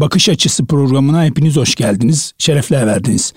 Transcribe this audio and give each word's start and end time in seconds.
Bakış 0.00 0.28
Açısı 0.28 0.66
programına 0.66 1.24
hepiniz 1.24 1.56
hoş 1.56 1.74
geldiniz, 1.74 2.32
şerefler 2.38 2.86
verdiniz. 2.86 3.32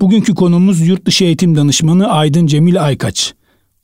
Bugünkü 0.00 0.34
konumuz 0.34 0.80
yurt 0.80 1.06
dışı 1.06 1.24
eğitim 1.24 1.56
danışmanı 1.56 2.08
Aydın 2.08 2.46
Cemil 2.46 2.84
Aykaç. 2.84 3.34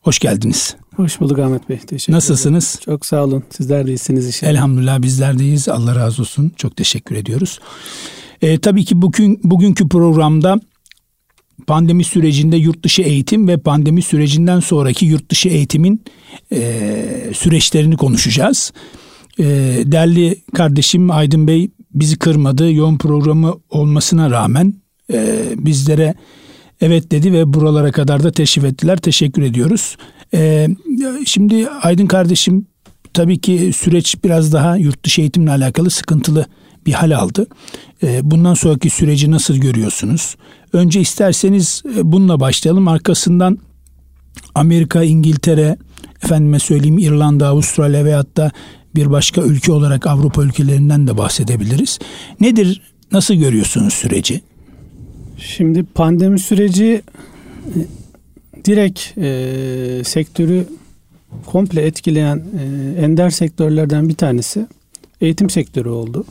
Hoş 0.00 0.18
geldiniz. 0.18 0.76
Hoş 0.96 1.20
bulduk 1.20 1.38
Ahmet 1.38 1.68
Bey. 1.68 1.78
Teşekkür 1.78 2.12
Nasılsınız? 2.12 2.64
Ederim. 2.64 2.84
Çok 2.84 3.06
sağ 3.06 3.24
olun. 3.24 3.44
Sizler 3.50 3.86
de 3.86 3.90
iyisiniz 3.90 4.26
inşallah. 4.26 4.50
Elhamdülillah 4.50 5.02
bizler 5.02 5.38
deyiz. 5.38 5.68
Allah 5.68 5.96
razı 5.96 6.22
olsun. 6.22 6.52
Çok 6.56 6.76
teşekkür 6.76 7.16
ediyoruz. 7.16 7.58
Ee, 8.42 8.58
tabii 8.58 8.84
ki 8.84 9.02
bugün 9.02 9.40
bugünkü 9.44 9.88
programda 9.88 10.60
pandemi 11.66 12.04
sürecinde 12.04 12.56
yurt 12.56 12.82
dışı 12.82 13.02
eğitim 13.02 13.48
ve 13.48 13.56
pandemi 13.56 14.02
sürecinden 14.02 14.60
sonraki 14.60 15.06
yurt 15.06 15.30
dışı 15.30 15.48
eğitimin 15.48 16.04
e, 16.52 17.32
süreçlerini 17.34 17.96
konuşacağız. 17.96 18.72
E, 19.38 19.44
değerli 19.84 20.42
kardeşim 20.54 21.10
Aydın 21.10 21.46
Bey 21.46 21.70
bizi 21.96 22.16
kırmadı. 22.16 22.72
Yoğun 22.72 22.98
programı 22.98 23.54
olmasına 23.70 24.30
rağmen 24.30 24.74
e, 25.12 25.48
bizlere 25.56 26.14
evet 26.80 27.10
dedi 27.10 27.32
ve 27.32 27.52
buralara 27.52 27.92
kadar 27.92 28.22
da 28.22 28.32
teşrif 28.32 28.64
ettiler. 28.64 28.96
Teşekkür 28.96 29.42
ediyoruz. 29.42 29.96
E, 30.34 30.68
şimdi 31.26 31.68
Aydın 31.68 32.06
kardeşim 32.06 32.66
tabii 33.14 33.38
ki 33.38 33.70
süreç 33.76 34.24
biraz 34.24 34.52
daha 34.52 34.76
yurt 34.76 35.04
dışı 35.04 35.20
eğitimle 35.20 35.50
alakalı 35.50 35.90
sıkıntılı 35.90 36.46
bir 36.86 36.92
hal 36.92 37.10
aldı. 37.10 37.46
E, 38.02 38.30
bundan 38.30 38.54
sonraki 38.54 38.90
süreci 38.90 39.30
nasıl 39.30 39.56
görüyorsunuz? 39.56 40.36
Önce 40.72 41.00
isterseniz 41.00 41.82
e, 41.96 42.12
bununla 42.12 42.40
başlayalım. 42.40 42.88
Arkasından 42.88 43.58
Amerika, 44.54 45.02
İngiltere, 45.02 45.76
efendime 46.24 46.58
söyleyeyim 46.58 46.98
İrlanda, 46.98 47.48
Avustralya 47.48 48.04
veyahut 48.04 48.36
da 48.36 48.52
bir 48.96 49.10
başka 49.10 49.42
ülke 49.42 49.72
olarak 49.72 50.06
Avrupa 50.06 50.42
ülkelerinden 50.42 51.06
de 51.06 51.18
bahsedebiliriz. 51.18 51.98
Nedir, 52.40 52.82
nasıl 53.12 53.34
görüyorsunuz 53.34 53.94
süreci? 53.94 54.40
Şimdi 55.38 55.82
pandemi 55.82 56.38
süreci 56.38 57.02
e, 57.66 57.78
direkt 58.64 59.18
e, 59.18 60.04
sektörü 60.04 60.66
komple 61.46 61.82
etkileyen 61.82 62.36
e, 62.36 63.00
ender 63.00 63.30
sektörlerden 63.30 64.08
bir 64.08 64.14
tanesi 64.14 64.66
eğitim 65.20 65.50
sektörü 65.50 65.88
oldu. 65.88 66.24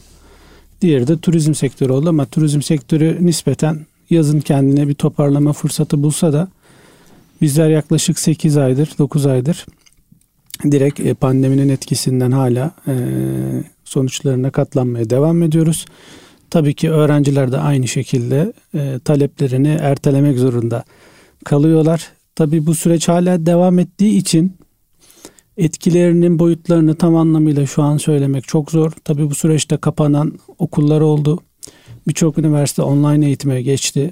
Diğeri 0.81 1.07
de 1.07 1.17
turizm 1.17 1.53
sektörü 1.53 1.91
oldu 1.91 2.09
ama 2.09 2.25
turizm 2.25 2.61
sektörü 2.61 3.17
nispeten 3.21 3.85
yazın 4.09 4.39
kendine 4.39 4.87
bir 4.87 4.93
toparlama 4.93 5.53
fırsatı 5.53 6.03
bulsa 6.03 6.33
da 6.33 6.47
bizler 7.41 7.69
yaklaşık 7.69 8.19
8 8.19 8.57
aydır 8.57 8.89
9 8.97 9.25
aydır 9.25 9.65
direkt 10.63 10.99
e, 10.99 11.13
pandeminin 11.13 11.69
etkisinden 11.69 12.31
hala 12.31 12.71
e, 12.87 12.93
sonuçlarına 13.83 14.51
katlanmaya 14.51 15.09
devam 15.09 15.43
ediyoruz. 15.43 15.85
Tabii 16.49 16.73
ki 16.73 16.91
öğrenciler 16.91 17.51
de 17.51 17.57
aynı 17.57 17.87
şekilde 17.87 18.53
e, 18.75 18.99
taleplerini 19.05 19.77
ertelemek 19.81 20.39
zorunda 20.39 20.83
kalıyorlar. 21.45 22.11
Tabii 22.35 22.65
bu 22.65 22.75
süreç 22.75 23.07
hala 23.07 23.45
devam 23.45 23.79
ettiği 23.79 24.17
için 24.17 24.53
etkilerinin 25.57 26.39
boyutlarını 26.39 26.95
tam 26.95 27.15
anlamıyla 27.15 27.65
şu 27.65 27.83
an 27.83 27.97
söylemek 27.97 28.47
çok 28.47 28.71
zor. 28.71 28.91
Tabii 29.03 29.29
bu 29.29 29.35
süreçte 29.35 29.77
kapanan 29.77 30.33
okullar 30.57 31.01
oldu. 31.01 31.39
Birçok 32.07 32.37
üniversite 32.37 32.81
online 32.81 33.25
eğitime 33.25 33.61
geçti. 33.61 34.11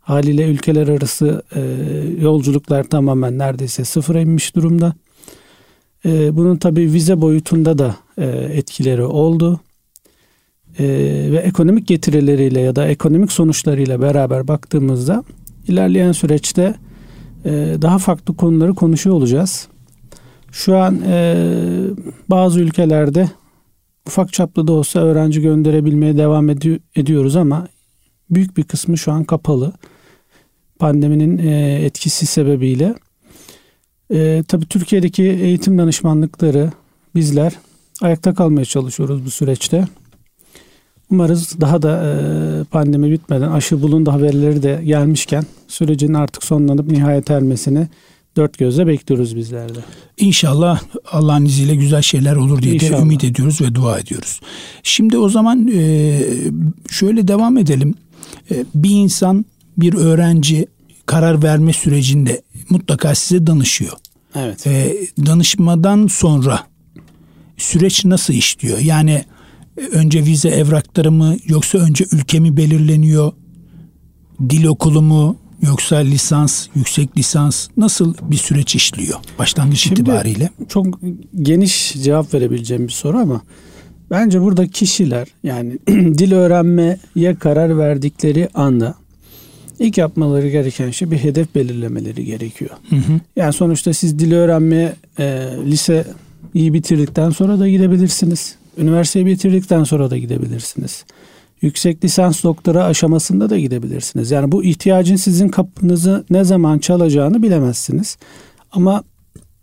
Haliyle 0.00 0.44
ülkeler 0.46 0.88
arası 0.88 1.42
e, 1.54 1.60
yolculuklar 2.20 2.84
tamamen 2.84 3.38
neredeyse 3.38 3.84
sıfıra 3.84 4.20
inmiş 4.20 4.56
durumda. 4.56 4.94
E, 6.04 6.36
bunun 6.36 6.56
tabii 6.56 6.92
vize 6.92 7.20
boyutunda 7.20 7.78
da 7.78 7.96
e, 8.18 8.26
etkileri 8.28 9.02
oldu. 9.04 9.60
E, 10.78 10.84
ve 11.32 11.36
ekonomik 11.36 11.86
getirileriyle 11.86 12.60
ya 12.60 12.76
da 12.76 12.88
ekonomik 12.88 13.32
sonuçlarıyla 13.32 14.00
beraber 14.00 14.48
baktığımızda 14.48 15.24
ilerleyen 15.68 16.12
süreçte 16.12 16.74
e, 17.44 17.50
daha 17.82 17.98
farklı 17.98 18.36
konuları 18.36 18.74
konuşuyor 18.74 19.16
olacağız. 19.16 19.68
Şu 20.52 20.76
an 20.76 20.98
e, 21.06 21.36
bazı 22.28 22.60
ülkelerde 22.60 23.30
ufak 24.06 24.32
çaplı 24.32 24.66
da 24.66 24.72
olsa 24.72 25.00
öğrenci 25.00 25.40
gönderebilmeye 25.40 26.16
devam 26.16 26.50
edi- 26.50 26.80
ediyoruz 26.96 27.36
ama 27.36 27.68
büyük 28.30 28.56
bir 28.56 28.62
kısmı 28.62 28.98
şu 28.98 29.12
an 29.12 29.24
kapalı. 29.24 29.72
Pandeminin 30.78 31.38
etkisi 31.84 32.26
sebebiyle. 32.26 32.94
E, 34.10 34.42
tabii 34.48 34.66
Türkiye'deki 34.66 35.22
eğitim 35.22 35.78
danışmanlıkları 35.78 36.72
bizler 37.14 37.52
ayakta 38.02 38.34
kalmaya 38.34 38.64
çalışıyoruz 38.64 39.24
bu 39.24 39.30
süreçte. 39.30 39.84
Umarız 41.10 41.60
daha 41.60 41.82
da 41.82 42.04
e, 42.04 42.64
pandemi 42.64 43.10
bitmeden 43.10 43.50
aşı 43.50 43.82
bulundu 43.82 44.12
haberleri 44.12 44.62
de 44.62 44.82
gelmişken 44.84 45.44
sürecin 45.68 46.14
artık 46.14 46.44
sonlanıp 46.44 46.86
nihayet 46.86 47.30
ermesini 47.30 47.88
dört 48.36 48.58
gözle 48.58 48.86
bekliyoruz 48.86 49.36
bizler 49.36 49.74
de. 49.74 49.78
İnşallah 50.18 50.80
Allah'ın 51.12 51.44
izniyle 51.44 51.74
güzel 51.74 52.02
şeyler 52.02 52.36
olur 52.36 52.62
diye 52.62 52.74
İnşallah. 52.74 52.98
de 52.98 53.02
ümit 53.02 53.24
ediyoruz 53.24 53.60
ve 53.60 53.74
dua 53.74 53.98
ediyoruz. 53.98 54.40
Şimdi 54.82 55.18
o 55.18 55.28
zaman 55.28 55.68
e, 55.74 56.20
şöyle 56.90 57.28
devam 57.28 57.58
edelim. 57.58 57.94
E, 58.50 58.64
bir 58.74 58.90
insan, 58.90 59.44
bir 59.76 59.94
öğrenci 59.94 60.66
karar 61.10 61.42
verme 61.42 61.72
sürecinde 61.72 62.42
mutlaka 62.68 63.14
size 63.14 63.46
danışıyor. 63.46 63.92
Evet. 64.34 64.66
E, 64.66 64.96
danışmadan 65.26 66.06
sonra 66.06 66.60
süreç 67.56 68.04
nasıl 68.04 68.34
işliyor? 68.34 68.78
Yani 68.78 69.24
önce 69.92 70.24
vize 70.24 70.48
evrakları 70.48 71.12
mı 71.12 71.36
yoksa 71.46 71.78
önce 71.78 72.04
ülke 72.12 72.40
mi 72.40 72.56
belirleniyor? 72.56 73.32
Dil 74.50 74.64
okulu 74.64 75.02
mu 75.02 75.36
yoksa 75.62 75.96
lisans, 75.96 76.66
yüksek 76.74 77.18
lisans 77.18 77.68
nasıl 77.76 78.14
bir 78.22 78.36
süreç 78.36 78.74
işliyor 78.74 79.18
başlangıç 79.38 79.78
Şimdi, 79.80 80.00
itibariyle? 80.00 80.50
Çok 80.68 81.00
geniş 81.42 81.92
cevap 82.02 82.34
verebileceğim 82.34 82.86
bir 82.86 82.92
soru 82.92 83.18
ama 83.18 83.42
bence 84.10 84.40
burada 84.40 84.66
kişiler 84.66 85.28
yani 85.42 85.78
dil 85.88 86.32
öğrenmeye 86.32 86.98
karar 87.40 87.78
verdikleri 87.78 88.48
anda 88.54 88.99
ilk 89.80 89.98
yapmaları 89.98 90.48
gereken 90.48 90.90
şey 90.90 91.10
bir 91.10 91.18
hedef 91.18 91.54
belirlemeleri 91.54 92.24
gerekiyor. 92.24 92.70
Hı 92.90 92.96
hı. 92.96 93.20
Yani 93.36 93.52
sonuçta 93.52 93.92
siz 93.92 94.18
dil 94.18 94.32
öğrenmeye 94.32 94.92
e, 95.18 95.24
lise 95.66 96.04
iyi 96.54 96.74
bitirdikten 96.74 97.30
sonra 97.30 97.58
da 97.58 97.68
gidebilirsiniz. 97.68 98.56
Üniversiteyi 98.78 99.26
bitirdikten 99.26 99.84
sonra 99.84 100.10
da 100.10 100.18
gidebilirsiniz 100.18 101.04
yüksek 101.62 102.04
lisans 102.04 102.44
doktora 102.44 102.84
aşamasında 102.84 103.50
da 103.50 103.58
gidebilirsiniz. 103.58 104.30
Yani 104.30 104.52
bu 104.52 104.64
ihtiyacın 104.64 105.16
sizin 105.16 105.48
kapınızı 105.48 106.24
ne 106.30 106.44
zaman 106.44 106.78
çalacağını 106.78 107.42
bilemezsiniz. 107.42 108.16
Ama 108.72 109.04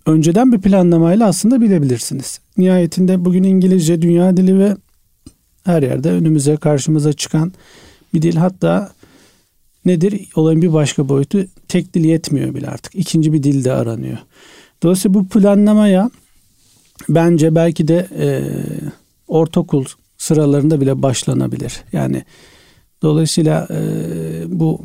önceden 0.05 0.51
bir 0.51 0.61
planlamayla 0.61 1.27
aslında 1.27 1.61
bilebilirsiniz. 1.61 2.39
Nihayetinde 2.57 3.25
bugün 3.25 3.43
İngilizce 3.43 4.01
dünya 4.01 4.37
dili 4.37 4.59
ve 4.59 4.77
her 5.63 5.83
yerde 5.83 6.11
önümüze 6.11 6.57
karşımıza 6.57 7.13
çıkan 7.13 7.53
bir 8.13 8.21
dil. 8.21 8.35
Hatta 8.35 8.91
nedir? 9.85 10.29
Olayın 10.35 10.61
bir 10.61 10.73
başka 10.73 11.09
boyutu 11.09 11.45
tek 11.67 11.93
dil 11.93 12.05
yetmiyor 12.05 12.55
bile 12.55 12.67
artık. 12.67 12.95
İkinci 12.95 13.33
bir 13.33 13.43
dil 13.43 13.63
de 13.63 13.73
aranıyor. 13.73 14.17
Dolayısıyla 14.83 15.13
bu 15.13 15.27
planlamaya 15.27 16.11
bence 17.09 17.55
belki 17.55 17.87
de 17.87 18.07
e, 18.17 18.27
ortaokul 19.27 19.85
sıralarında 20.17 20.81
bile 20.81 21.01
başlanabilir. 21.01 21.83
Yani 21.91 22.23
dolayısıyla 23.01 23.67
e, 23.71 23.79
bu 24.47 24.81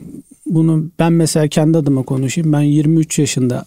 bunu 0.46 0.90
ben 0.98 1.12
mesela 1.12 1.48
kendi 1.48 1.78
adıma 1.78 2.02
konuşayım. 2.02 2.52
Ben 2.52 2.60
23 2.60 3.18
yaşında 3.18 3.64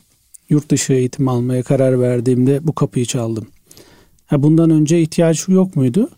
yurt 0.49 0.69
dışı 0.69 0.93
eğitim 0.93 1.27
almaya 1.27 1.63
karar 1.63 2.01
verdiğimde 2.01 2.67
bu 2.67 2.73
kapıyı 2.75 3.05
çaldım. 3.05 3.47
Ha, 4.25 4.43
bundan 4.43 4.69
önce 4.69 5.01
ihtiyaç 5.01 5.47
yok 5.47 5.75
muydu? 5.75 6.09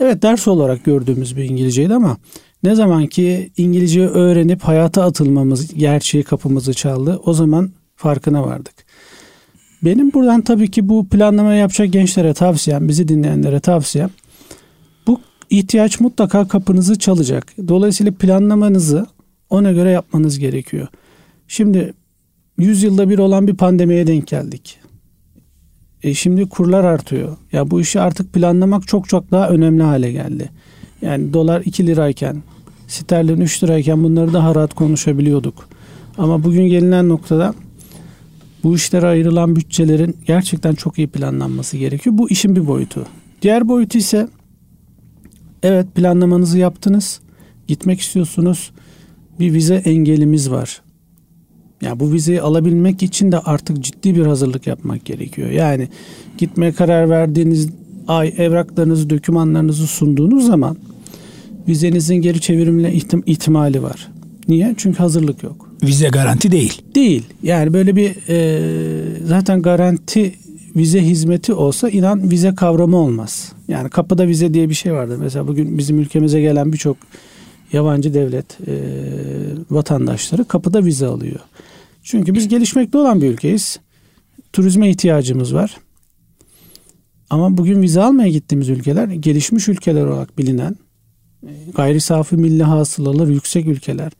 Evet 0.00 0.22
ders 0.22 0.48
olarak 0.48 0.84
gördüğümüz 0.84 1.36
bir 1.36 1.44
İngilizceydi 1.44 1.94
ama 1.94 2.16
ne 2.62 2.74
zaman 2.74 3.06
ki 3.06 3.50
İngilizce 3.56 4.06
öğrenip 4.06 4.62
hayata 4.62 5.04
atılmamız 5.04 5.74
gerçeği 5.74 6.24
kapımızı 6.24 6.74
çaldı 6.74 7.20
o 7.24 7.32
zaman 7.32 7.70
farkına 7.96 8.46
vardık. 8.46 8.74
Benim 9.84 10.12
buradan 10.12 10.40
tabii 10.40 10.70
ki 10.70 10.88
bu 10.88 11.08
planlama 11.08 11.54
yapacak 11.54 11.92
gençlere 11.92 12.34
tavsiyem, 12.34 12.88
bizi 12.88 13.08
dinleyenlere 13.08 13.60
tavsiyem 13.60 14.10
ihtiyaç 15.50 16.00
mutlaka 16.00 16.48
kapınızı 16.48 16.98
çalacak. 16.98 17.52
Dolayısıyla 17.68 18.12
planlamanızı 18.12 19.06
ona 19.50 19.72
göre 19.72 19.90
yapmanız 19.90 20.38
gerekiyor. 20.38 20.88
Şimdi 21.48 21.94
100 22.58 22.82
yılda 22.82 23.10
bir 23.10 23.18
olan 23.18 23.46
bir 23.46 23.56
pandemiye 23.56 24.06
denk 24.06 24.26
geldik. 24.26 24.78
E 26.02 26.14
şimdi 26.14 26.48
kurlar 26.48 26.84
artıyor. 26.84 27.36
Ya 27.52 27.70
bu 27.70 27.80
işi 27.80 28.00
artık 28.00 28.32
planlamak 28.32 28.88
çok 28.88 29.08
çok 29.08 29.30
daha 29.30 29.48
önemli 29.48 29.82
hale 29.82 30.12
geldi. 30.12 30.50
Yani 31.02 31.32
dolar 31.32 31.62
2 31.64 31.86
lirayken, 31.86 32.42
sterlin 32.86 33.40
3 33.40 33.64
lirayken 33.64 34.04
bunları 34.04 34.32
daha 34.32 34.54
rahat 34.54 34.74
konuşabiliyorduk. 34.74 35.68
Ama 36.18 36.44
bugün 36.44 36.68
gelinen 36.68 37.08
noktada 37.08 37.54
bu 38.64 38.76
işlere 38.76 39.06
ayrılan 39.06 39.56
bütçelerin 39.56 40.16
gerçekten 40.26 40.74
çok 40.74 40.98
iyi 40.98 41.08
planlanması 41.08 41.76
gerekiyor. 41.76 42.18
Bu 42.18 42.30
işin 42.30 42.56
bir 42.56 42.66
boyutu. 42.66 43.06
Diğer 43.42 43.68
boyutu 43.68 43.98
ise 43.98 44.28
evet 45.62 45.94
planlamanızı 45.94 46.58
yaptınız. 46.58 47.20
Gitmek 47.66 48.00
istiyorsunuz. 48.00 48.70
Bir 49.40 49.52
vize 49.54 49.74
engelimiz 49.74 50.50
var. 50.50 50.82
Ya 51.82 51.88
yani 51.88 52.00
bu 52.00 52.12
vizeyi 52.12 52.42
alabilmek 52.42 53.02
için 53.02 53.32
de 53.32 53.38
artık 53.38 53.80
ciddi 53.80 54.14
bir 54.14 54.26
hazırlık 54.26 54.66
yapmak 54.66 55.04
gerekiyor. 55.04 55.50
Yani 55.50 55.88
gitmeye 56.38 56.72
karar 56.72 57.10
verdiğiniz 57.10 57.68
ay 58.08 58.34
evraklarınızı, 58.38 59.10
dokümanlarınızı 59.10 59.86
sunduğunuz 59.86 60.46
zaman 60.46 60.76
vizenizin 61.68 62.14
geri 62.14 62.40
çevrimle 62.40 62.92
ihtim- 62.92 63.22
ihtimali 63.26 63.82
var. 63.82 64.08
Niye? 64.48 64.74
Çünkü 64.76 64.98
hazırlık 64.98 65.42
yok. 65.42 65.68
Vize 65.82 66.08
garanti 66.08 66.52
değil. 66.52 66.82
Değil. 66.94 67.22
Yani 67.42 67.72
böyle 67.72 67.96
bir 67.96 68.14
e, 68.28 68.60
zaten 69.26 69.62
garanti 69.62 70.34
vize 70.76 71.02
hizmeti 71.02 71.52
olsa 71.52 71.88
inan 71.90 72.30
vize 72.30 72.54
kavramı 72.54 72.96
olmaz. 72.96 73.52
Yani 73.68 73.90
kapıda 73.90 74.28
vize 74.28 74.54
diye 74.54 74.68
bir 74.68 74.74
şey 74.74 74.92
vardır. 74.92 75.16
Mesela 75.20 75.48
bugün 75.48 75.78
bizim 75.78 75.98
ülkemize 75.98 76.40
gelen 76.40 76.72
birçok 76.72 76.96
yabancı 77.72 78.14
devlet 78.14 78.58
e, 78.68 78.74
vatandaşları 79.70 80.44
kapıda 80.44 80.84
vize 80.84 81.06
alıyor. 81.06 81.40
Çünkü 82.02 82.34
biz 82.34 82.48
gelişmekte 82.48 82.98
olan 82.98 83.22
bir 83.22 83.26
ülkeyiz. 83.30 83.80
Turizme 84.52 84.90
ihtiyacımız 84.90 85.54
var. 85.54 85.76
Ama 87.30 87.56
bugün 87.58 87.82
vize 87.82 88.02
almaya 88.02 88.28
gittiğimiz 88.28 88.68
ülkeler 88.68 89.08
gelişmiş 89.08 89.68
ülkeler 89.68 90.06
olarak 90.06 90.38
bilinen 90.38 90.76
gayri 91.74 92.00
safi 92.00 92.36
milli 92.36 92.62
hasılaları 92.62 93.32
yüksek 93.32 93.66
ülkeler. 93.66 94.12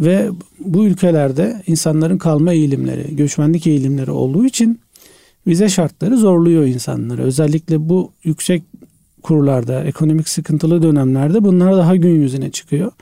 Ve 0.00 0.30
bu 0.58 0.86
ülkelerde 0.86 1.62
insanların 1.66 2.18
kalma 2.18 2.52
eğilimleri, 2.52 3.16
göçmenlik 3.16 3.66
eğilimleri 3.66 4.10
olduğu 4.10 4.46
için 4.46 4.80
vize 5.46 5.68
şartları 5.68 6.16
zorluyor 6.16 6.64
insanları. 6.64 7.22
Özellikle 7.22 7.88
bu 7.88 8.12
yüksek 8.24 8.62
kurlarda, 9.22 9.84
ekonomik 9.84 10.28
sıkıntılı 10.28 10.82
dönemlerde 10.82 11.44
bunlar 11.44 11.76
daha 11.76 11.96
gün 11.96 12.20
yüzüne 12.20 12.50
çıkıyor. 12.50 12.92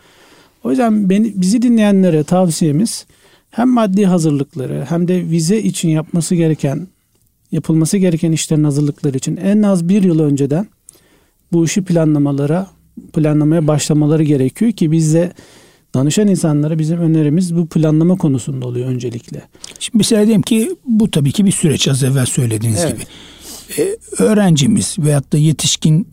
O 0.64 0.70
yüzden 0.70 1.10
beni, 1.10 1.32
bizi 1.36 1.62
dinleyenlere 1.62 2.24
tavsiyemiz 2.24 3.06
hem 3.50 3.68
maddi 3.68 4.06
hazırlıkları 4.06 4.84
hem 4.88 5.08
de 5.08 5.30
vize 5.30 5.62
için 5.62 5.88
yapması 5.88 6.34
gereken, 6.34 6.88
yapılması 7.52 7.96
gereken 7.96 8.32
işlerin 8.32 8.64
hazırlıkları 8.64 9.16
için 9.16 9.36
en 9.36 9.62
az 9.62 9.88
bir 9.88 10.02
yıl 10.02 10.20
önceden 10.20 10.66
bu 11.52 11.64
işi 11.64 11.84
planlamalara, 11.84 12.66
planlamaya 13.12 13.66
başlamaları 13.66 14.22
gerekiyor 14.22 14.72
ki 14.72 14.92
biz 14.92 15.14
de 15.14 15.32
danışan 15.94 16.28
insanlara 16.28 16.78
bizim 16.78 16.98
önerimiz 16.98 17.56
bu 17.56 17.66
planlama 17.66 18.16
konusunda 18.16 18.66
oluyor 18.66 18.88
öncelikle. 18.88 19.42
Şimdi 19.78 19.98
mesela 19.98 20.24
diyelim 20.26 20.42
ki 20.42 20.76
bu 20.86 21.10
tabii 21.10 21.32
ki 21.32 21.44
bir 21.44 21.52
süreç 21.52 21.88
az 21.88 22.04
evvel 22.04 22.26
söylediğiniz 22.26 22.80
Evet. 22.84 22.94
gibi. 22.94 23.04
Ee, 23.78 23.96
öğrencimiz 24.18 24.96
veyahut 24.98 25.32
da 25.32 25.38
yetişkin 25.38 26.08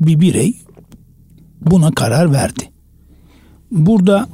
bir 0.00 0.20
birey 0.20 0.54
buna 1.60 1.92
karar 1.94 2.32
verdi. 2.32 2.70
Burada 3.70 4.28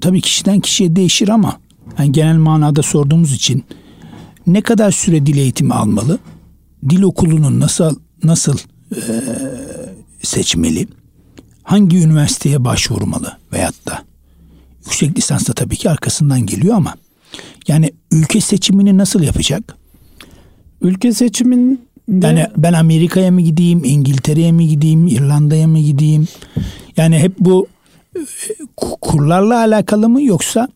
tabii 0.00 0.20
kişiden 0.20 0.60
kişiye 0.60 0.96
değişir 0.96 1.28
ama 1.28 1.60
yani 1.98 2.12
genel 2.12 2.36
manada 2.36 2.82
sorduğumuz 2.82 3.32
için 3.32 3.64
ne 4.48 4.60
kadar 4.60 4.90
süre 4.90 5.26
dil 5.26 5.36
eğitimi 5.36 5.74
almalı? 5.74 6.18
Dil 6.88 7.02
okulunu 7.02 7.60
nasıl 7.60 7.98
nasıl 8.24 8.58
eee, 8.96 9.02
seçmeli? 10.22 10.88
Hangi 11.62 11.98
üniversiteye 11.98 12.64
başvurmalı 12.64 13.36
veyahut 13.52 13.86
da 13.86 14.02
yüksek 14.84 15.18
lisans 15.18 15.48
da 15.48 15.52
tabii 15.52 15.76
ki 15.76 15.90
arkasından 15.90 16.46
geliyor 16.46 16.74
ama 16.74 16.94
yani 17.68 17.92
ülke 18.12 18.40
seçimini 18.40 18.98
nasıl 18.98 19.22
yapacak? 19.22 19.76
Ülke 20.82 21.12
seçiminde 21.12 21.78
Yani 22.26 22.46
ben 22.56 22.72
Amerika'ya 22.72 23.30
mı 23.30 23.40
gideyim, 23.40 23.84
İngiltere'ye 23.84 24.52
mi 24.52 24.68
gideyim, 24.68 25.06
İrlanda'ya 25.06 25.68
mı 25.68 25.78
gideyim? 25.78 26.28
Yani 26.96 27.18
hep 27.18 27.38
bu 27.38 27.66
e, 28.16 28.18
ku- 28.76 28.96
kurlarla 29.00 29.58
alakalı 29.58 30.08
mı 30.08 30.22
yoksa 30.22 30.68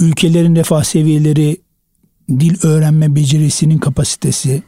ülkelerin 0.00 0.56
refah 0.56 0.84
seviyeleri, 0.84 1.56
dil 2.28 2.56
öğrenme 2.62 3.14
becerisinin 3.14 3.78
kapasitesi? 3.78 4.62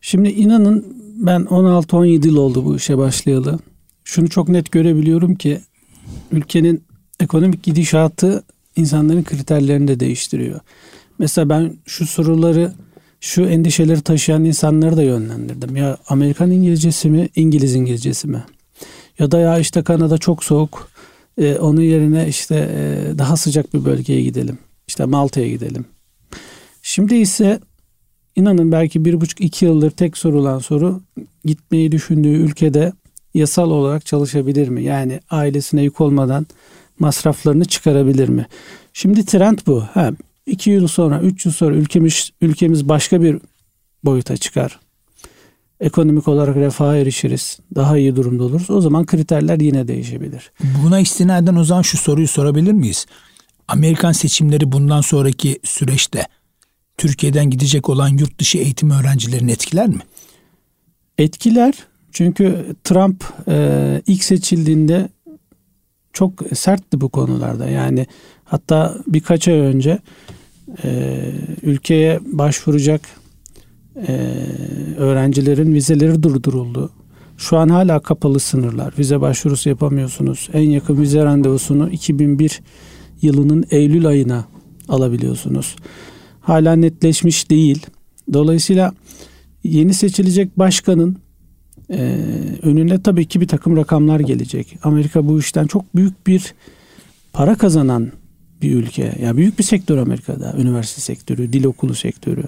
Şimdi 0.00 0.28
inanın 0.28 0.96
ben 1.16 1.40
16-17 1.40 2.26
yıl 2.26 2.36
oldu 2.36 2.64
bu 2.64 2.76
işe 2.76 2.98
başlayalı. 2.98 3.58
Şunu 4.04 4.28
çok 4.28 4.48
net 4.48 4.72
görebiliyorum 4.72 5.34
ki 5.34 5.60
ülkenin 6.32 6.84
ekonomik 7.20 7.62
gidişatı 7.62 8.44
insanların 8.76 9.22
kriterlerini 9.22 9.88
de 9.88 10.00
değiştiriyor. 10.00 10.60
Mesela 11.18 11.48
ben 11.48 11.76
şu 11.86 12.06
soruları, 12.06 12.72
şu 13.20 13.42
endişeleri 13.42 14.00
taşıyan 14.00 14.44
insanları 14.44 14.96
da 14.96 15.02
yönlendirdim. 15.02 15.76
Ya 15.76 15.98
Amerikan 16.08 16.50
İngilizcesi 16.50 17.10
mi, 17.10 17.28
İngiliz 17.36 17.74
İngilizcesi 17.74 18.28
mi? 18.28 18.44
Ya 19.18 19.30
da 19.30 19.38
ya 19.38 19.58
işte 19.58 19.82
Kanada 19.82 20.18
çok 20.18 20.44
soğuk, 20.44 20.88
e, 21.38 21.54
onun 21.54 21.80
yerine 21.80 22.28
işte 22.28 22.70
e, 22.74 23.18
daha 23.18 23.36
sıcak 23.36 23.74
bir 23.74 23.84
bölgeye 23.84 24.22
gidelim. 24.22 24.58
İşte 24.88 25.04
Malta'ya 25.04 25.48
gidelim. 25.48 25.84
Şimdi 26.96 27.14
ise 27.14 27.60
inanın 28.36 28.72
belki 28.72 29.04
bir 29.04 29.20
buçuk 29.20 29.40
iki 29.40 29.64
yıldır 29.64 29.90
tek 29.90 30.16
sorulan 30.16 30.58
soru 30.58 31.02
gitmeyi 31.44 31.92
düşündüğü 31.92 32.28
ülkede 32.28 32.92
yasal 33.34 33.70
olarak 33.70 34.06
çalışabilir 34.06 34.68
mi? 34.68 34.84
Yani 34.84 35.20
ailesine 35.30 35.82
yük 35.82 36.00
olmadan 36.00 36.46
masraflarını 36.98 37.64
çıkarabilir 37.64 38.28
mi? 38.28 38.46
Şimdi 38.92 39.24
trend 39.24 39.58
bu. 39.66 39.80
Ha, 39.80 40.10
iki 40.46 40.70
yıl 40.70 40.86
sonra, 40.86 41.20
üç 41.20 41.46
yıl 41.46 41.52
sonra 41.52 41.74
ülkemiz, 41.74 42.30
ülkemiz 42.40 42.88
başka 42.88 43.22
bir 43.22 43.38
boyuta 44.04 44.36
çıkar. 44.36 44.80
Ekonomik 45.80 46.28
olarak 46.28 46.56
refaha 46.56 46.96
erişiriz. 46.96 47.58
Daha 47.74 47.98
iyi 47.98 48.16
durumda 48.16 48.44
oluruz. 48.44 48.70
O 48.70 48.80
zaman 48.80 49.06
kriterler 49.06 49.60
yine 49.60 49.88
değişebilir. 49.88 50.52
Buna 50.84 51.00
istinaden 51.00 51.56
o 51.56 51.64
zaman 51.64 51.82
şu 51.82 51.98
soruyu 51.98 52.28
sorabilir 52.28 52.72
miyiz? 52.72 53.06
Amerikan 53.68 54.12
seçimleri 54.12 54.72
bundan 54.72 55.00
sonraki 55.00 55.58
süreçte 55.64 56.26
Türkiye'den 56.96 57.50
gidecek 57.50 57.88
olan 57.88 58.08
yurt 58.08 58.38
dışı 58.38 58.58
eğitim 58.58 58.90
öğrencilerini 58.90 59.52
etkiler 59.52 59.88
mi? 59.88 60.00
Etkiler 61.18 61.74
çünkü 62.12 62.74
Trump 62.84 63.24
e, 63.48 64.02
ilk 64.06 64.24
seçildiğinde 64.24 65.08
çok 66.12 66.32
sertti 66.54 67.00
bu 67.00 67.08
konularda. 67.08 67.68
Yani 67.68 68.06
hatta 68.44 68.98
birkaç 69.06 69.48
ay 69.48 69.54
önce 69.54 69.98
e, 70.84 71.20
ülkeye 71.62 72.20
başvuracak 72.24 73.00
e, 74.08 74.12
öğrencilerin 74.96 75.74
vizeleri 75.74 76.22
durduruldu. 76.22 76.90
Şu 77.36 77.56
an 77.56 77.68
hala 77.68 78.00
kapalı 78.00 78.40
sınırlar. 78.40 78.94
Vize 78.98 79.20
başvurusu 79.20 79.68
yapamıyorsunuz. 79.68 80.48
En 80.52 80.70
yakın 80.70 81.00
vize 81.00 81.24
randevusunu 81.24 81.90
2001 81.90 82.60
yılının 83.22 83.64
Eylül 83.70 84.06
ayına 84.06 84.44
alabiliyorsunuz. 84.88 85.76
Hala 86.46 86.76
netleşmiş 86.76 87.50
değil. 87.50 87.86
Dolayısıyla 88.32 88.94
yeni 89.64 89.94
seçilecek 89.94 90.58
başkanın 90.58 91.16
e, 91.90 92.18
önüne 92.62 93.02
tabii 93.02 93.26
ki 93.26 93.40
bir 93.40 93.48
takım 93.48 93.76
rakamlar 93.76 94.20
gelecek. 94.20 94.78
Amerika 94.82 95.28
bu 95.28 95.40
işten 95.40 95.66
çok 95.66 95.96
büyük 95.96 96.26
bir 96.26 96.54
para 97.32 97.54
kazanan 97.54 98.12
bir 98.62 98.74
ülke. 98.74 99.18
Yani 99.22 99.36
büyük 99.36 99.58
bir 99.58 99.64
sektör 99.64 99.98
Amerika'da. 99.98 100.54
Üniversite 100.58 101.00
sektörü, 101.00 101.52
dil 101.52 101.64
okulu 101.64 101.94
sektörü. 101.94 102.44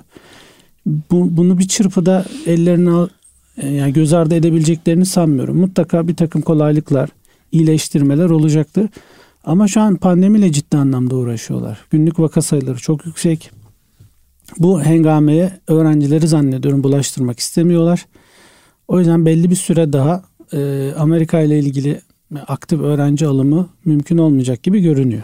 Bu, 0.86 1.36
bunu 1.36 1.58
bir 1.58 1.68
çırpıda 1.68 2.24
ellerine 2.46 2.90
al, 2.90 3.08
e, 3.56 3.68
yani 3.68 3.92
göz 3.92 4.12
ardı 4.12 4.34
edebileceklerini 4.34 5.06
sanmıyorum. 5.06 5.56
Mutlaka 5.56 6.08
bir 6.08 6.16
takım 6.16 6.42
kolaylıklar, 6.42 7.10
iyileştirmeler 7.52 8.30
olacaktır. 8.30 8.88
Ama 9.44 9.68
şu 9.68 9.80
an 9.80 9.96
pandemiyle 9.96 10.52
ciddi 10.52 10.76
anlamda 10.76 11.16
uğraşıyorlar. 11.16 11.78
Günlük 11.90 12.18
vaka 12.18 12.42
sayıları 12.42 12.78
çok 12.78 13.06
yüksek. 13.06 13.57
Bu 14.58 14.82
hengameye 14.82 15.60
öğrencileri 15.66 16.28
zannediyorum 16.28 16.84
bulaştırmak 16.84 17.40
istemiyorlar. 17.40 18.06
O 18.88 18.98
yüzden 18.98 19.26
belli 19.26 19.50
bir 19.50 19.56
süre 19.56 19.92
daha 19.92 20.22
e, 20.52 20.92
Amerika 20.98 21.40
ile 21.40 21.58
ilgili 21.58 22.00
aktif 22.46 22.80
öğrenci 22.80 23.26
alımı 23.26 23.68
mümkün 23.84 24.18
olmayacak 24.18 24.62
gibi 24.62 24.80
görünüyor. 24.80 25.22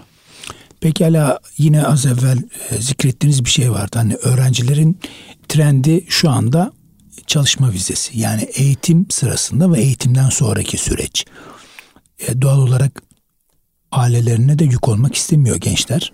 Pekala 0.80 1.40
yine 1.58 1.86
az 1.86 2.06
evvel 2.06 2.38
e, 2.70 2.76
zikrettiğiniz 2.76 3.44
bir 3.44 3.50
şey 3.50 3.70
vardı. 3.70 3.98
Hani 3.98 4.14
öğrencilerin 4.14 4.98
trendi 5.48 6.04
şu 6.08 6.30
anda 6.30 6.72
çalışma 7.26 7.72
vizesi. 7.72 8.18
Yani 8.18 8.42
eğitim 8.42 9.06
sırasında 9.10 9.72
ve 9.72 9.80
eğitimden 9.80 10.28
sonraki 10.28 10.78
süreç. 10.78 11.24
E, 12.18 12.42
doğal 12.42 12.58
olarak 12.58 13.02
ailelerine 13.92 14.58
de 14.58 14.64
yük 14.64 14.88
olmak 14.88 15.14
istemiyor 15.14 15.56
gençler. 15.56 16.12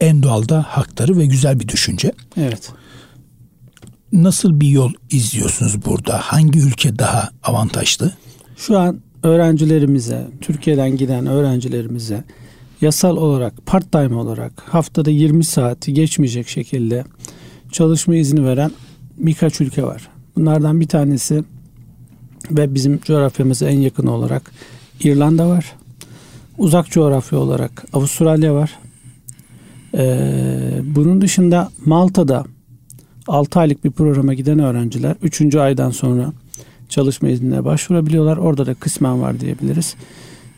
En 0.00 0.22
doğal 0.22 0.48
da 0.48 0.62
hakları 0.68 1.18
ve 1.18 1.26
güzel 1.26 1.60
bir 1.60 1.68
düşünce. 1.68 2.12
Evet. 2.36 2.72
Nasıl 4.12 4.60
bir 4.60 4.68
yol 4.68 4.92
izliyorsunuz 5.10 5.84
burada? 5.84 6.18
Hangi 6.18 6.58
ülke 6.58 6.98
daha 6.98 7.30
avantajlı? 7.42 8.12
Şu 8.56 8.78
an 8.78 9.00
öğrencilerimize, 9.22 10.26
Türkiye'den 10.40 10.96
giden 10.96 11.26
öğrencilerimize 11.26 12.24
yasal 12.80 13.16
olarak, 13.16 13.66
part 13.66 13.92
time 13.92 14.14
olarak 14.14 14.52
haftada 14.60 15.10
20 15.10 15.44
saati 15.44 15.94
geçmeyecek 15.94 16.48
şekilde 16.48 17.04
çalışma 17.72 18.16
izni 18.16 18.44
veren 18.44 18.70
birkaç 19.16 19.60
ülke 19.60 19.82
var. 19.82 20.08
Bunlardan 20.36 20.80
bir 20.80 20.88
tanesi 20.88 21.44
ve 22.50 22.74
bizim 22.74 23.00
coğrafyamıza 23.00 23.68
en 23.68 23.80
yakın 23.80 24.06
olarak 24.06 24.50
İrlanda 25.00 25.48
var. 25.48 25.72
Uzak 26.58 26.90
coğrafya 26.90 27.38
olarak 27.38 27.84
Avustralya 27.92 28.54
var. 28.54 28.78
Ee, 29.96 30.80
bunun 30.82 31.20
dışında 31.20 31.70
Malta'da 31.84 32.44
6 33.28 33.60
aylık 33.60 33.84
bir 33.84 33.90
programa 33.90 34.34
giden 34.34 34.58
öğrenciler 34.58 35.14
3. 35.22 35.54
aydan 35.54 35.90
sonra 35.90 36.32
çalışma 36.88 37.28
iznine 37.28 37.64
başvurabiliyorlar. 37.64 38.36
Orada 38.36 38.66
da 38.66 38.74
kısmen 38.74 39.22
var 39.22 39.40
diyebiliriz. 39.40 39.94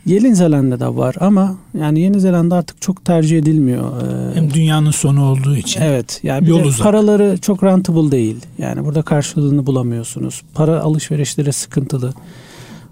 Yeni 0.07 0.37
Zelanda'da 0.37 0.97
var 0.97 1.15
ama 1.21 1.57
yani 1.79 2.01
Yeni 2.01 2.21
Zelanda 2.21 2.57
artık 2.57 2.83
çok 2.83 3.05
tercih 3.05 3.39
edilmiyor. 3.39 4.03
Ee, 4.03 4.35
Hem 4.35 4.55
dünyanın 4.55 4.91
sonu 4.91 5.25
olduğu 5.25 5.57
için. 5.57 5.81
Evet. 5.81 6.21
Yani 6.23 6.49
Yol 6.49 6.65
uzak. 6.65 6.83
paraları 6.83 7.39
çok 7.39 7.65
rentable 7.65 8.11
değil. 8.11 8.37
Yani 8.59 8.85
burada 8.85 9.03
karşılığını 9.03 9.67
bulamıyorsunuz. 9.67 10.43
Para 10.55 10.81
alışverişleri 10.81 11.53
sıkıntılı. 11.53 12.15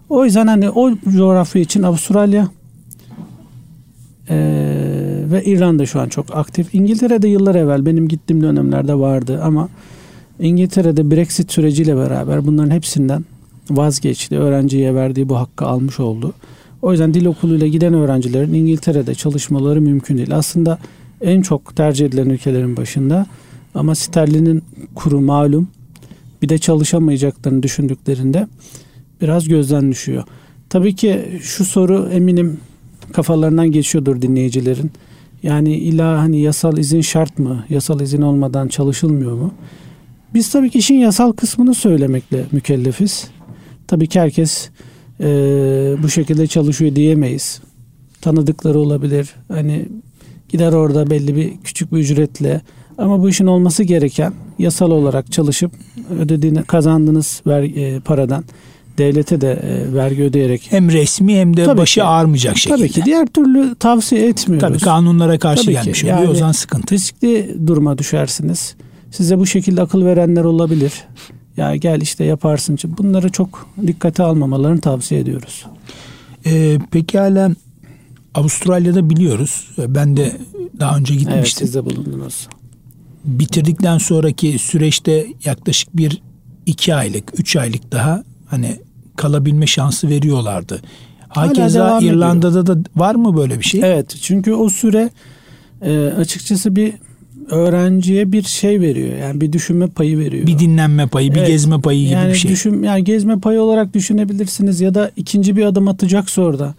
O 0.08 0.24
yüzden 0.24 0.46
hani 0.46 0.70
o 0.70 0.90
coğrafya 1.16 1.62
için 1.62 1.82
Avustralya 1.82 2.48
ee, 4.30 4.75
ve 5.36 5.44
İrlanda 5.44 5.86
şu 5.86 6.00
an 6.00 6.08
çok 6.08 6.36
aktif. 6.36 6.74
İngiltere'de 6.74 7.28
yıllar 7.28 7.54
evvel 7.54 7.86
benim 7.86 8.08
gittiğim 8.08 8.42
dönemlerde 8.42 8.94
vardı 8.94 9.40
ama 9.42 9.68
İngiltere'de 10.40 11.10
Brexit 11.10 11.52
süreciyle 11.52 11.96
beraber 11.96 12.46
bunların 12.46 12.70
hepsinden 12.70 13.24
vazgeçti. 13.70 14.38
Öğrenciye 14.38 14.94
verdiği 14.94 15.28
bu 15.28 15.36
hakkı 15.36 15.66
almış 15.66 16.00
oldu. 16.00 16.32
O 16.82 16.92
yüzden 16.92 17.14
dil 17.14 17.26
okuluyla 17.26 17.66
giden 17.66 17.94
öğrencilerin 17.94 18.54
İngiltere'de 18.54 19.14
çalışmaları 19.14 19.80
mümkün 19.80 20.16
değil. 20.16 20.36
Aslında 20.36 20.78
en 21.20 21.42
çok 21.42 21.76
tercih 21.76 22.06
edilen 22.06 22.30
ülkelerin 22.30 22.76
başında 22.76 23.26
ama 23.74 23.94
sterlinin 23.94 24.62
kuru 24.94 25.20
malum 25.20 25.68
bir 26.42 26.48
de 26.48 26.58
çalışamayacaklarını 26.58 27.62
düşündüklerinde 27.62 28.46
biraz 29.22 29.48
gözden 29.48 29.90
düşüyor. 29.90 30.24
Tabii 30.68 30.94
ki 30.94 31.20
şu 31.42 31.64
soru 31.64 32.08
eminim 32.12 32.60
kafalarından 33.12 33.72
geçiyordur 33.72 34.22
dinleyicilerin. 34.22 34.90
Yani 35.42 35.74
illa 35.76 36.18
hani 36.18 36.40
yasal 36.40 36.78
izin 36.78 37.00
şart 37.00 37.38
mı? 37.38 37.64
Yasal 37.68 38.00
izin 38.00 38.22
olmadan 38.22 38.68
çalışılmıyor 38.68 39.32
mu? 39.32 39.54
Biz 40.34 40.50
tabii 40.50 40.70
ki 40.70 40.78
işin 40.78 40.94
yasal 40.94 41.32
kısmını 41.32 41.74
söylemekle 41.74 42.44
mükellefiz. 42.52 43.28
Tabii 43.86 44.06
ki 44.06 44.20
herkes 44.20 44.70
e, 45.20 45.26
bu 46.02 46.08
şekilde 46.08 46.46
çalışıyor 46.46 46.96
diyemeyiz. 46.96 47.60
Tanıdıkları 48.20 48.78
olabilir. 48.78 49.34
Hani 49.48 49.88
gider 50.48 50.72
orada 50.72 51.10
belli 51.10 51.36
bir 51.36 51.52
küçük 51.64 51.92
bir 51.92 51.98
ücretle 51.98 52.60
ama 52.98 53.22
bu 53.22 53.28
işin 53.28 53.46
olması 53.46 53.84
gereken 53.84 54.32
yasal 54.58 54.90
olarak 54.90 55.32
çalışıp 55.32 55.72
ödediğini 56.20 56.62
kazandığınız 56.62 57.42
ver, 57.46 57.62
e, 57.62 58.00
paradan 58.00 58.44
devlete 58.98 59.40
de 59.40 59.52
e, 59.52 59.94
vergi 59.94 60.22
ödeyerek 60.22 60.66
hem 60.70 60.90
resmi 60.90 61.36
hem 61.36 61.56
de 61.56 61.64
tabii 61.64 61.78
başı 61.78 61.94
ki, 61.94 62.04
ağrımayacak 62.04 62.58
şekilde. 62.58 62.76
Tabii 62.76 62.88
ki 62.88 63.02
diğer 63.04 63.26
türlü 63.26 63.74
tavsiye 63.74 64.28
etmiyoruz. 64.28 64.68
Tabii 64.68 64.78
kanunlara 64.78 65.38
karşı 65.38 65.62
tabii 65.62 65.72
gelmiş 65.72 66.00
ki, 66.00 66.06
oluyor 66.06 66.18
yani 66.18 66.30
o 66.30 66.34
zaman 66.34 66.52
sıkıntı. 66.52 66.94
Riskli 66.94 67.56
duruma 67.66 67.98
düşersiniz. 67.98 68.74
Size 69.10 69.38
bu 69.38 69.46
şekilde 69.46 69.82
akıl 69.82 70.04
verenler 70.04 70.44
olabilir. 70.44 70.92
Ya 71.56 71.76
gel 71.76 72.00
işte 72.00 72.24
yaparsın. 72.24 72.78
Bunları 72.98 73.28
çok 73.28 73.68
dikkate 73.86 74.22
almamalarını 74.22 74.80
tavsiye 74.80 75.20
ediyoruz. 75.20 75.66
Ee, 76.46 76.78
peki 76.90 77.18
hala 77.18 77.50
Avustralya'da 78.34 79.10
biliyoruz. 79.10 79.70
Ben 79.78 80.16
de 80.16 80.32
daha 80.80 80.96
önce 80.96 81.14
gitmiştim. 81.14 81.38
Evet 81.38 81.48
siz 81.48 81.74
de 81.74 81.84
bulundunuz. 81.84 82.48
Bitirdikten 83.24 83.98
sonraki 83.98 84.58
süreçte 84.58 85.26
yaklaşık 85.44 85.96
bir 85.96 86.22
iki 86.66 86.94
aylık, 86.94 87.40
üç 87.40 87.56
aylık 87.56 87.92
daha 87.92 88.24
hani 88.46 88.76
kalabilme 89.16 89.66
şansı 89.66 90.08
veriyorlardı. 90.08 90.80
Hakeza 91.28 91.98
İrlanda'da 92.02 92.60
ediyor. 92.60 92.66
da 92.66 92.88
var 92.96 93.14
mı 93.14 93.36
böyle 93.36 93.58
bir 93.58 93.64
şey? 93.64 93.80
Evet 93.84 94.16
çünkü 94.22 94.52
o 94.52 94.68
süre 94.68 95.10
e, 95.82 96.06
açıkçası 96.06 96.76
bir 96.76 96.92
öğrenciye 97.50 98.32
bir 98.32 98.42
şey 98.42 98.80
veriyor. 98.80 99.18
Yani 99.18 99.40
bir 99.40 99.52
düşünme 99.52 99.86
payı 99.86 100.18
veriyor. 100.18 100.46
Bir 100.46 100.58
dinlenme 100.58 101.06
payı, 101.06 101.34
bir 101.34 101.38
evet. 101.38 101.48
gezme 101.48 101.80
payı 101.80 102.00
gibi 102.00 102.12
yani 102.12 102.30
bir 102.30 102.34
şey. 102.34 102.50
Düşün, 102.50 102.82
yani 102.82 103.04
gezme 103.04 103.38
payı 103.38 103.60
olarak 103.60 103.94
düşünebilirsiniz 103.94 104.80
ya 104.80 104.94
da 104.94 105.10
ikinci 105.16 105.56
bir 105.56 105.64
adım 105.64 105.88
atacaksa 105.88 106.42
orada. 106.42 106.74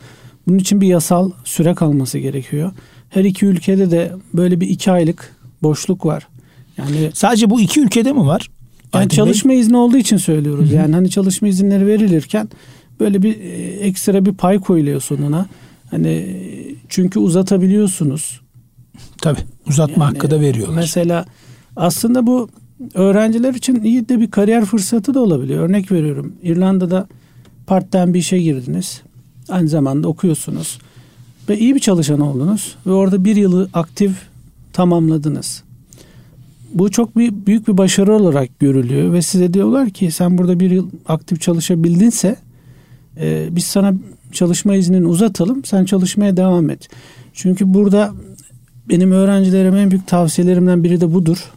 Bunun 0.48 0.58
için 0.58 0.82
bir 0.82 0.88
yasal 0.88 1.32
süre 1.44 1.74
kalması 1.75 2.17
gerekiyor. 2.17 2.72
Her 3.10 3.24
iki 3.24 3.46
ülkede 3.46 3.91
de 3.91 4.12
böyle 4.34 4.62
bir 4.62 4.70
iki 4.70 4.91
aylık 4.91 5.36
boşluk 5.63 6.06
var. 6.06 6.27
Yani 6.77 7.10
sadece 7.13 7.50
bu 7.50 7.62
iki 7.62 7.79
ülkede 7.79 8.13
mi 8.13 8.25
var? 8.25 8.50
Yani 8.94 9.01
Aydın 9.01 9.15
çalışma 9.15 9.51
Bey? 9.51 9.60
izni 9.60 9.77
olduğu 9.77 9.98
için 9.98 10.17
söylüyoruz. 10.17 10.70
Hı-hı. 10.70 10.75
Yani 10.75 10.96
hani 10.96 11.10
çalışma 11.10 11.48
izinleri 11.48 11.88
verilirken 11.88 12.50
böyle 13.00 13.24
bir 13.24 13.39
e, 13.39 13.53
ekstra 13.79 14.25
bir 14.25 14.34
pay 14.34 14.60
koyuluyor 14.60 15.01
sonuna. 15.01 15.46
Hani 15.91 16.38
çünkü 16.89 17.20
uzatabiliyorsunuz. 17.20 18.41
Tabii 19.17 19.39
uzatma 19.67 20.03
yani, 20.03 20.13
hakkı 20.13 20.32
da 20.32 20.41
veriyorlar. 20.41 20.75
Mesela 20.75 21.25
aslında 21.75 22.27
bu 22.27 22.50
öğrenciler 22.94 23.53
için 23.53 23.84
iyi 23.84 24.10
de 24.10 24.20
bir 24.20 24.32
kariyer 24.32 24.65
fırsatı 24.65 25.13
da 25.13 25.20
olabiliyor. 25.20 25.70
Örnek 25.70 25.91
veriyorum 25.91 26.34
İrlanda'da 26.44 27.08
part-time 27.67 28.13
bir 28.13 28.20
işe 28.20 28.39
girdiniz. 28.39 29.01
Aynı 29.50 29.67
zamanda 29.67 30.08
okuyorsunuz. 30.08 30.79
Ve 31.50 31.60
iyi 31.60 31.75
bir 31.75 31.79
çalışan 31.79 32.20
oldunuz. 32.20 32.75
Ve 32.86 32.91
orada 32.91 33.25
bir 33.25 33.36
yılı 33.36 33.70
aktif 33.74 34.12
tamamladınız. 34.74 35.63
Bu 36.74 36.91
çok 36.91 37.17
bir, 37.17 37.45
büyük 37.45 37.67
bir 37.67 37.77
başarı 37.77 38.13
olarak 38.13 38.59
görülüyor. 38.59 39.13
Ve 39.13 39.21
size 39.21 39.53
diyorlar 39.53 39.89
ki 39.89 40.12
sen 40.12 40.38
burada 40.38 40.59
bir 40.59 40.71
yıl 40.71 40.89
aktif 41.05 41.41
çalışabildinse 41.41 42.36
e, 43.19 43.47
biz 43.51 43.63
sana 43.63 43.93
çalışma 44.31 44.75
iznini 44.75 45.07
uzatalım. 45.07 45.65
Sen 45.65 45.86
çalışmaya 45.86 46.38
devam 46.38 46.69
et. 46.69 46.88
Çünkü 47.33 47.74
burada 47.74 48.13
benim 48.89 49.12
öğrencilerime 49.12 49.81
en 49.81 49.91
büyük 49.91 50.07
tavsiyelerimden 50.07 50.83
biri 50.83 51.01
de 51.01 51.13
budur. 51.13 51.51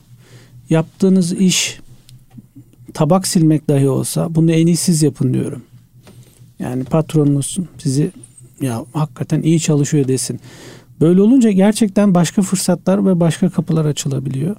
Yaptığınız 0.71 1.33
iş 1.33 1.81
tabak 2.95 3.27
silmek 3.27 3.69
dahi 3.69 3.89
olsa 3.89 4.35
bunu 4.35 4.53
en 4.53 4.67
iyi 4.67 4.77
siz 4.77 5.03
yapın 5.03 5.35
diyorum. 5.35 5.63
Yani 6.59 6.85
patronunuz 6.85 7.59
sizi 7.79 8.11
ya 8.61 8.85
hakikaten 8.93 9.43
iyi 9.43 9.61
çalışıyor 9.61 10.09
desin. 10.09 10.41
Böyle 11.01 11.23
olunca 11.23 11.51
gerçekten 11.51 12.15
başka 12.15 12.43
fırsatlar 12.43 13.07
ve 13.07 13.21
başka 13.21 13.51
kapılar 13.51 13.85
açılabiliyor. 13.85 14.57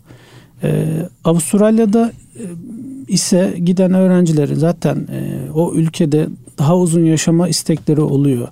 Ee, 0.63 0.85
Avustralya'da 1.23 2.11
e, 2.35 2.43
ise 3.07 3.55
giden 3.65 3.93
öğrencilerin 3.93 4.55
zaten 4.55 4.95
e, 4.95 5.51
o 5.53 5.73
ülkede 5.73 6.27
daha 6.57 6.77
uzun 6.77 7.05
yaşama 7.05 7.47
istekleri 7.47 8.01
oluyor 8.01 8.47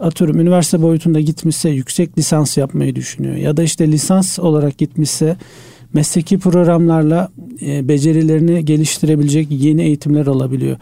atıyorum 0.00 0.40
üniversite 0.40 0.82
boyutunda 0.82 1.20
gitmişse 1.20 1.70
yüksek 1.70 2.18
lisans 2.18 2.56
yapmayı 2.56 2.96
düşünüyor. 2.96 3.36
Ya 3.36 3.56
da 3.56 3.62
işte 3.62 3.92
lisans 3.92 4.38
olarak 4.38 4.78
gitmişse 4.78 5.36
mesleki 5.92 6.38
programlarla 6.38 7.28
e, 7.62 7.88
becerilerini 7.88 8.64
geliştirebilecek 8.64 9.46
yeni 9.50 9.82
eğitimler 9.82 10.26
alabiliyor. 10.26 10.76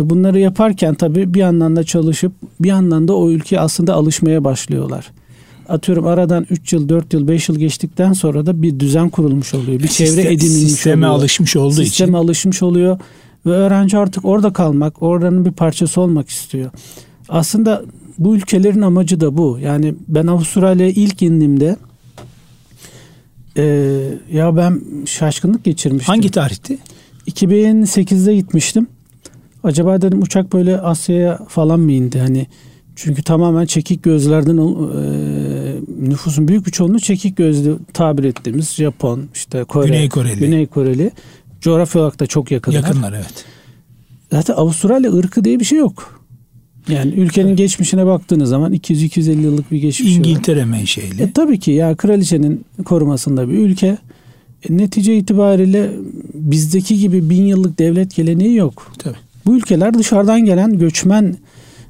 Ve 0.00 0.10
bunları 0.10 0.40
yaparken 0.40 0.94
tabii 0.94 1.34
bir 1.34 1.40
yandan 1.40 1.76
da 1.76 1.84
çalışıp 1.84 2.32
bir 2.60 2.68
yandan 2.68 3.08
da 3.08 3.16
o 3.16 3.30
ülkeye 3.30 3.60
aslında 3.60 3.94
alışmaya 3.94 4.44
başlıyorlar. 4.44 5.12
Atıyorum 5.68 6.06
aradan 6.06 6.46
3 6.50 6.72
yıl, 6.72 6.88
4 6.88 7.12
yıl, 7.12 7.28
5 7.28 7.48
yıl 7.48 7.56
geçtikten 7.58 8.12
sonra 8.12 8.46
da 8.46 8.62
bir 8.62 8.80
düzen 8.80 9.08
kurulmuş 9.08 9.54
oluyor. 9.54 9.80
Bir 9.80 9.88
Sistem, 9.88 10.06
çevre 10.06 10.32
edinilmiş 10.32 10.72
sisteme 10.72 11.06
oluyor. 11.06 11.20
alışmış 11.20 11.56
olduğu 11.56 11.68
sisteme 11.70 11.84
için. 11.86 11.90
Sisteme 11.92 12.18
alışmış 12.18 12.62
oluyor 12.62 12.98
ve 13.46 13.50
öğrenci 13.50 13.98
artık 13.98 14.24
orada 14.24 14.52
kalmak, 14.52 15.02
oranın 15.02 15.44
bir 15.44 15.52
parçası 15.52 16.00
olmak 16.00 16.28
istiyor. 16.28 16.70
Aslında 17.28 17.82
bu 18.18 18.36
ülkelerin 18.36 18.80
amacı 18.82 19.20
da 19.20 19.36
bu. 19.36 19.58
Yani 19.62 19.94
ben 20.08 20.26
Avustralya'ya 20.26 20.92
ilk 20.92 21.22
indiğimde 21.22 21.76
e, 23.56 23.64
ya 24.32 24.56
ben 24.56 24.80
şaşkınlık 25.06 25.64
geçirmiştim. 25.64 26.14
Hangi 26.14 26.30
tarihti? 26.30 26.78
2008'de 27.28 28.36
gitmiştim. 28.36 28.86
Acaba 29.64 30.02
dedim 30.02 30.22
uçak 30.22 30.52
böyle 30.52 30.80
Asya'ya 30.80 31.40
falan 31.48 31.80
mı 31.80 31.92
indi? 31.92 32.18
Hani 32.18 32.46
çünkü 32.96 33.22
tamamen 33.22 33.66
çekik 33.66 34.02
gözlerden 34.02 34.56
nüfusun 36.00 36.48
büyük 36.48 36.66
bir 36.66 36.72
çoğunluğu 36.72 37.00
çekik 37.00 37.36
gözlü 37.36 37.78
tabir 37.92 38.24
ettiğimiz 38.24 38.74
Japon, 38.74 39.28
işte 39.34 39.64
Kore, 39.64 39.86
Güney 39.86 40.08
Koreli. 40.08 40.38
Güney 40.38 40.66
Koreli. 40.66 41.10
Coğrafya 41.60 42.00
olarak 42.00 42.20
da 42.20 42.26
çok 42.26 42.50
yakınlar. 42.50 42.76
Yakınlar 42.76 43.12
evet. 43.12 43.44
Zaten 44.32 44.54
Avustralya 44.54 45.12
ırkı 45.12 45.44
diye 45.44 45.60
bir 45.60 45.64
şey 45.64 45.78
yok. 45.78 46.20
Yani 46.88 47.12
ülkenin 47.12 47.48
evet. 47.48 47.58
geçmişine 47.58 48.06
baktığınız 48.06 48.48
zaman 48.48 48.72
200-250 48.72 49.40
yıllık 49.40 49.72
bir 49.72 49.78
geçmiş 49.78 50.16
İngiltere 50.16 50.60
var. 50.60 50.64
menşeli. 50.64 51.22
E, 51.22 51.32
tabii 51.32 51.58
ki 51.60 51.70
ya 51.70 51.94
kraliçenin 51.94 52.64
korumasında 52.84 53.48
bir 53.48 53.58
ülke. 53.58 53.98
E, 54.68 54.76
netice 54.76 55.16
itibariyle 55.16 55.90
bizdeki 56.34 56.98
gibi 56.98 57.30
bin 57.30 57.42
yıllık 57.42 57.78
devlet 57.78 58.14
geleneği 58.14 58.54
yok. 58.54 58.92
Tabii. 58.98 59.16
Bu 59.46 59.56
ülkeler 59.56 59.94
dışarıdan 59.94 60.44
gelen 60.44 60.78
göçmen 60.78 61.36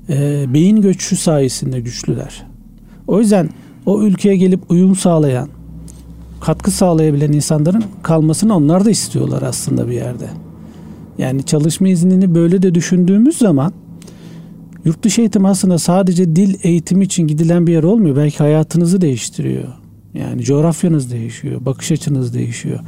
e, 0.08 0.44
beyin 0.54 0.80
göçü 0.82 1.16
sayesinde 1.16 1.80
güçlüler. 1.80 2.42
O 3.06 3.20
yüzden 3.20 3.50
o 3.86 4.02
ülkeye 4.02 4.36
gelip 4.36 4.70
uyum 4.70 4.96
sağlayan, 4.96 5.48
katkı 6.40 6.70
sağlayabilen 6.70 7.32
insanların 7.32 7.84
kalmasını 8.02 8.56
onlar 8.56 8.84
da 8.84 8.90
istiyorlar 8.90 9.42
aslında 9.42 9.88
bir 9.88 9.94
yerde. 9.94 10.28
Yani 11.18 11.44
çalışma 11.44 11.88
iznini 11.88 12.34
böyle 12.34 12.62
de 12.62 12.74
düşündüğümüz 12.74 13.38
zaman 13.38 13.72
yurt 14.84 15.02
dışı 15.02 15.20
eğitim 15.20 15.44
aslında 15.44 15.78
sadece 15.78 16.36
dil 16.36 16.54
eğitimi 16.62 17.04
için 17.04 17.26
gidilen 17.26 17.66
bir 17.66 17.72
yer 17.72 17.82
olmuyor. 17.82 18.16
Belki 18.16 18.38
hayatınızı 18.38 19.00
değiştiriyor. 19.00 19.68
Yani 20.14 20.42
coğrafyanız 20.42 21.12
değişiyor, 21.12 21.64
bakış 21.64 21.92
açınız 21.92 22.34
değişiyor. 22.34 22.80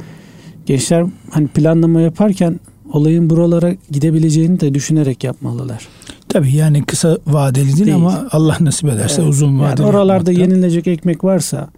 Gençler 0.65 1.05
hani 1.29 1.47
planlama 1.47 2.01
yaparken 2.01 2.59
olayın 2.93 3.29
buralara 3.29 3.75
gidebileceğini 3.91 4.59
de 4.59 4.73
düşünerek 4.73 5.23
yapmalılar. 5.23 5.87
Tabii 6.29 6.55
yani 6.55 6.83
kısa 6.83 7.17
vadeli 7.27 7.65
değil, 7.65 7.77
değil. 7.77 7.95
ama 7.95 8.27
Allah 8.31 8.57
nasip 8.59 8.89
ederse 8.89 9.21
evet. 9.21 9.31
uzun 9.31 9.59
vadeli. 9.59 9.81
Yani 9.81 9.89
oralarda 9.89 10.31
yapmakta. 10.31 10.53
yenilecek 10.55 10.87
ekmek 10.87 11.23
varsa 11.23 11.69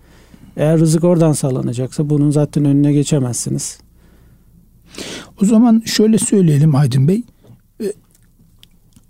eğer 0.57 0.79
rızık 0.79 1.03
oradan 1.03 1.33
sağlanacaksa 1.33 2.09
bunun 2.09 2.31
zaten 2.31 2.65
önüne 2.65 2.93
geçemezsiniz. 2.93 3.79
O 5.41 5.45
zaman 5.45 5.81
şöyle 5.85 6.17
söyleyelim 6.17 6.75
Aydın 6.75 7.07
Bey. 7.07 7.23
E, 7.81 7.93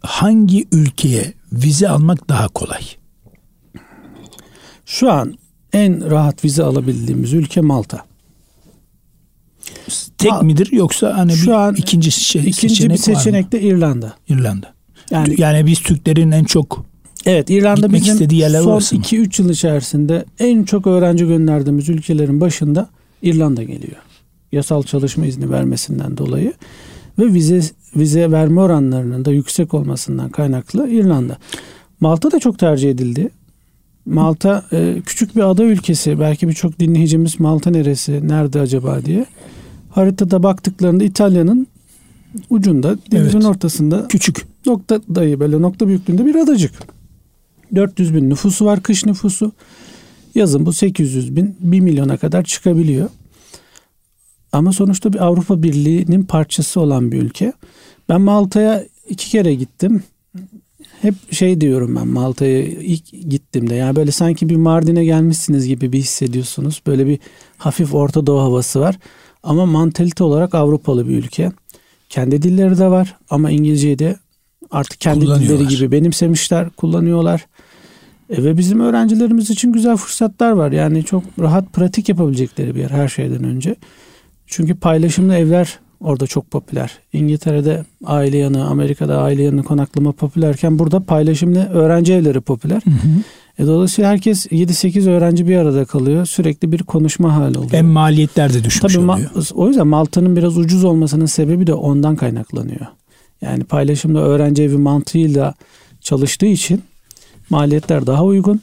hangi 0.01 0.67
ülkeye 0.71 1.33
vize 1.53 1.89
almak 1.89 2.29
daha 2.29 2.47
kolay? 2.47 2.81
Şu 4.85 5.11
an 5.11 5.33
en 5.73 6.11
rahat 6.11 6.45
vize 6.45 6.63
alabildiğimiz 6.63 7.33
ülke 7.33 7.61
Malta. 7.61 8.05
Tek 10.17 10.31
ha, 10.31 10.41
midir 10.41 10.71
yoksa 10.71 11.17
hani 11.17 11.31
şu 11.31 11.47
bir 11.47 11.51
an 11.51 11.75
ikinci 11.75 12.11
şey, 12.11 12.41
ikinci 12.41 12.75
seçenek 12.75 12.97
bir 12.97 13.03
seçenek 13.03 13.51
de 13.51 13.61
İrlanda. 13.61 14.13
İrlanda. 14.27 14.73
Yani, 15.11 15.35
yani 15.37 15.65
biz 15.65 15.79
Türklerin 15.79 16.31
en 16.31 16.43
çok 16.43 16.85
Evet 17.25 17.49
İrlanda 17.49 17.93
bizim 17.93 18.13
istediği 18.13 18.41
yerler 18.41 18.61
son 18.61 18.79
2-3 18.79 19.41
yıl 19.41 19.49
içerisinde 19.49 20.25
en 20.39 20.63
çok 20.63 20.87
öğrenci 20.87 21.27
gönderdiğimiz 21.27 21.89
ülkelerin 21.89 22.41
başında 22.41 22.89
İrlanda 23.21 23.63
geliyor. 23.63 23.97
Yasal 24.51 24.83
çalışma 24.83 25.25
izni 25.25 25.51
vermesinden 25.51 26.17
dolayı 26.17 26.53
ve 27.19 27.33
vize 27.33 27.61
vize 27.95 28.31
verme 28.31 28.61
oranlarının 28.61 29.25
da 29.25 29.31
yüksek 29.31 29.73
olmasından 29.73 30.29
kaynaklı 30.29 30.89
İrlanda. 30.89 31.37
Malta 31.99 32.31
da 32.31 32.39
çok 32.39 32.59
tercih 32.59 32.89
edildi. 32.89 33.29
Malta 34.05 34.65
e, 34.71 35.01
küçük 35.05 35.35
bir 35.35 35.41
ada 35.41 35.63
ülkesi. 35.63 36.19
Belki 36.19 36.47
birçok 36.47 36.79
dinleyicimiz 36.79 37.39
Malta 37.39 37.69
neresi, 37.69 38.27
nerede 38.27 38.59
acaba 38.59 39.05
diye. 39.05 39.25
Haritada 39.89 40.43
baktıklarında 40.43 41.03
İtalya'nın 41.03 41.67
ucunda, 42.49 42.97
denizin 43.11 43.37
evet. 43.37 43.49
ortasında 43.49 44.07
küçük 44.07 44.47
nokta 44.65 45.01
dayı 45.15 45.39
böyle 45.39 45.61
nokta 45.61 45.87
büyüklüğünde 45.87 46.25
bir 46.25 46.35
adacık. 46.35 46.71
400 47.75 48.15
bin 48.15 48.29
nüfusu 48.29 48.65
var 48.65 48.83
kış 48.83 49.05
nüfusu. 49.05 49.51
Yazın 50.35 50.65
bu 50.65 50.73
800 50.73 51.35
bin 51.35 51.55
1 51.59 51.79
milyona 51.79 52.17
kadar 52.17 52.43
çıkabiliyor. 52.43 53.09
Ama 54.51 54.71
sonuçta 54.71 55.13
bir 55.13 55.25
Avrupa 55.25 55.63
Birliği'nin 55.63 56.23
parçası 56.23 56.79
olan 56.79 57.11
bir 57.11 57.21
ülke. 57.21 57.53
Ben 58.09 58.21
Malta'ya 58.21 58.85
iki 59.09 59.29
kere 59.29 59.53
gittim. 59.53 60.03
Hep 61.01 61.33
şey 61.33 61.61
diyorum 61.61 61.95
ben 61.95 62.07
Malta'ya 62.07 62.63
ilk 62.63 63.29
gittiğimde 63.29 63.75
yani 63.75 63.95
böyle 63.95 64.11
sanki 64.11 64.49
bir 64.49 64.55
Mardin'e 64.55 65.05
gelmişsiniz 65.05 65.67
gibi 65.67 65.91
bir 65.91 65.99
hissediyorsunuz. 65.99 66.81
Böyle 66.87 67.07
bir 67.07 67.19
hafif 67.57 67.93
Orta 67.93 68.27
Doğu 68.27 68.39
havası 68.39 68.79
var. 68.79 68.99
Ama 69.43 69.65
mantalite 69.65 70.23
olarak 70.23 70.55
Avrupalı 70.55 71.07
bir 71.07 71.17
ülke. 71.17 71.51
Kendi 72.09 72.41
dilleri 72.41 72.77
de 72.77 72.87
var 72.87 73.15
ama 73.29 73.51
İngilizceyi 73.51 73.99
de 73.99 74.15
artık 74.71 75.01
kendi 75.01 75.25
dilleri 75.25 75.67
gibi 75.67 75.91
benimsemişler, 75.91 76.69
kullanıyorlar. 76.69 77.45
E 78.29 78.43
ve 78.43 78.57
bizim 78.57 78.79
öğrencilerimiz 78.79 79.49
için 79.49 79.73
güzel 79.73 79.97
fırsatlar 79.97 80.51
var. 80.51 80.71
Yani 80.71 81.03
çok 81.03 81.23
rahat 81.39 81.73
pratik 81.73 82.09
yapabilecekleri 82.09 82.75
bir 82.75 82.79
yer 82.79 82.89
her 82.89 83.07
şeyden 83.07 83.43
önce. 83.43 83.75
Çünkü 84.47 84.75
paylaşımlı 84.75 85.35
evler 85.35 85.79
orada 85.99 86.27
çok 86.27 86.51
popüler. 86.51 86.99
İngiltere'de 87.13 87.85
aile 88.05 88.37
yanı, 88.37 88.65
Amerika'da 88.65 89.21
aile 89.21 89.43
yanı 89.43 89.63
konaklama 89.63 90.11
popülerken 90.11 90.79
burada 90.79 90.99
paylaşımlı 90.99 91.69
öğrenci 91.69 92.13
evleri 92.13 92.41
popüler. 92.41 92.81
Hı 92.85 92.91
hı. 92.91 93.23
E 93.59 93.67
dolayısıyla 93.67 94.11
herkes 94.11 94.45
7-8 94.45 95.09
öğrenci 95.09 95.47
bir 95.47 95.57
arada 95.57 95.85
kalıyor. 95.85 96.25
Sürekli 96.25 96.71
bir 96.71 96.83
konuşma 96.83 97.35
hali 97.35 97.57
oluyor. 97.57 97.73
Hem 97.73 97.87
maliyetler 97.87 98.53
de 98.53 98.63
düşmüş 98.63 98.93
Tabii, 98.93 99.03
oluyor. 99.03 99.29
o 99.53 99.67
yüzden 99.67 99.87
Malta'nın 99.87 100.35
biraz 100.35 100.57
ucuz 100.57 100.83
olmasının 100.83 101.25
sebebi 101.25 101.67
de 101.67 101.73
ondan 101.73 102.15
kaynaklanıyor. 102.15 102.85
Yani 103.41 103.63
paylaşımda 103.63 104.19
öğrenci 104.19 104.63
evi 104.63 104.77
mantığıyla 104.77 105.53
çalıştığı 106.01 106.45
için 106.45 106.81
maliyetler 107.49 108.07
daha 108.07 108.25
uygun. 108.25 108.61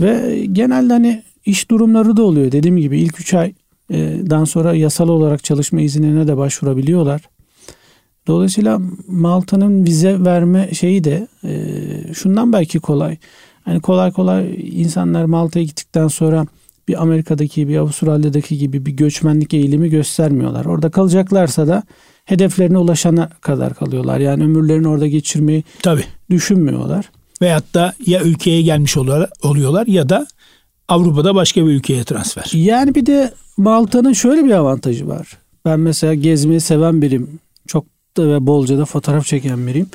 Ve 0.00 0.44
genelde 0.52 0.92
hani 0.92 1.22
iş 1.46 1.70
durumları 1.70 2.16
da 2.16 2.22
oluyor. 2.22 2.52
Dediğim 2.52 2.76
gibi 2.76 3.00
ilk 3.00 3.20
3 3.20 3.34
aydan 3.34 4.44
sonra 4.44 4.74
yasal 4.74 5.08
olarak 5.08 5.44
çalışma 5.44 5.80
iznine 5.80 6.26
de 6.26 6.36
başvurabiliyorlar. 6.36 7.22
Dolayısıyla 8.26 8.80
Malta'nın 9.06 9.86
vize 9.86 10.24
verme 10.24 10.70
şeyi 10.74 11.04
de 11.04 11.28
e, 11.44 11.54
şundan 12.14 12.52
belki 12.52 12.78
kolay. 12.78 13.16
Hani 13.70 13.80
kolay 13.80 14.12
kolay 14.12 14.54
insanlar 14.72 15.24
Malta'ya 15.24 15.64
gittikten 15.64 16.08
sonra 16.08 16.46
bir 16.88 17.02
Amerika'daki 17.02 17.68
bir 17.68 17.76
Avustralya'daki 17.76 18.58
gibi 18.58 18.86
bir 18.86 18.92
göçmenlik 18.92 19.54
eğilimi 19.54 19.90
göstermiyorlar. 19.90 20.64
Orada 20.64 20.90
kalacaklarsa 20.90 21.68
da 21.68 21.82
hedeflerine 22.24 22.78
ulaşana 22.78 23.28
kadar 23.40 23.74
kalıyorlar. 23.74 24.18
Yani 24.18 24.44
ömürlerini 24.44 24.88
orada 24.88 25.06
geçirmeyi 25.06 25.64
Tabii. 25.82 26.04
düşünmüyorlar. 26.30 27.10
Veyahut 27.42 27.74
da 27.74 27.94
ya 28.06 28.22
ülkeye 28.22 28.62
gelmiş 28.62 28.96
oluyorlar 29.42 29.86
ya 29.86 30.08
da 30.08 30.26
Avrupa'da 30.88 31.34
başka 31.34 31.66
bir 31.66 31.70
ülkeye 31.70 32.04
transfer. 32.04 32.50
Yani 32.52 32.94
bir 32.94 33.06
de 33.06 33.32
Malta'nın 33.56 34.12
şöyle 34.12 34.44
bir 34.44 34.50
avantajı 34.50 35.08
var. 35.08 35.38
Ben 35.64 35.80
mesela 35.80 36.14
gezmeyi 36.14 36.60
seven 36.60 37.02
biriyim. 37.02 37.40
Çok 37.66 37.86
da 38.16 38.28
ve 38.28 38.46
bolca 38.46 38.78
da 38.78 38.84
fotoğraf 38.84 39.26
çeken 39.26 39.66
biriyim. 39.66 39.88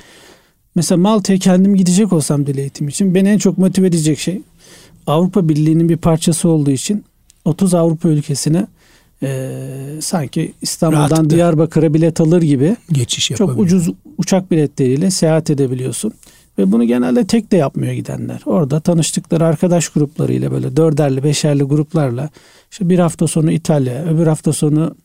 Mesela 0.75 1.01
Malta'ya 1.01 1.39
kendim 1.39 1.75
gidecek 1.75 2.13
olsam 2.13 2.45
dil 2.45 2.57
eğitimi 2.57 2.89
için 2.89 3.15
beni 3.15 3.29
en 3.29 3.37
çok 3.37 3.57
motive 3.57 3.87
edecek 3.87 4.19
şey 4.19 4.41
Avrupa 5.07 5.49
Birliği'nin 5.49 5.89
bir 5.89 5.97
parçası 5.97 6.49
olduğu 6.49 6.71
için 6.71 7.05
30 7.45 7.73
Avrupa 7.73 8.09
ülkesine 8.09 8.67
e, 9.23 9.59
sanki 10.01 10.53
İstanbul'dan 10.61 11.01
Rahatlıkla. 11.01 11.29
Diyarbakır'a 11.29 11.93
bilet 11.93 12.21
alır 12.21 12.41
gibi 12.41 12.75
geçiş 12.91 13.27
çok 13.27 13.59
ucuz 13.59 13.89
uçak 14.17 14.51
biletleriyle 14.51 15.11
seyahat 15.11 15.49
edebiliyorsun. 15.49 16.13
Ve 16.57 16.71
bunu 16.71 16.83
genelde 16.83 17.27
tek 17.27 17.51
de 17.51 17.57
yapmıyor 17.57 17.93
gidenler. 17.93 18.41
Orada 18.45 18.79
tanıştıkları 18.79 19.45
arkadaş 19.45 19.89
gruplarıyla 19.89 20.51
böyle 20.51 20.77
dörderli 20.77 21.23
beşerli 21.23 21.63
gruplarla 21.63 22.29
işte 22.71 22.89
bir 22.89 22.99
hafta 22.99 23.27
sonu 23.27 23.51
İtalya, 23.51 24.05
öbür 24.05 24.27
hafta 24.27 24.53
sonu 24.53 24.95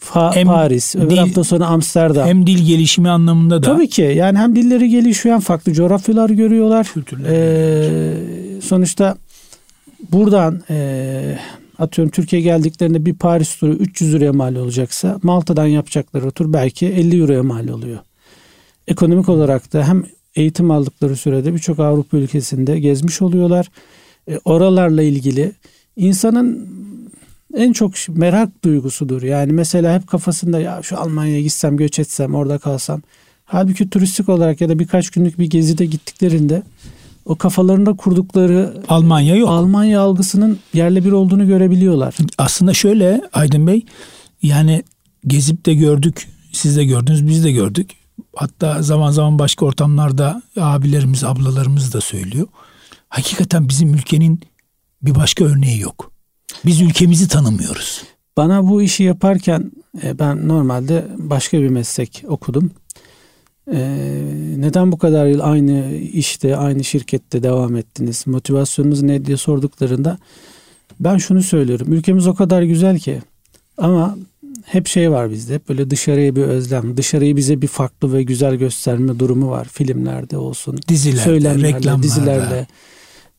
Fa- 0.00 0.34
hem 0.34 0.46
Paris, 0.46 0.96
öbür 0.96 1.10
dil, 1.10 1.16
hafta 1.16 1.44
sonu 1.44 1.64
Amsterdam. 1.64 2.28
Hem 2.28 2.46
dil 2.46 2.66
gelişimi 2.66 3.08
anlamında 3.08 3.62
da. 3.62 3.66
Tabii 3.66 3.88
ki 3.88 4.02
yani 4.02 4.38
hem 4.38 4.56
dilleri 4.56 4.88
gelişiyor 4.88 5.34
hem 5.34 5.40
farklı 5.40 5.72
coğrafyalar 5.72 6.30
görüyorlar. 6.30 6.86
Kültürler. 6.94 7.30
Ee, 7.32 8.60
sonuçta 8.60 9.16
buradan 10.12 10.62
e, 10.70 11.38
atıyorum 11.78 12.12
Türkiye 12.12 12.42
geldiklerinde 12.42 13.06
bir 13.06 13.14
Paris 13.14 13.56
turu 13.56 13.72
300 13.72 14.14
liraya 14.14 14.32
mal 14.32 14.54
olacaksa 14.54 15.18
Malta'dan 15.22 15.66
yapacakları 15.66 16.30
tur 16.30 16.52
belki 16.52 16.86
50 16.86 17.20
euroya 17.20 17.42
mal 17.42 17.68
oluyor. 17.68 17.98
Ekonomik 18.88 19.28
olarak 19.28 19.72
da 19.72 19.88
hem 19.88 20.04
eğitim 20.36 20.70
aldıkları 20.70 21.16
sürede 21.16 21.54
birçok 21.54 21.78
Avrupa 21.78 22.16
ülkesinde 22.16 22.80
gezmiş 22.80 23.22
oluyorlar. 23.22 23.70
E, 24.28 24.38
oralarla 24.44 25.02
ilgili 25.02 25.52
insanın 25.96 26.68
en 27.54 27.72
çok 27.72 27.92
merak 28.08 28.64
duygusudur. 28.64 29.22
Yani 29.22 29.52
mesela 29.52 29.94
hep 29.94 30.06
kafasında 30.06 30.60
ya 30.60 30.80
şu 30.82 30.98
Almanya'ya 31.00 31.40
gitsem, 31.40 31.76
göç 31.76 31.98
etsem, 31.98 32.34
orada 32.34 32.58
kalsam. 32.58 33.02
Halbuki 33.44 33.90
turistik 33.90 34.28
olarak 34.28 34.60
ya 34.60 34.68
da 34.68 34.78
birkaç 34.78 35.10
günlük 35.10 35.38
bir 35.38 35.50
gezide 35.50 35.86
gittiklerinde 35.86 36.62
o 37.24 37.36
kafalarında 37.36 37.92
kurdukları 37.96 38.82
Almanya 38.88 39.36
yok. 39.36 39.48
Almanya 39.48 40.00
algısının 40.00 40.58
yerle 40.74 41.04
bir 41.04 41.12
olduğunu 41.12 41.46
görebiliyorlar. 41.46 42.16
Aslında 42.38 42.74
şöyle 42.74 43.20
Aydın 43.32 43.66
Bey 43.66 43.84
yani 44.42 44.82
gezip 45.26 45.66
de 45.66 45.74
gördük, 45.74 46.28
siz 46.52 46.76
de 46.76 46.84
gördünüz, 46.84 47.26
biz 47.26 47.44
de 47.44 47.52
gördük. 47.52 47.90
Hatta 48.36 48.82
zaman 48.82 49.10
zaman 49.10 49.38
başka 49.38 49.66
ortamlarda 49.66 50.42
abilerimiz, 50.60 51.24
ablalarımız 51.24 51.92
da 51.92 52.00
söylüyor. 52.00 52.46
Hakikaten 53.08 53.68
bizim 53.68 53.94
ülkenin 53.94 54.40
bir 55.02 55.14
başka 55.14 55.44
örneği 55.44 55.80
yok. 55.80 56.09
Biz 56.66 56.80
ülkemizi 56.80 57.28
tanımıyoruz. 57.28 58.02
Bana 58.36 58.68
bu 58.68 58.82
işi 58.82 59.02
yaparken 59.02 59.72
e, 60.02 60.18
ben 60.18 60.48
normalde 60.48 61.06
başka 61.18 61.60
bir 61.60 61.68
meslek 61.68 62.24
okudum. 62.28 62.70
E, 63.72 63.78
neden 64.56 64.92
bu 64.92 64.98
kadar 64.98 65.26
yıl 65.26 65.40
aynı 65.40 65.92
işte, 65.94 66.56
aynı 66.56 66.84
şirkette 66.84 67.42
devam 67.42 67.76
ettiniz? 67.76 68.26
Motivasyonunuz 68.26 69.02
ne 69.02 69.24
diye 69.24 69.36
sorduklarında 69.36 70.18
ben 71.00 71.16
şunu 71.16 71.42
söylüyorum. 71.42 71.92
Ülkemiz 71.92 72.26
o 72.26 72.34
kadar 72.34 72.62
güzel 72.62 72.98
ki 72.98 73.20
ama 73.78 74.16
hep 74.64 74.86
şey 74.86 75.10
var 75.10 75.30
bizde. 75.30 75.54
Hep 75.54 75.68
böyle 75.68 75.90
dışarıya 75.90 76.36
bir 76.36 76.42
özlem. 76.42 76.96
Dışarıyı 76.96 77.36
bize 77.36 77.62
bir 77.62 77.66
farklı 77.66 78.12
ve 78.12 78.22
güzel 78.22 78.54
gösterme 78.54 79.18
durumu 79.18 79.50
var. 79.50 79.68
Filmlerde 79.72 80.36
olsun. 80.36 80.78
Dizilerde, 80.88 81.24
söylemlerde, 81.24 81.68
reklamlarda. 81.68 82.02
Dizilerle. 82.02 82.66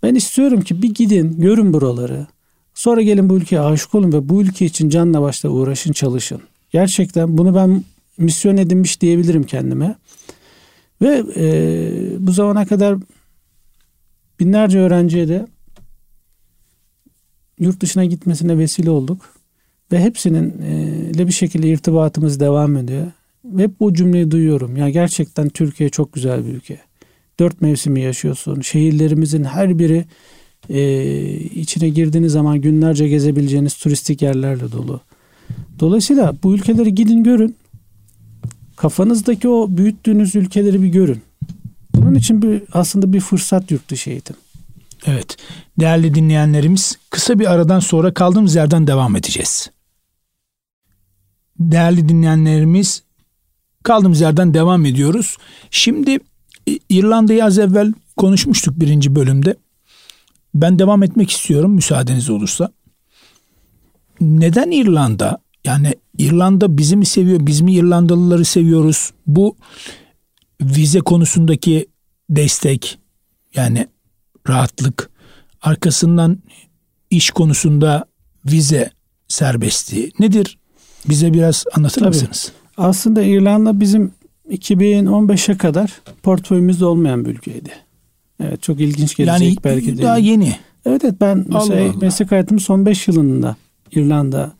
Ben 0.03 0.15
istiyorum 0.15 0.61
ki 0.61 0.81
bir 0.81 0.93
gidin, 0.93 1.41
görün 1.41 1.73
buraları. 1.73 2.27
Sonra 2.73 3.01
gelin 3.01 3.29
bu 3.29 3.37
ülkeye 3.37 3.59
aşık 3.59 3.95
olun 3.95 4.13
ve 4.13 4.29
bu 4.29 4.41
ülke 4.41 4.65
için 4.65 4.89
canla 4.89 5.21
başla 5.21 5.49
uğraşın, 5.49 5.91
çalışın. 5.91 6.41
Gerçekten 6.71 7.37
bunu 7.37 7.55
ben 7.55 7.83
misyon 8.17 8.57
edinmiş 8.57 9.01
diyebilirim 9.01 9.43
kendime. 9.43 9.95
Ve 11.01 11.23
e, 11.35 11.47
bu 12.19 12.31
zamana 12.31 12.65
kadar 12.65 12.97
binlerce 14.39 14.79
öğrenciye 14.79 15.27
de 15.27 15.47
yurt 17.59 17.81
dışına 17.81 18.05
gitmesine 18.05 18.57
vesile 18.57 18.89
olduk. 18.89 19.35
Ve 19.91 19.99
hepsinin 19.99 20.61
e, 20.61 21.09
ile 21.09 21.27
bir 21.27 21.33
şekilde 21.33 21.67
irtibatımız 21.67 22.39
devam 22.39 22.77
ediyor. 22.77 23.11
Ve 23.45 23.63
hep 23.63 23.79
bu 23.79 23.93
cümleyi 23.93 24.31
duyuyorum. 24.31 24.77
Ya 24.77 24.89
gerçekten 24.89 25.49
Türkiye 25.49 25.89
çok 25.89 26.13
güzel 26.13 26.45
bir 26.45 26.53
ülke. 26.53 26.79
Dört 27.39 27.61
mevsimi 27.61 28.01
yaşıyorsun. 28.01 28.61
Şehirlerimizin 28.61 29.43
her 29.43 29.79
biri 29.79 30.05
e, 30.69 31.03
içine 31.35 31.89
girdiğiniz 31.89 32.31
zaman 32.31 32.61
günlerce 32.61 33.07
gezebileceğiniz 33.07 33.73
turistik 33.73 34.21
yerlerle 34.21 34.71
dolu. 34.71 35.01
Dolayısıyla 35.79 36.33
bu 36.43 36.55
ülkeleri 36.55 36.95
gidin 36.95 37.23
görün. 37.23 37.55
Kafanızdaki 38.75 39.49
o 39.49 39.67
büyüttüğünüz 39.69 40.35
ülkeleri 40.35 40.83
bir 40.83 40.87
görün. 40.87 41.21
Bunun 41.95 42.15
için 42.15 42.41
bir 42.41 42.63
aslında 42.73 43.13
bir 43.13 43.19
fırsat 43.19 43.71
yurt 43.71 43.89
dışı 43.89 44.09
eğitim. 44.09 44.35
Evet. 45.05 45.37
Değerli 45.79 46.15
dinleyenlerimiz 46.15 46.97
kısa 47.09 47.39
bir 47.39 47.51
aradan 47.51 47.79
sonra 47.79 48.13
kaldığımız 48.13 48.55
yerden 48.55 48.87
devam 48.87 49.15
edeceğiz. 49.15 49.71
Değerli 51.59 52.09
dinleyenlerimiz 52.09 53.03
kaldığımız 53.83 54.21
yerden 54.21 54.53
devam 54.53 54.85
ediyoruz. 54.85 55.37
Şimdi 55.71 56.19
İrlanda'yı 56.89 57.45
az 57.45 57.59
evvel 57.59 57.93
konuşmuştuk 58.17 58.79
birinci 58.79 59.15
bölümde. 59.15 59.55
Ben 60.53 60.79
devam 60.79 61.03
etmek 61.03 61.31
istiyorum 61.31 61.71
müsaadeniz 61.71 62.29
olursa. 62.29 62.71
Neden 64.21 64.71
İrlanda? 64.71 65.37
Yani 65.65 65.93
İrlanda 66.17 66.77
bizi 66.77 66.95
mi 66.95 67.05
seviyor, 67.05 67.39
biz 67.41 67.61
mi 67.61 67.73
İrlandalıları 67.73 68.45
seviyoruz? 68.45 69.11
Bu 69.27 69.55
vize 70.61 70.99
konusundaki 70.99 71.87
destek 72.29 72.99
yani 73.55 73.87
rahatlık 74.49 75.09
arkasından 75.61 76.37
iş 77.09 77.31
konusunda 77.31 78.05
vize 78.45 78.91
serbestliği 79.27 80.11
nedir? 80.19 80.57
Bize 81.09 81.33
biraz 81.33 81.65
anlatır 81.73 81.99
Tabii. 82.01 82.07
mısınız? 82.07 82.51
Aslında 82.77 83.21
İrlanda 83.21 83.79
bizim 83.79 84.11
2015'e 84.49 85.57
kadar 85.57 86.01
portföyümüzde 86.23 86.85
olmayan 86.85 87.25
bir 87.25 87.29
ülkeydi. 87.29 87.71
Evet 88.47 88.61
çok 88.63 88.79
ilginç 88.79 89.15
gelecek 89.15 89.47
yani, 89.47 89.57
belki 89.63 89.97
de. 89.97 90.01
Daha 90.01 90.17
yeni. 90.17 90.55
Evet 90.85 91.03
evet 91.03 91.15
ben 91.21 91.45
mesela 91.47 91.81
Allah 91.81 91.89
Allah. 91.89 91.99
meslek 92.01 92.31
hayatımın 92.31 92.59
son 92.59 92.85
5 92.85 93.07
yılında 93.07 93.55
İrlanda 93.91 94.51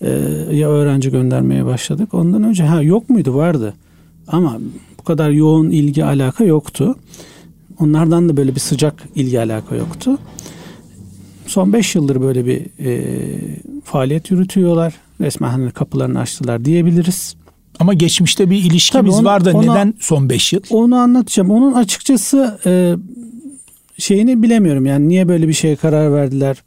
e, 0.00 0.10
ya 0.52 0.68
öğrenci 0.68 1.10
göndermeye 1.10 1.64
başladık. 1.64 2.14
Ondan 2.14 2.42
önce 2.42 2.64
ha 2.64 2.82
yok 2.82 3.10
muydu 3.10 3.34
vardı. 3.34 3.74
Ama 4.28 4.58
bu 4.98 5.04
kadar 5.04 5.30
yoğun 5.30 5.70
ilgi 5.70 6.04
alaka 6.04 6.44
yoktu. 6.44 6.96
Onlardan 7.78 8.28
da 8.28 8.36
böyle 8.36 8.54
bir 8.54 8.60
sıcak 8.60 9.02
ilgi 9.14 9.40
alaka 9.40 9.76
yoktu. 9.76 10.18
Son 11.46 11.72
5 11.72 11.94
yıldır 11.94 12.20
böyle 12.20 12.46
bir 12.46 12.84
e, 12.84 13.02
faaliyet 13.84 14.30
yürütüyorlar. 14.30 14.94
Resmen 15.20 15.48
hani 15.48 15.70
kapılarını 15.70 16.20
açtılar 16.20 16.64
diyebiliriz. 16.64 17.36
Ama 17.78 17.94
geçmişte 17.94 18.50
bir 18.50 18.58
ilişkimiz 18.58 19.14
onu, 19.14 19.24
var 19.24 19.44
da 19.44 19.52
ona, 19.52 19.72
neden 19.72 19.94
son 20.00 20.28
5 20.28 20.52
yıl? 20.52 20.60
Onu 20.70 20.96
anlatacağım. 20.96 21.50
Onun 21.50 21.72
açıkçası 21.72 22.58
e, 22.66 22.94
şeyini 23.98 24.42
bilemiyorum. 24.42 24.86
Yani 24.86 25.08
niye 25.08 25.28
böyle 25.28 25.48
bir 25.48 25.52
şeye 25.52 25.76
karar 25.76 26.12
verdiler? 26.12 26.62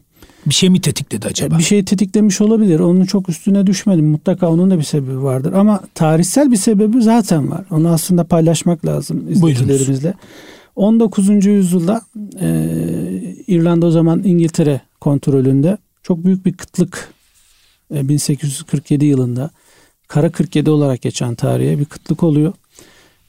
Bir 0.46 0.54
şey 0.54 0.70
mi 0.70 0.82
tetikledi 0.82 1.28
acaba? 1.28 1.58
Bir 1.58 1.63
şey 1.63 1.86
tetiklemiş 1.86 2.41
olabilir. 2.41 2.80
Onun 2.80 3.06
çok 3.06 3.30
üstüne 3.30 3.68
düşmedim. 3.68 4.06
Mutlaka 4.06 4.50
onun 4.50 4.72
da 4.72 4.78
bir 4.78 4.84
sebebi 4.84 5.24
vardır. 5.24 5.54
Ama 5.54 5.82
tarihsel 5.96 6.52
bir 6.52 6.58
sebebi 6.58 7.02
zaten 7.02 7.52
var. 7.52 7.65
Onu 7.72 7.89
aslında 7.89 8.24
paylaşmak 8.24 8.86
lazım 8.86 9.32
izleyicilerimizle. 9.32 10.13
19. 10.76 11.46
yüzyılda 11.46 12.02
e, 12.41 12.70
İrlanda 13.48 13.86
o 13.86 13.91
zaman 13.91 14.24
İngiltere 14.24 14.82
kontrolünde 15.02 15.78
çok 16.04 16.26
büyük 16.26 16.46
bir 16.46 16.54
kıtlık 16.54 17.13
e, 17.94 18.10
1847 18.10 19.06
yılında 19.06 19.50
Kara 20.08 20.32
47 20.32 20.70
olarak 20.70 21.02
geçen 21.02 21.36
tarihe 21.36 21.80
bir 21.80 21.86
kıtlık 21.86 22.24
oluyor. 22.24 22.54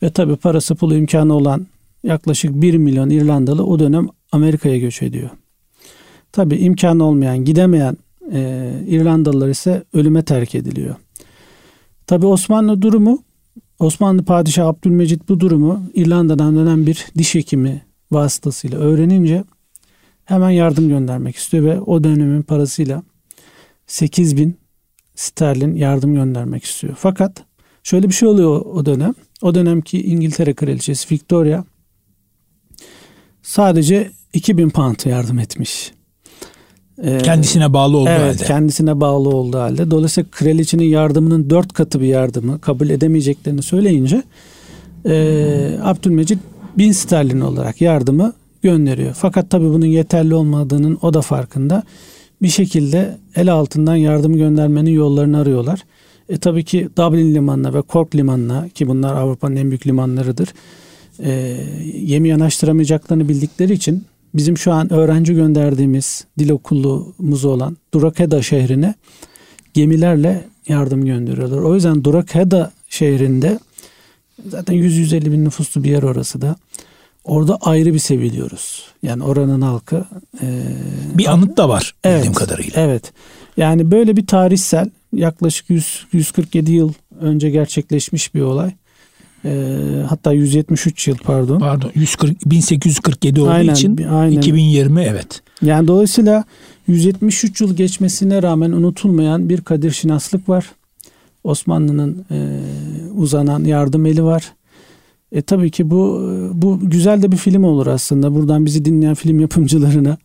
Ve 0.02 0.10
tabi 0.10 0.36
parası 0.36 0.74
pulu 0.74 0.94
imkanı 0.94 1.34
olan 1.34 1.66
yaklaşık 2.04 2.54
1 2.54 2.74
milyon 2.74 3.10
İrlandalı 3.10 3.66
o 3.66 3.78
dönem 3.78 4.08
Amerika'ya 4.32 4.78
göç 4.78 5.02
ediyor. 5.02 5.30
Tabi 6.32 6.56
imkanı 6.56 7.04
olmayan, 7.04 7.44
gidemeyen 7.44 7.96
e, 8.32 8.70
İrlandalılar 8.86 9.48
ise 9.48 9.84
ölüme 9.92 10.22
terk 10.24 10.54
ediliyor. 10.54 10.94
Tabi 12.06 12.26
Osmanlı 12.26 12.82
durumu, 12.82 13.22
Osmanlı 13.78 14.24
Padişahı 14.24 14.68
Abdülmecit 14.68 15.28
bu 15.28 15.40
durumu 15.40 15.82
İrlanda'dan 15.94 16.56
dönen 16.56 16.86
bir 16.86 17.06
diş 17.18 17.34
hekimi 17.34 17.82
vasıtasıyla 18.10 18.78
öğrenince 18.78 19.44
hemen 20.24 20.50
yardım 20.50 20.88
göndermek 20.88 21.36
istiyor 21.36 21.64
ve 21.64 21.80
o 21.80 22.04
dönemin 22.04 22.42
parasıyla 22.42 23.02
8 23.86 24.36
bin 24.36 24.56
sterlin 25.16 25.74
yardım 25.74 26.14
göndermek 26.14 26.64
istiyor. 26.64 26.94
Fakat 26.98 27.44
şöyle 27.82 28.08
bir 28.08 28.14
şey 28.14 28.28
oluyor 28.28 28.60
o 28.60 28.86
dönem. 28.86 29.14
O 29.42 29.54
dönemki 29.54 30.02
İngiltere 30.02 30.54
Kraliçesi 30.54 31.14
Victoria 31.14 31.64
sadece 33.42 34.10
2000 34.32 34.70
pound 34.70 34.96
yardım 35.04 35.38
etmiş. 35.38 35.92
Ee, 37.02 37.18
kendisine 37.18 37.72
bağlı 37.72 37.96
olduğu 37.96 38.10
evet, 38.10 38.34
halde. 38.34 38.44
kendisine 38.44 39.00
bağlı 39.00 39.28
olduğu 39.28 39.58
halde. 39.58 39.90
Dolayısıyla 39.90 40.30
kraliçenin 40.30 40.84
yardımının 40.84 41.50
dört 41.50 41.72
katı 41.72 42.00
bir 42.00 42.06
yardımı 42.06 42.60
kabul 42.60 42.90
edemeyeceklerini 42.90 43.62
söyleyince 43.62 44.22
e, 45.06 45.78
Abdülmecit 45.82 46.38
bin 46.78 46.92
sterlin 46.92 47.40
olarak 47.40 47.80
yardımı 47.80 48.32
gönderiyor. 48.62 49.14
Fakat 49.14 49.50
tabii 49.50 49.68
bunun 49.68 49.86
yeterli 49.86 50.34
olmadığının 50.34 50.98
o 51.02 51.14
da 51.14 51.20
farkında. 51.20 51.82
Bir 52.42 52.48
şekilde 52.48 53.18
el 53.36 53.52
altından 53.52 53.96
yardım 53.96 54.36
göndermenin 54.36 54.90
yollarını 54.90 55.38
arıyorlar. 55.38 55.80
E 56.28 56.38
tabii 56.38 56.64
ki 56.64 56.88
Dublin 56.96 57.34
limanına 57.34 57.74
ve 57.74 57.82
Cork 57.88 58.14
limanına 58.14 58.68
ki 58.68 58.88
bunlar 58.88 59.14
Avrupa'nın 59.14 59.56
en 59.56 59.70
büyük 59.70 59.86
limanlarıdır. 59.86 60.48
E, 61.18 61.30
yemi 61.94 62.28
yanaştıramayacaklarını 62.28 63.28
bildikleri 63.28 63.72
için 63.72 64.04
bizim 64.34 64.58
şu 64.58 64.72
an 64.72 64.92
öğrenci 64.92 65.34
gönderdiğimiz 65.34 66.24
dil 66.38 66.50
okulumuz 66.50 67.44
olan 67.44 67.76
Durakeda 67.94 68.42
şehrine 68.42 68.94
gemilerle 69.74 70.44
yardım 70.68 71.04
gönderiyorlar. 71.04 71.58
O 71.58 71.74
yüzden 71.74 72.04
Durakeda 72.04 72.72
şehrinde 72.88 73.58
zaten 74.48 74.74
100-150 74.74 75.32
bin 75.32 75.44
nüfuslu 75.44 75.84
bir 75.84 75.90
yer 75.90 76.02
orası 76.02 76.40
da. 76.40 76.56
Orada 77.26 77.58
ayrı 77.60 77.94
bir 77.94 77.98
seviliyoruz. 77.98 78.84
Yani 79.02 79.22
oranın 79.22 79.60
halkı. 79.60 80.04
E, 80.42 80.62
bir 81.14 81.32
anıt 81.32 81.56
da 81.56 81.68
var 81.68 81.94
evet, 82.04 82.16
bildiğim 82.16 82.34
kadarıyla. 82.34 82.82
Evet. 82.82 83.12
Yani 83.56 83.90
böyle 83.90 84.16
bir 84.16 84.26
tarihsel 84.26 84.90
yaklaşık 85.12 85.70
100, 85.70 86.06
147 86.12 86.72
yıl 86.72 86.92
önce 87.20 87.50
gerçekleşmiş 87.50 88.34
bir 88.34 88.40
olay. 88.40 88.70
E, 89.44 89.78
hatta 90.08 90.32
173 90.32 91.08
yıl 91.08 91.16
pardon. 91.16 91.58
Pardon 91.58 91.90
140, 91.94 92.50
1847 92.50 93.40
olduğu 93.40 93.50
aynen, 93.50 93.74
için 93.74 94.02
aynen. 94.02 94.38
2020 94.38 95.02
evet. 95.02 95.42
Yani 95.62 95.88
dolayısıyla 95.88 96.44
173 96.86 97.60
yıl 97.60 97.76
geçmesine 97.76 98.42
rağmen 98.42 98.72
unutulmayan 98.72 99.48
bir 99.48 99.60
kadir 99.60 99.90
şinaslık 99.90 100.48
var. 100.48 100.66
Osmanlı'nın 101.44 102.24
e, 102.30 102.60
uzanan 103.14 103.64
yardım 103.64 104.06
eli 104.06 104.24
var. 104.24 104.52
E 105.32 105.42
tabii 105.42 105.70
ki 105.70 105.90
bu 105.90 106.30
bu 106.52 106.80
güzel 106.82 107.22
de 107.22 107.32
bir 107.32 107.36
film 107.36 107.64
olur 107.64 107.86
aslında. 107.86 108.34
Buradan 108.34 108.66
bizi 108.66 108.84
dinleyen 108.84 109.14
film 109.14 109.40
yapımcılarına 109.40 110.16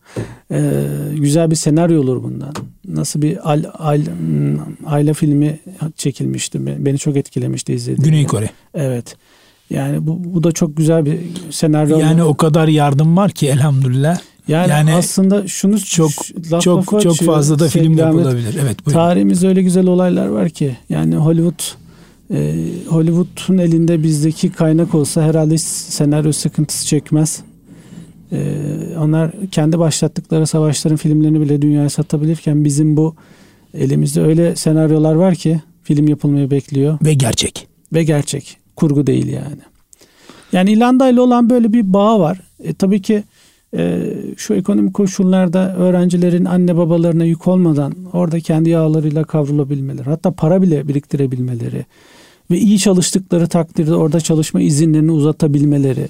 e, 0.50 0.72
güzel 1.16 1.50
bir 1.50 1.56
senaryo 1.56 2.00
olur 2.00 2.22
bundan. 2.22 2.54
Nasıl 2.88 3.22
bir 3.22 3.52
al, 3.52 3.64
al, 3.78 4.00
aile 4.86 5.14
filmi 5.14 5.60
çekilmişti. 5.96 6.66
Beni 6.84 6.98
çok 6.98 7.16
etkilemişti 7.16 7.74
izlediğimde. 7.74 8.08
Güney 8.08 8.26
Kore. 8.26 8.50
Evet. 8.74 9.16
Yani 9.70 10.06
bu, 10.06 10.20
bu 10.24 10.44
da 10.44 10.52
çok 10.52 10.76
güzel 10.76 11.06
bir 11.06 11.18
senaryo. 11.50 11.98
Yani 11.98 12.22
o 12.22 12.34
kadar 12.34 12.68
yardım 12.68 13.16
var 13.16 13.30
ki 13.30 13.48
elhamdülillah. 13.48 14.18
Yani, 14.48 14.70
yani 14.70 14.94
aslında 14.94 15.48
şunu 15.48 15.80
çok 15.80 16.10
laf 16.52 16.62
çok 16.62 17.02
çok 17.02 17.16
fazla 17.16 17.58
da 17.58 17.68
film 17.68 17.98
yapılabilir. 17.98 18.58
Evet. 18.62 18.86
Buyurun. 18.86 19.00
Tarihimizde 19.00 19.48
öyle 19.48 19.62
güzel 19.62 19.86
olaylar 19.86 20.26
var 20.26 20.50
ki 20.50 20.76
yani 20.88 21.16
Hollywood 21.16 21.62
e, 22.32 22.54
Hollywood'un 22.88 23.58
elinde 23.58 24.02
bizdeki 24.02 24.52
kaynak 24.52 24.94
olsa 24.94 25.22
herhalde 25.22 25.58
senaryo 25.58 26.32
sıkıntısı 26.32 26.86
çekmez. 26.86 27.42
E, 28.32 28.56
onlar 28.98 29.30
kendi 29.50 29.78
başlattıkları 29.78 30.46
savaşların 30.46 30.96
filmlerini 30.96 31.40
bile 31.40 31.62
dünyaya 31.62 31.90
satabilirken 31.90 32.64
bizim 32.64 32.96
bu 32.96 33.14
elimizde 33.74 34.22
öyle 34.22 34.56
senaryolar 34.56 35.14
var 35.14 35.34
ki 35.34 35.60
film 35.82 36.08
yapılmayı 36.08 36.50
bekliyor. 36.50 36.98
Ve 37.04 37.14
gerçek. 37.14 37.68
Ve 37.92 38.04
gerçek. 38.04 38.56
Kurgu 38.76 39.06
değil 39.06 39.26
yani. 39.26 39.60
Yani 40.52 40.72
İrlanda 40.72 41.08
ile 41.08 41.20
olan 41.20 41.50
böyle 41.50 41.72
bir 41.72 41.92
bağ 41.92 42.20
var. 42.20 42.40
E, 42.60 42.74
tabii 42.74 43.02
ki 43.02 43.24
e, 43.76 44.14
şu 44.36 44.54
ekonomik 44.54 44.94
koşullarda 44.94 45.76
öğrencilerin 45.76 46.44
anne 46.44 46.76
babalarına 46.76 47.24
yük 47.24 47.48
olmadan 47.48 47.94
orada 48.12 48.40
kendi 48.40 48.70
yağlarıyla 48.70 49.24
kavrulabilmeleri 49.24 50.04
hatta 50.04 50.30
para 50.30 50.62
bile 50.62 50.88
biriktirebilmeleri 50.88 51.84
ve 52.52 52.58
iyi 52.58 52.78
çalıştıkları 52.78 53.48
takdirde 53.48 53.94
orada 53.94 54.20
çalışma 54.20 54.60
izinlerini 54.60 55.12
uzatabilmeleri. 55.12 56.08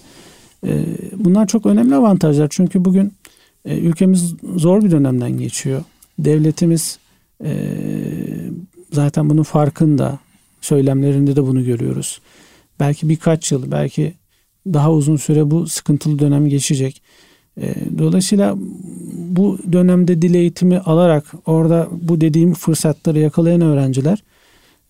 E, 0.66 0.85
bunlar 1.16 1.46
çok 1.46 1.66
önemli 1.66 1.94
avantajlar. 1.94 2.48
Çünkü 2.50 2.85
bugün 2.85 3.12
e, 3.64 3.78
ülkemiz 3.78 4.35
zor 4.57 4.83
bir 4.83 4.90
dönemden 4.90 5.38
geçiyor. 5.38 5.83
Devletimiz 6.18 6.98
e, 7.44 7.52
zaten 8.92 9.31
bunun 9.31 9.42
farkında. 9.42 10.18
Söylemlerinde 10.61 11.37
de 11.37 11.42
bunu 11.46 11.64
görüyoruz. 11.64 12.20
Belki 12.81 13.09
birkaç 13.09 13.52
yıl, 13.52 13.70
belki 13.70 14.14
daha 14.66 14.92
uzun 14.92 15.16
süre 15.16 15.50
bu 15.50 15.66
sıkıntılı 15.66 16.18
dönem 16.18 16.48
geçecek. 16.48 17.02
E, 17.61 17.74
dolayısıyla 17.98 18.55
bu 19.12 19.59
dönemde 19.72 20.22
dil 20.22 20.35
eğitimi 20.35 20.78
alarak 20.78 21.33
orada 21.46 21.88
bu 22.02 22.20
dediğim 22.20 22.55
fırsatları 22.55 23.18
yakalayan 23.18 23.61
öğrenciler 23.61 24.22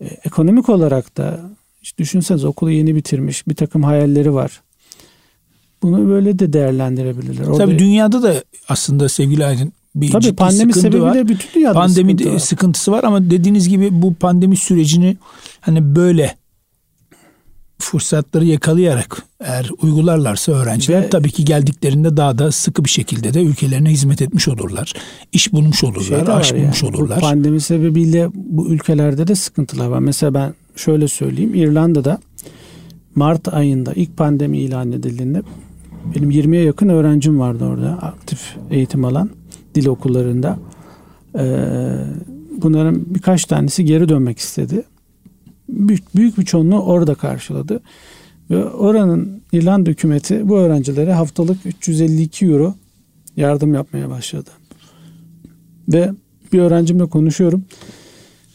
e, 0.03 0.07
ekonomik 0.25 0.69
olarak 0.69 1.17
da 1.17 1.39
işte 1.81 1.97
düşünseniz 1.97 2.45
okulu 2.45 2.71
yeni 2.71 2.95
bitirmiş 2.95 3.47
bir 3.47 3.55
takım 3.55 3.83
hayalleri 3.83 4.33
var. 4.33 4.61
Bunu 5.81 6.09
böyle 6.09 6.39
de 6.39 6.53
değerlendirebilirler. 6.53 7.47
Orada, 7.47 7.57
Tabii 7.57 7.79
dünyada 7.79 8.23
da 8.23 8.43
aslında 8.67 9.09
sevgili 9.09 9.45
Aydın 9.45 9.73
bir 9.95 10.11
Tabii 10.11 10.35
pandemi 10.35 10.73
sebebiyle 10.73 11.01
var. 11.01 11.27
bütün 11.27 11.49
dünyada 11.55 11.73
pandemi 11.73 12.11
sıkıntı 12.11 12.33
var. 12.33 12.39
sıkıntısı 12.39 12.91
var 12.91 13.03
ama 13.03 13.29
dediğiniz 13.29 13.69
gibi 13.69 14.01
bu 14.01 14.13
pandemi 14.13 14.57
sürecini 14.57 15.17
hani 15.61 15.95
böyle 15.95 16.35
fırsatları 17.83 18.45
yakalayarak 18.45 19.23
eğer 19.39 19.69
uygularlarsa 19.81 20.51
öğrenciler 20.51 21.01
Ve, 21.01 21.09
tabii 21.09 21.31
ki 21.31 21.45
geldiklerinde 21.45 22.17
daha 22.17 22.37
da 22.37 22.51
sıkı 22.51 22.83
bir 22.83 22.89
şekilde 22.89 23.33
de 23.33 23.43
ülkelerine 23.43 23.89
hizmet 23.89 24.21
etmiş 24.21 24.47
olurlar. 24.47 24.93
İş 25.31 25.53
bulmuş 25.53 25.83
olurlar, 25.83 26.25
şey 26.25 26.35
aş 26.35 26.53
bulmuş 26.53 26.83
yani, 26.83 26.95
olurlar. 26.95 27.17
Bu 27.17 27.21
pandemi 27.21 27.61
sebebiyle 27.61 28.29
bu 28.33 28.67
ülkelerde 28.67 29.27
de 29.27 29.35
sıkıntılar 29.35 29.87
var. 29.87 29.99
Mesela 29.99 30.33
ben 30.33 30.53
şöyle 30.75 31.07
söyleyeyim. 31.07 31.55
İrlanda'da 31.55 32.19
Mart 33.15 33.53
ayında 33.53 33.93
ilk 33.93 34.17
pandemi 34.17 34.57
ilan 34.57 34.91
edildiğinde 34.91 35.41
benim 36.15 36.31
20'ye 36.31 36.63
yakın 36.63 36.89
öğrencim 36.89 37.39
vardı 37.39 37.65
orada 37.65 37.89
aktif 37.89 38.55
eğitim 38.71 39.05
alan 39.05 39.29
dil 39.75 39.87
okullarında. 39.87 40.59
Ee, 41.39 41.75
bunların 42.61 43.03
birkaç 43.05 43.45
tanesi 43.45 43.85
geri 43.85 44.09
dönmek 44.09 44.39
istedi 44.39 44.83
büyük, 45.73 46.15
büyük 46.15 46.37
bir 46.37 46.45
çoğunluğu 46.45 46.79
orada 46.79 47.15
karşıladı. 47.15 47.81
Ve 48.49 48.65
oranın 48.65 49.41
İrlanda 49.51 49.89
hükümeti 49.89 50.49
bu 50.49 50.57
öğrencilere 50.57 51.13
haftalık 51.13 51.65
352 51.65 52.45
euro 52.45 52.75
yardım 53.37 53.73
yapmaya 53.73 54.09
başladı. 54.09 54.49
Ve 55.89 56.11
bir 56.53 56.59
öğrencimle 56.59 57.05
konuşuyorum. 57.05 57.65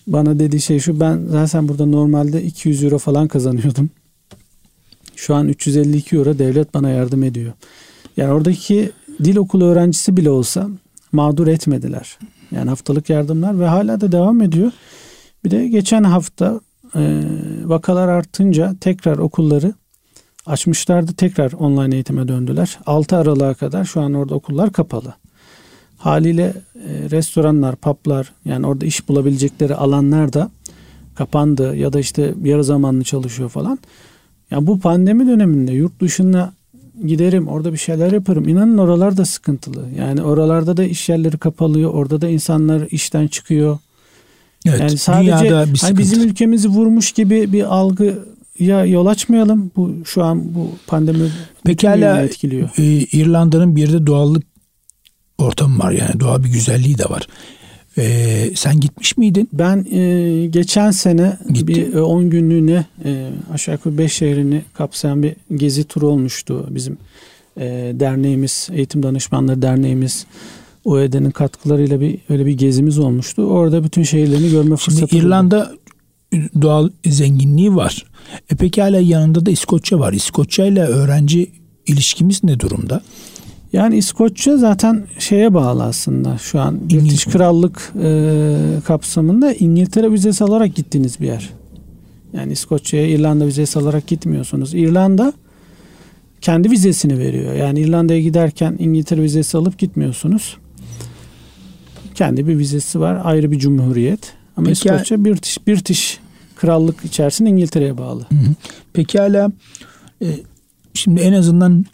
Bana 0.06 0.38
dediği 0.38 0.60
şey 0.60 0.80
şu 0.80 1.00
ben 1.00 1.20
zaten 1.30 1.68
burada 1.68 1.86
normalde 1.86 2.42
200 2.42 2.84
euro 2.84 2.98
falan 2.98 3.28
kazanıyordum. 3.28 3.90
Şu 5.16 5.34
an 5.34 5.48
352 5.48 6.16
euro 6.16 6.38
devlet 6.38 6.74
bana 6.74 6.90
yardım 6.90 7.22
ediyor. 7.22 7.52
Yani 8.16 8.32
oradaki 8.32 8.90
dil 9.24 9.36
okulu 9.36 9.64
öğrencisi 9.64 10.16
bile 10.16 10.30
olsa 10.30 10.68
mağdur 11.12 11.46
etmediler. 11.46 12.18
Yani 12.50 12.68
haftalık 12.68 13.10
yardımlar 13.10 13.60
ve 13.60 13.66
hala 13.66 14.00
da 14.00 14.12
devam 14.12 14.42
ediyor. 14.42 14.72
Bir 15.44 15.50
de 15.50 15.68
geçen 15.68 16.04
hafta 16.04 16.60
e, 16.94 17.22
vakalar 17.64 18.08
artınca 18.08 18.74
tekrar 18.80 19.18
okulları 19.18 19.74
açmışlardı. 20.46 21.12
Tekrar 21.12 21.52
online 21.52 21.94
eğitime 21.94 22.28
döndüler. 22.28 22.78
6 22.86 23.16
Aralık'a 23.16 23.54
kadar 23.54 23.84
şu 23.84 24.00
an 24.00 24.14
orada 24.14 24.34
okullar 24.34 24.72
kapalı. 24.72 25.14
Haliyle 25.96 26.54
e, 26.74 27.10
restoranlar, 27.10 27.76
publar 27.76 28.32
yani 28.44 28.66
orada 28.66 28.86
iş 28.86 29.08
bulabilecekleri 29.08 29.74
alanlar 29.74 30.32
da 30.32 30.50
kapandı 31.14 31.76
ya 31.76 31.92
da 31.92 32.00
işte 32.00 32.34
yarı 32.44 32.64
zamanlı 32.64 33.04
çalışıyor 33.04 33.48
falan. 33.48 33.78
Ya 34.50 34.66
bu 34.66 34.80
pandemi 34.80 35.26
döneminde 35.26 35.72
yurt 35.72 36.00
dışına 36.00 36.52
giderim 37.06 37.48
orada 37.48 37.72
bir 37.72 37.78
şeyler 37.78 38.12
yaparım. 38.12 38.48
İnanın 38.48 38.78
oralar 38.78 39.16
da 39.16 39.24
sıkıntılı. 39.24 39.88
Yani 39.98 40.22
oralarda 40.22 40.76
da 40.76 40.84
iş 40.84 41.08
yerleri 41.08 41.38
kapalıyor. 41.38 41.94
Orada 41.94 42.20
da 42.20 42.28
insanlar 42.28 42.86
işten 42.90 43.26
çıkıyor. 43.26 43.78
Evet, 44.68 44.80
yani 44.80 44.98
sadece 44.98 45.76
hani 45.80 45.98
bizim 45.98 46.22
ülkemizi 46.22 46.68
vurmuş 46.68 47.12
gibi 47.12 47.52
bir 47.52 47.74
algı 47.74 48.24
ya 48.58 48.84
yol 48.84 49.06
açmayalım. 49.06 49.70
Bu 49.76 49.94
şu 50.04 50.24
an 50.24 50.54
bu 50.54 50.70
pandemi 50.86 51.30
Pekala 51.64 52.22
etkiliyor. 52.22 52.70
E, 52.78 52.82
İrlanda'nın 53.12 53.76
bir 53.76 53.92
de 53.92 54.06
doğallık 54.06 54.42
ortamı 55.38 55.78
var 55.78 55.92
yani 55.92 56.20
doğal 56.20 56.44
bir 56.44 56.48
güzelliği 56.48 56.98
de 56.98 57.04
var. 57.04 57.28
E, 57.98 58.50
sen 58.54 58.80
gitmiş 58.80 59.16
miydin? 59.16 59.48
Ben 59.52 59.86
e, 59.92 60.46
geçen 60.46 60.90
sene 60.90 61.38
Gitti. 61.52 61.66
bir 61.66 61.94
10 61.94 62.22
e, 62.22 62.28
günlüğüne 62.28 62.86
e, 63.04 63.30
aşağı 63.52 63.74
yukarı 63.74 63.98
5 63.98 64.12
şehrini 64.12 64.62
kapsayan 64.74 65.22
bir 65.22 65.36
gezi 65.56 65.84
turu 65.84 66.06
olmuştu 66.06 66.66
bizim 66.70 66.98
e, 67.56 67.66
derneğimiz, 67.94 68.68
Eğitim 68.72 69.02
Danışmanları 69.02 69.62
Derneğimiz 69.62 70.26
OED'nin 70.84 71.30
katkılarıyla 71.30 72.00
bir 72.00 72.18
öyle 72.28 72.46
bir 72.46 72.52
gezimiz 72.52 72.98
olmuştu. 72.98 73.42
Orada 73.42 73.84
bütün 73.84 74.02
şehirlerini 74.02 74.50
görme 74.50 74.76
fırsatı 74.76 75.08
Şimdi 75.08 75.24
İrlanda 75.24 75.70
buldu. 76.32 76.48
doğal 76.62 76.90
zenginliği 77.06 77.76
var. 77.76 78.04
E 78.50 78.54
peki 78.56 78.82
hala 78.82 79.00
yanında 79.00 79.46
da 79.46 79.50
İskoçya 79.50 79.98
var. 79.98 80.12
İskoçya 80.12 80.66
ile 80.66 80.84
öğrenci 80.84 81.50
ilişkimiz 81.86 82.44
ne 82.44 82.60
durumda? 82.60 83.00
Yani 83.72 83.96
İskoçya 83.96 84.56
zaten 84.56 85.06
şeye 85.18 85.54
bağlı 85.54 85.84
aslında 85.84 86.38
şu 86.38 86.60
an 86.60 86.74
İngiliz 86.74 87.04
British 87.04 87.24
Krallık 87.24 87.92
e, 88.02 88.56
kapsamında 88.84 89.52
İngiltere 89.52 90.12
vizesi 90.12 90.44
alarak 90.44 90.74
gittiğiniz 90.74 91.20
bir 91.20 91.26
yer. 91.26 91.50
Yani 92.32 92.52
İskoçya'ya 92.52 93.08
İrlanda 93.08 93.46
vizesi 93.46 93.78
alarak 93.78 94.06
gitmiyorsunuz. 94.06 94.74
İrlanda 94.74 95.32
kendi 96.40 96.70
vizesini 96.70 97.18
veriyor. 97.18 97.54
Yani 97.54 97.80
İrlanda'ya 97.80 98.20
giderken 98.20 98.76
İngiltere 98.78 99.22
vizesi 99.22 99.56
alıp 99.56 99.78
gitmiyorsunuz. 99.78 100.56
Kendi 102.18 102.48
bir 102.48 102.58
vizesi 102.58 103.00
var. 103.00 103.20
Ayrı 103.24 103.50
bir 103.50 103.58
cumhuriyet. 103.58 104.32
Ama 104.56 104.66
Peki, 104.66 104.72
İskoçya 104.72 105.24
British, 105.24 105.58
British 105.66 106.18
krallık 106.56 107.04
içerisinde 107.04 107.50
İngiltere'ye 107.50 107.98
bağlı. 107.98 108.20
Hı. 108.20 108.36
Pekala 108.92 109.52
e, 110.22 110.26
şimdi 110.94 111.20
en 111.20 111.32
azından 111.32 111.86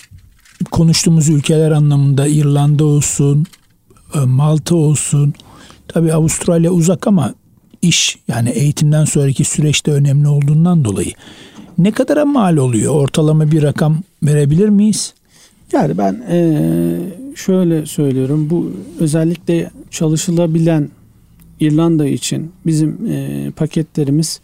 konuştuğumuz 0.71 1.29
ülkeler 1.29 1.71
anlamında 1.71 2.27
İrlanda 2.27 2.85
olsun, 2.85 3.47
e, 4.15 4.19
Malta 4.19 4.77
olsun. 4.77 5.35
Tabi 5.89 6.13
Avustralya 6.13 6.71
uzak 6.71 7.07
ama 7.07 7.35
iş 7.83 8.19
yani 8.29 8.51
eğitimden 8.51 9.05
sonraki 9.05 9.45
süreçte 9.45 9.91
önemli 9.91 10.29
olduğundan 10.29 10.85
dolayı 10.85 11.13
ne 11.79 11.93
kadara 11.93 12.25
mal 12.25 12.57
oluyor? 12.57 12.95
Ortalama 12.95 13.51
bir 13.51 13.63
rakam 13.63 13.99
verebilir 14.23 14.69
miyiz? 14.69 15.15
Yani 15.73 15.99
ben 15.99 16.25
ee, 16.29 16.97
şöyle 17.37 17.87
söylüyorum. 17.87 18.51
Bu 18.51 18.73
özellikle 19.01 19.71
çalışılabilen 19.91 20.91
İrlanda 21.61 22.07
için 22.07 22.53
bizim 22.67 23.07
e, 23.11 23.51
paketlerimiz 23.57 24.41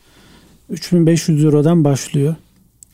3500 0.70 1.44
Euro'dan 1.44 1.84
başlıyor. 1.84 2.34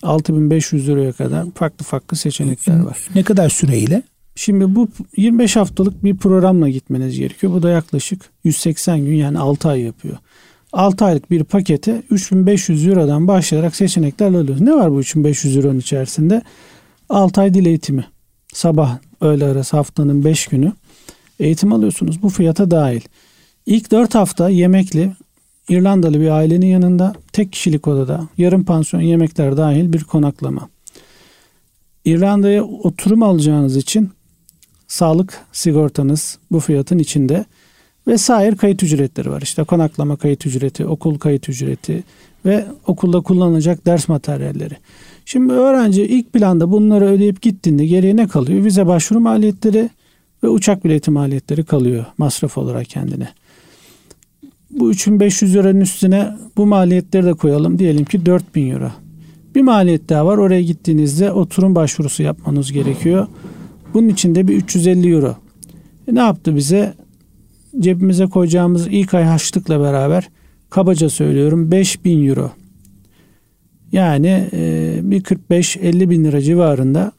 6500 0.02 0.88
Euro'ya 0.88 1.12
kadar 1.12 1.44
farklı 1.54 1.84
farklı 1.84 2.16
seçenekler 2.16 2.80
var. 2.80 2.98
Ne 3.14 3.22
kadar 3.22 3.48
süreyle? 3.48 4.02
Şimdi 4.34 4.74
bu 4.74 4.88
25 5.16 5.56
haftalık 5.56 6.04
bir 6.04 6.16
programla 6.16 6.68
gitmeniz 6.68 7.18
gerekiyor. 7.18 7.52
Bu 7.52 7.62
da 7.62 7.70
yaklaşık 7.70 8.22
180 8.44 9.04
gün 9.04 9.14
yani 9.14 9.38
6 9.38 9.68
ay 9.68 9.80
yapıyor. 9.80 10.16
6 10.72 11.04
aylık 11.04 11.30
bir 11.30 11.44
pakete 11.44 12.02
3500 12.10 12.86
Euro'dan 12.86 13.28
başlayarak 13.28 13.76
seçenekler 13.76 14.26
alıyoruz. 14.26 14.60
Ne 14.60 14.74
var 14.74 14.92
bu 14.92 15.00
3500 15.00 15.56
Euro'nun 15.56 15.78
içerisinde? 15.78 16.42
6 17.08 17.40
ay 17.40 17.54
dil 17.54 17.66
eğitimi. 17.66 18.06
Sabah 18.52 18.98
öğle 19.20 19.44
arası 19.44 19.76
haftanın 19.76 20.24
5 20.24 20.46
günü 20.46 20.72
eğitim 21.40 21.72
alıyorsunuz. 21.72 22.22
Bu 22.22 22.28
fiyata 22.28 22.70
dahil. 22.70 23.00
İlk 23.66 23.90
4 23.90 24.14
hafta 24.14 24.48
yemekli 24.48 25.12
İrlandalı 25.68 26.20
bir 26.20 26.28
ailenin 26.28 26.66
yanında 26.66 27.12
tek 27.32 27.52
kişilik 27.52 27.88
odada 27.88 28.28
yarım 28.38 28.64
pansiyon 28.64 29.02
yemekler 29.02 29.56
dahil 29.56 29.92
bir 29.92 30.04
konaklama. 30.04 30.68
İrlanda'ya 32.04 32.64
oturum 32.64 33.22
alacağınız 33.22 33.76
için 33.76 34.10
sağlık 34.88 35.40
sigortanız 35.52 36.38
bu 36.50 36.60
fiyatın 36.60 36.98
içinde 36.98 37.44
vesaire 38.06 38.56
kayıt 38.56 38.82
ücretleri 38.82 39.30
var. 39.30 39.42
İşte 39.42 39.64
konaklama 39.64 40.16
kayıt 40.16 40.46
ücreti, 40.46 40.86
okul 40.86 41.18
kayıt 41.18 41.48
ücreti 41.48 42.04
ve 42.44 42.66
okulda 42.86 43.20
kullanılacak 43.20 43.86
ders 43.86 44.08
materyalleri. 44.08 44.76
Şimdi 45.28 45.52
öğrenci 45.52 46.02
ilk 46.02 46.32
planda 46.32 46.70
bunları 46.70 47.04
ödeyip 47.04 47.42
gittiğinde 47.42 47.86
geriye 47.86 48.16
ne 48.16 48.28
kalıyor? 48.28 48.64
Vize 48.64 48.86
başvuru 48.86 49.20
maliyetleri 49.20 49.90
ve 50.42 50.48
uçak 50.48 50.84
bileti 50.84 51.10
maliyetleri 51.10 51.64
kalıyor 51.64 52.04
masraf 52.18 52.58
olarak 52.58 52.86
kendine. 52.86 53.28
Bu 54.70 54.90
3500 54.90 55.54
liranın 55.54 55.80
üstüne 55.80 56.36
bu 56.56 56.66
maliyetleri 56.66 57.26
de 57.26 57.34
koyalım. 57.34 57.78
Diyelim 57.78 58.04
ki 58.04 58.26
4000 58.26 58.70
euro. 58.70 58.90
Bir 59.54 59.62
maliyet 59.62 60.08
daha 60.08 60.26
var. 60.26 60.38
Oraya 60.38 60.62
gittiğinizde 60.62 61.32
oturum 61.32 61.74
başvurusu 61.74 62.22
yapmanız 62.22 62.72
gerekiyor. 62.72 63.26
Bunun 63.94 64.08
için 64.08 64.34
de 64.34 64.48
bir 64.48 64.56
350 64.56 65.12
euro. 65.12 65.36
E 66.08 66.14
ne 66.14 66.20
yaptı 66.20 66.56
bize? 66.56 66.94
Cebimize 67.80 68.26
koyacağımız 68.26 68.86
ilk 68.86 69.14
ay 69.14 69.24
harçlıkla 69.24 69.80
beraber 69.80 70.28
kabaca 70.70 71.08
söylüyorum 71.08 71.70
5000 71.70 72.28
euro 72.28 72.52
Yani 73.92 74.48
e, 74.52 74.98
bir 75.02 75.22
45-50 75.22 76.10
bin 76.10 76.24
lira 76.24 76.40
civarında 76.40 77.12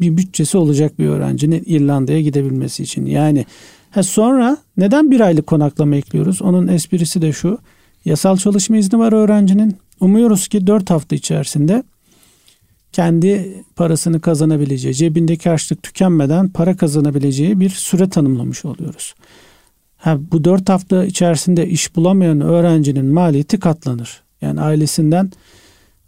bir 0.00 0.16
bütçesi 0.16 0.58
olacak 0.58 0.98
bir 0.98 1.06
öğrencinin 1.06 1.62
İrlanda'ya 1.66 2.20
gidebilmesi 2.20 2.82
için. 2.82 3.06
Yani 3.06 3.46
ha 3.90 4.02
sonra 4.02 4.56
neden 4.76 5.10
bir 5.10 5.20
aylık 5.20 5.46
konaklama 5.46 5.96
ekliyoruz? 5.96 6.42
Onun 6.42 6.68
esprisi 6.68 7.22
de 7.22 7.32
şu. 7.32 7.58
Yasal 8.04 8.36
çalışma 8.36 8.76
izni 8.76 8.98
var 8.98 9.12
öğrencinin. 9.12 9.76
Umuyoruz 10.00 10.48
ki 10.48 10.66
4 10.66 10.90
hafta 10.90 11.16
içerisinde 11.16 11.82
kendi 12.92 13.62
parasını 13.76 14.20
kazanabileceği, 14.20 14.94
cebindeki 14.94 15.48
harçlık 15.48 15.82
tükenmeden 15.82 16.48
para 16.48 16.76
kazanabileceği 16.76 17.60
bir 17.60 17.70
süre 17.70 18.08
tanımlamış 18.08 18.64
oluyoruz. 18.64 19.14
Ha, 19.96 20.18
bu 20.32 20.44
4 20.44 20.68
hafta 20.68 21.04
içerisinde 21.04 21.68
iş 21.68 21.96
bulamayan 21.96 22.40
öğrencinin 22.40 23.06
maliyeti 23.06 23.60
katlanır. 23.60 24.22
Yani 24.40 24.60
ailesinden 24.60 25.30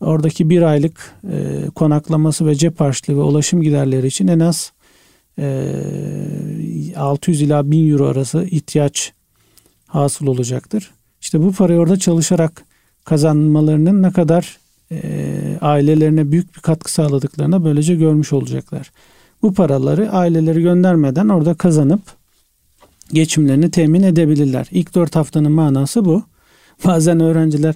oradaki 0.00 0.50
bir 0.50 0.62
aylık 0.62 1.14
e, 1.32 1.66
konaklaması 1.74 2.46
ve 2.46 2.54
cep 2.54 2.80
harçlığı 2.80 3.16
ve 3.16 3.20
ulaşım 3.20 3.62
giderleri 3.62 4.06
için 4.06 4.28
en 4.28 4.40
az 4.40 4.72
e, 5.38 5.72
600 6.96 7.42
ila 7.42 7.70
1000 7.70 7.90
euro 7.92 8.06
arası 8.06 8.44
ihtiyaç 8.50 9.12
hasıl 9.87 10.26
olacaktır. 10.26 10.90
İşte 11.20 11.42
bu 11.42 11.52
parayı 11.52 11.78
orada 11.78 11.96
çalışarak 11.96 12.64
kazanmalarının 13.04 14.02
ne 14.02 14.12
kadar 14.12 14.59
e, 14.92 15.00
ailelerine 15.61 16.32
büyük 16.32 16.56
bir 16.56 16.61
katkı 16.61 16.92
sağladıklarını 16.92 17.64
böylece 17.64 17.94
görmüş 17.94 18.32
olacaklar. 18.32 18.92
Bu 19.42 19.54
paraları 19.54 20.11
aileleri 20.11 20.62
göndermeden 20.62 21.28
orada 21.28 21.54
kazanıp 21.54 22.00
geçimlerini 23.12 23.70
temin 23.70 24.02
edebilirler. 24.02 24.66
İlk 24.70 24.94
dört 24.94 25.16
haftanın 25.16 25.52
manası 25.52 26.04
bu. 26.04 26.22
Bazen 26.85 27.20
öğrenciler 27.20 27.74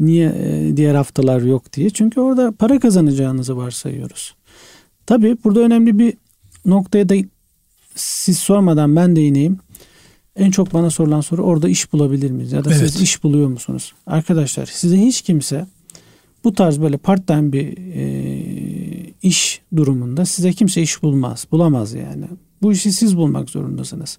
niye 0.00 0.28
e, 0.28 0.76
diğer 0.76 0.94
haftalar 0.94 1.40
yok 1.42 1.72
diye. 1.72 1.90
Çünkü 1.90 2.20
orada 2.20 2.52
para 2.52 2.80
kazanacağınızı 2.80 3.56
varsayıyoruz. 3.56 4.34
Tabii 5.06 5.36
burada 5.44 5.60
önemli 5.60 5.98
bir 5.98 6.14
noktaya 6.66 7.08
da 7.08 7.14
siz 7.94 8.38
sormadan 8.38 8.96
ben 8.96 9.16
değineyim. 9.16 9.58
En 10.36 10.50
çok 10.50 10.74
bana 10.74 10.90
sorulan 10.90 11.20
soru 11.20 11.42
orada 11.42 11.68
iş 11.68 11.92
bulabilir 11.92 12.30
miyiz? 12.30 12.52
Ya 12.52 12.64
da 12.64 12.70
evet. 12.74 12.90
siz 12.90 13.02
iş 13.02 13.22
buluyor 13.22 13.48
musunuz? 13.48 13.92
Arkadaşlar 14.06 14.66
size 14.66 14.96
hiç 14.98 15.22
kimse 15.22 15.66
bu 16.44 16.54
tarz 16.54 16.80
böyle 16.80 16.96
part 16.96 17.26
time 17.26 17.52
bir 17.52 17.76
e, 17.94 19.12
iş 19.22 19.60
durumunda 19.76 20.24
size 20.24 20.52
kimse 20.52 20.82
iş 20.82 21.02
bulmaz. 21.02 21.46
Bulamaz 21.52 21.94
yani. 21.94 22.24
Bu 22.62 22.72
işi 22.72 22.92
siz 22.92 23.16
bulmak 23.16 23.50
zorundasınız. 23.50 24.18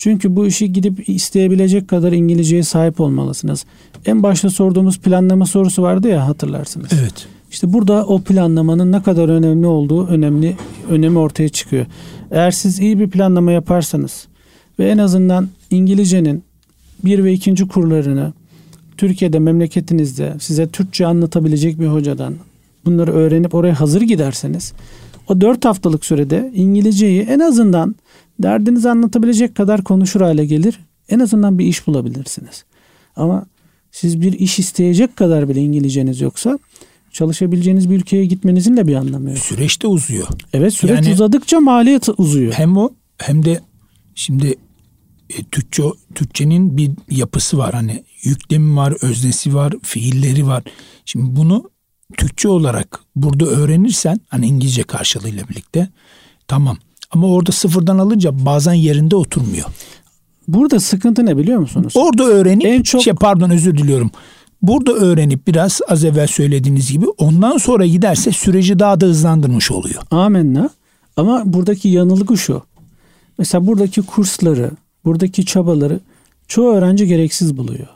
Çünkü 0.00 0.36
bu 0.36 0.46
işi 0.46 0.72
gidip 0.72 1.08
isteyebilecek 1.08 1.88
kadar 1.88 2.12
İngilizceye 2.12 2.62
sahip 2.62 3.00
olmalısınız. 3.00 3.64
En 4.06 4.22
başta 4.22 4.50
sorduğumuz 4.50 4.98
planlama 4.98 5.46
sorusu 5.46 5.82
vardı 5.82 6.08
ya 6.08 6.28
hatırlarsınız. 6.28 6.90
Evet. 7.00 7.26
İşte 7.50 7.72
burada 7.72 8.06
o 8.06 8.20
planlamanın 8.20 8.92
ne 8.92 9.02
kadar 9.02 9.28
önemli 9.28 9.66
olduğu 9.66 10.06
önemli 10.06 10.56
önemi 10.90 11.18
ortaya 11.18 11.48
çıkıyor. 11.48 11.86
Eğer 12.30 12.50
siz 12.50 12.80
iyi 12.80 12.98
bir 12.98 13.10
planlama 13.10 13.52
yaparsanız 13.52 14.26
ve 14.78 14.90
en 14.90 14.98
azından 14.98 15.48
İngilizcenin 15.70 16.42
bir 17.04 17.24
ve 17.24 17.32
ikinci 17.32 17.68
kurlarını 17.68 18.32
Türkiye'de 18.96 19.38
memleketinizde 19.38 20.34
size 20.40 20.68
Türkçe 20.68 21.06
anlatabilecek 21.06 21.80
bir 21.80 21.86
hocadan 21.86 22.34
bunları 22.84 23.12
öğrenip 23.12 23.54
oraya 23.54 23.80
hazır 23.80 24.00
giderseniz 24.00 24.72
o 25.28 25.40
dört 25.40 25.64
haftalık 25.64 26.04
sürede 26.04 26.52
İngilizceyi 26.54 27.22
en 27.22 27.38
azından 27.38 27.94
derdinizi 28.42 28.90
anlatabilecek 28.90 29.54
kadar 29.54 29.84
konuşur 29.84 30.20
hale 30.20 30.46
gelir. 30.46 30.80
En 31.08 31.18
azından 31.18 31.58
bir 31.58 31.66
iş 31.66 31.86
bulabilirsiniz. 31.86 32.64
Ama 33.16 33.46
siz 33.90 34.20
bir 34.20 34.32
iş 34.32 34.58
isteyecek 34.58 35.16
kadar 35.16 35.48
bile 35.48 35.60
İngilizceniz 35.60 36.20
yoksa 36.20 36.58
çalışabileceğiniz 37.12 37.90
bir 37.90 37.96
ülkeye 37.96 38.24
gitmenizin 38.24 38.76
de 38.76 38.86
bir 38.86 38.94
anlamı 38.94 39.30
yok. 39.30 39.38
Süreç 39.38 39.82
de 39.82 39.86
uzuyor. 39.86 40.28
Evet 40.52 40.74
süreç 40.74 40.96
yani, 40.96 41.12
uzadıkça 41.12 41.60
maliyet 41.60 42.08
uzuyor. 42.18 42.52
Hem 42.52 42.76
o 42.76 42.90
hem 43.18 43.44
de 43.44 43.60
şimdi 44.14 44.54
e, 45.30 45.44
Türkçe 45.44 45.82
Türkçenin 46.14 46.76
bir 46.76 46.90
yapısı 47.10 47.58
var. 47.58 47.74
Hani 47.74 48.04
yüklemi 48.22 48.76
var, 48.76 48.94
öznesi 49.02 49.54
var, 49.54 49.74
fiilleri 49.82 50.46
var. 50.46 50.62
Şimdi 51.04 51.36
bunu 51.36 51.70
Türkçe 52.16 52.48
olarak 52.48 53.00
burada 53.16 53.46
öğrenirsen 53.46 54.20
hani 54.28 54.46
İngilizce 54.46 54.82
karşılığıyla 54.82 55.48
birlikte 55.48 55.88
tamam. 56.48 56.78
Ama 57.10 57.26
orada 57.26 57.52
sıfırdan 57.52 57.98
alınca 57.98 58.46
bazen 58.46 58.72
yerinde 58.72 59.16
oturmuyor. 59.16 59.66
Burada 60.48 60.80
sıkıntı 60.80 61.26
ne 61.26 61.36
biliyor 61.36 61.58
musunuz? 61.58 61.92
Orada 61.96 62.24
öğrenip 62.24 62.64
en 62.64 62.82
çok 62.82 63.02
şey 63.02 63.12
pardon 63.12 63.50
özür 63.50 63.78
diliyorum. 63.78 64.10
Burada 64.62 64.92
öğrenip 64.92 65.46
biraz 65.46 65.80
az 65.88 66.04
evvel 66.04 66.26
söylediğiniz 66.26 66.92
gibi 66.92 67.06
ondan 67.18 67.56
sonra 67.56 67.86
giderse 67.86 68.32
süreci 68.32 68.78
daha 68.78 69.00
da 69.00 69.06
hızlandırmış 69.06 69.70
oluyor. 69.70 70.02
Amenna. 70.10 70.70
Ama 71.16 71.42
buradaki 71.44 71.88
yanılgı 71.88 72.38
şu. 72.38 72.62
Mesela 73.38 73.66
buradaki 73.66 74.02
kursları, 74.02 74.70
buradaki 75.04 75.46
çabaları 75.46 76.00
çoğu 76.48 76.72
öğrenci 76.72 77.06
gereksiz 77.06 77.56
buluyor. 77.56 77.86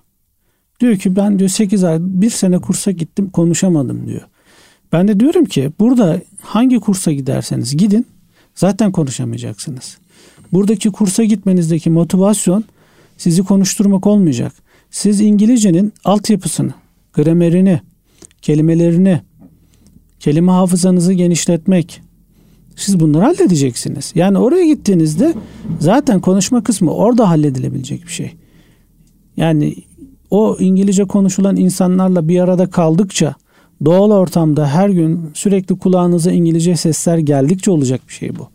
Diyor 0.81 0.97
ki 0.97 1.17
ben 1.17 1.39
diyor 1.39 1.51
8 1.51 1.85
ay 1.85 1.99
bir 2.01 2.31
sene 2.31 2.59
kursa 2.59 2.91
gittim 2.91 3.31
konuşamadım 3.31 4.07
diyor. 4.07 4.23
Ben 4.93 5.09
de 5.09 5.21
diyorum 5.21 5.45
ki 5.45 5.73
burada 5.81 6.21
hangi 6.43 6.81
kursa 6.81 7.13
giderseniz 7.13 7.77
gidin 7.77 8.07
zaten 8.55 8.93
konuşamayacaksınız. 8.93 9.99
Buradaki 10.53 10.91
kursa 10.91 11.25
gitmenizdeki 11.25 11.91
motivasyon 11.91 12.65
sizi 13.17 13.43
konuşturmak 13.43 14.07
olmayacak. 14.07 14.53
Siz 14.91 15.21
İngilizcenin 15.21 15.93
altyapısını, 16.05 16.75
gramerini, 17.13 17.81
kelimelerini, 18.43 19.21
kelime 20.21 20.53
hafızanızı 20.53 21.13
genişletmek, 21.13 22.01
siz 22.77 23.01
bunları 23.01 23.25
halledeceksiniz. 23.25 24.13
Yani 24.15 24.39
oraya 24.39 24.67
gittiğinizde 24.67 25.35
zaten 25.81 26.21
konuşma 26.21 26.63
kısmı 26.63 26.91
orada 26.91 27.29
halledilebilecek 27.29 28.07
bir 28.07 28.13
şey. 28.13 28.35
Yani 29.37 29.75
o 30.31 30.57
İngilizce 30.61 31.05
konuşulan 31.05 31.57
insanlarla 31.57 32.29
bir 32.29 32.41
arada 32.41 32.71
kaldıkça 32.71 33.35
doğal 33.85 34.11
ortamda 34.11 34.69
her 34.69 34.89
gün 34.89 35.31
sürekli 35.35 35.79
kulağınıza 35.79 36.33
İngilizce 36.33 36.77
sesler 36.77 37.19
geldikçe 37.19 37.71
olacak 37.71 38.01
bir 38.09 38.13
şey 38.13 38.37
bu. 38.37 38.49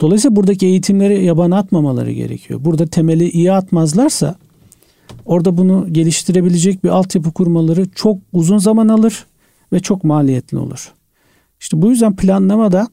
Dolayısıyla 0.00 0.36
buradaki 0.36 0.66
eğitimleri 0.66 1.24
yabana 1.24 1.58
atmamaları 1.58 2.12
gerekiyor. 2.12 2.60
Burada 2.64 2.86
temeli 2.86 3.30
iyi 3.30 3.52
atmazlarsa 3.52 4.34
orada 5.24 5.56
bunu 5.56 5.86
geliştirebilecek 5.92 6.84
bir 6.84 6.88
altyapı 6.88 7.32
kurmaları 7.32 7.86
çok 7.94 8.18
uzun 8.32 8.58
zaman 8.58 8.88
alır 8.88 9.26
ve 9.72 9.80
çok 9.80 10.04
maliyetli 10.04 10.58
olur. 10.58 10.92
İşte 11.60 11.82
bu 11.82 11.90
yüzden 11.90 12.16
planlamada 12.16 12.88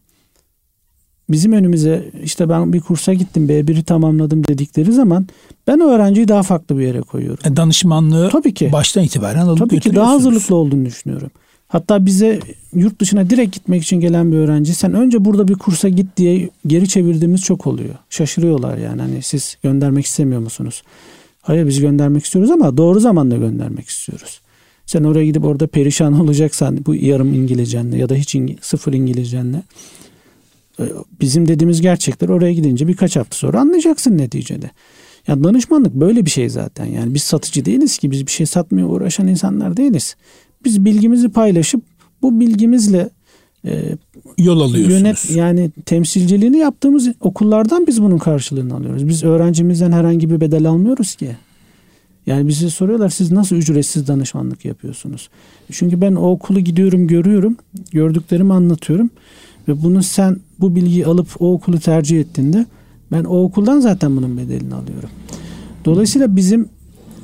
bizim 1.30 1.54
önümüze 1.54 2.12
işte 2.24 2.50
ben 2.50 2.74
bir 2.74 2.80
kursa 2.80 3.14
gittim 3.14 3.48
B1'i 3.50 3.84
tamamladım 3.84 4.48
dedikleri 4.48 4.94
zaman 4.94 5.28
ben 5.68 5.80
öğrenciyi 5.80 6.28
daha 6.28 6.44
farklı 6.44 6.78
bir 6.78 6.84
yere 6.84 7.02
koyuyorum. 7.02 7.54
E, 7.54 7.56
danışmanlığı 7.56 8.30
Tabii 8.30 8.54
ki. 8.54 8.70
baştan 8.72 9.04
itibaren 9.04 9.42
alıp 9.42 9.60
Tabii 9.60 9.80
ki 9.80 9.96
daha 9.96 10.12
hazırlıklı 10.12 10.56
olduğunu 10.56 10.86
düşünüyorum. 10.86 11.32
Hatta 11.74 12.06
bize 12.06 12.40
yurt 12.74 13.00
dışına 13.00 13.30
direkt 13.30 13.56
gitmek 13.56 13.84
için 13.84 14.00
gelen 14.00 14.32
bir 14.32 14.38
öğrenci 14.38 14.76
sen 14.76 14.94
önce 14.94 15.26
burada 15.26 15.48
bir 15.48 15.54
kursa 15.54 15.90
git 15.90 16.18
diye 16.18 16.50
geri 16.68 16.88
çevirdiğimiz 16.88 17.42
çok 17.42 17.68
oluyor. 17.68 17.96
Şaşırıyorlar 18.10 18.78
yani 18.78 19.02
hani 19.02 19.22
siz 19.22 19.58
göndermek 19.64 20.06
istemiyor 20.06 20.42
musunuz? 20.42 20.84
Hayır 21.42 21.68
biz 21.68 21.80
göndermek 21.80 22.26
istiyoruz 22.26 22.52
ama 22.52 22.78
doğru 22.78 23.00
zamanda 23.00 23.38
göndermek 23.38 23.90
istiyoruz. 23.90 24.42
Sen 24.86 25.04
oraya 25.04 25.26
gidip 25.26 25.46
orada 25.46 25.68
perişan 25.68 26.20
olacaksan 26.20 26.86
bu 26.86 26.96
yarım 26.96 27.34
İngilizcenle 27.34 27.98
ya 27.98 28.10
da 28.10 28.16
hiç 28.16 28.36
İngi, 28.36 28.58
sıfır 28.62 28.94
İngilizcenle 28.94 29.64
e, 30.80 30.84
bizim 31.22 31.48
dediğimiz 31.48 31.82
gerçekler 31.82 32.30
oraya 32.30 32.54
gidince 32.54 32.88
birkaç 32.88 33.16
hafta 33.16 33.38
sonra 33.38 33.60
anlayacaksın 33.60 34.18
neticede. 34.18 34.72
Ya 35.28 35.44
danışmanlık 35.44 35.94
böyle 35.94 36.26
bir 36.26 36.32
şey 36.32 36.50
zaten. 36.50 36.86
Yani 36.86 37.14
biz 37.14 37.24
satıcı 37.24 37.66
değiliz 37.66 37.98
ki 37.98 38.12
biz 38.12 38.28
bir 38.28 38.32
şey 38.32 38.46
satmaya 38.46 38.88
uğraşan 38.88 39.28
insanlar 39.28 39.78
değiliz. 39.78 40.16
Biz 40.66 40.86
bilgimizi 40.86 41.30
paylaşıp 41.30 41.82
bu 42.22 42.40
bilgimizle 42.40 43.10
e, 43.66 43.96
yol 44.38 44.62
alıyorsunuz. 44.62 45.00
Yönet 45.00 45.30
yani 45.36 45.72
temsilciliğini 45.86 46.58
yaptığımız 46.58 47.10
okullardan 47.22 47.88
biz 47.88 48.02
bunun 48.02 48.18
karşılığını 48.18 48.76
alıyoruz. 48.76 49.08
Biz 49.08 49.24
öğrencimizden 49.24 49.92
herhangi 49.92 50.30
bir 50.30 50.42
bedel 50.42 50.66
almıyoruz 50.66 51.16
ki. 51.16 51.38
Yani 52.26 52.48
bize 52.48 52.70
soruyorlar 52.70 53.10
siz 53.10 53.32
nasıl 53.32 53.56
ücretsiz 53.56 54.08
danışmanlık 54.08 54.66
yapıyorsunuz? 54.66 55.30
Çünkü 55.72 56.02
ben 56.02 56.16
o 56.16 56.30
okulu 56.30 56.60
gidiyorum 56.60 57.08
görüyorum. 57.08 57.58
Gördüklerimi 57.92 58.54
anlatıyorum. 58.54 59.10
Ve 59.68 59.84
bunu 59.84 60.04
sen 60.04 60.38
bu 60.60 60.76
bilgiyi 60.76 61.06
alıp 61.06 61.28
o 61.42 61.54
okulu 61.54 61.80
tercih 61.80 62.20
ettiğinde 62.20 62.66
ben 63.12 63.24
o 63.24 63.44
okuldan 63.44 63.80
zaten 63.80 64.18
bunun 64.18 64.38
bedelini 64.38 64.76
alıyorum. 64.76 65.10
Dolayısıyla 65.86 66.36
bizim 66.36 66.70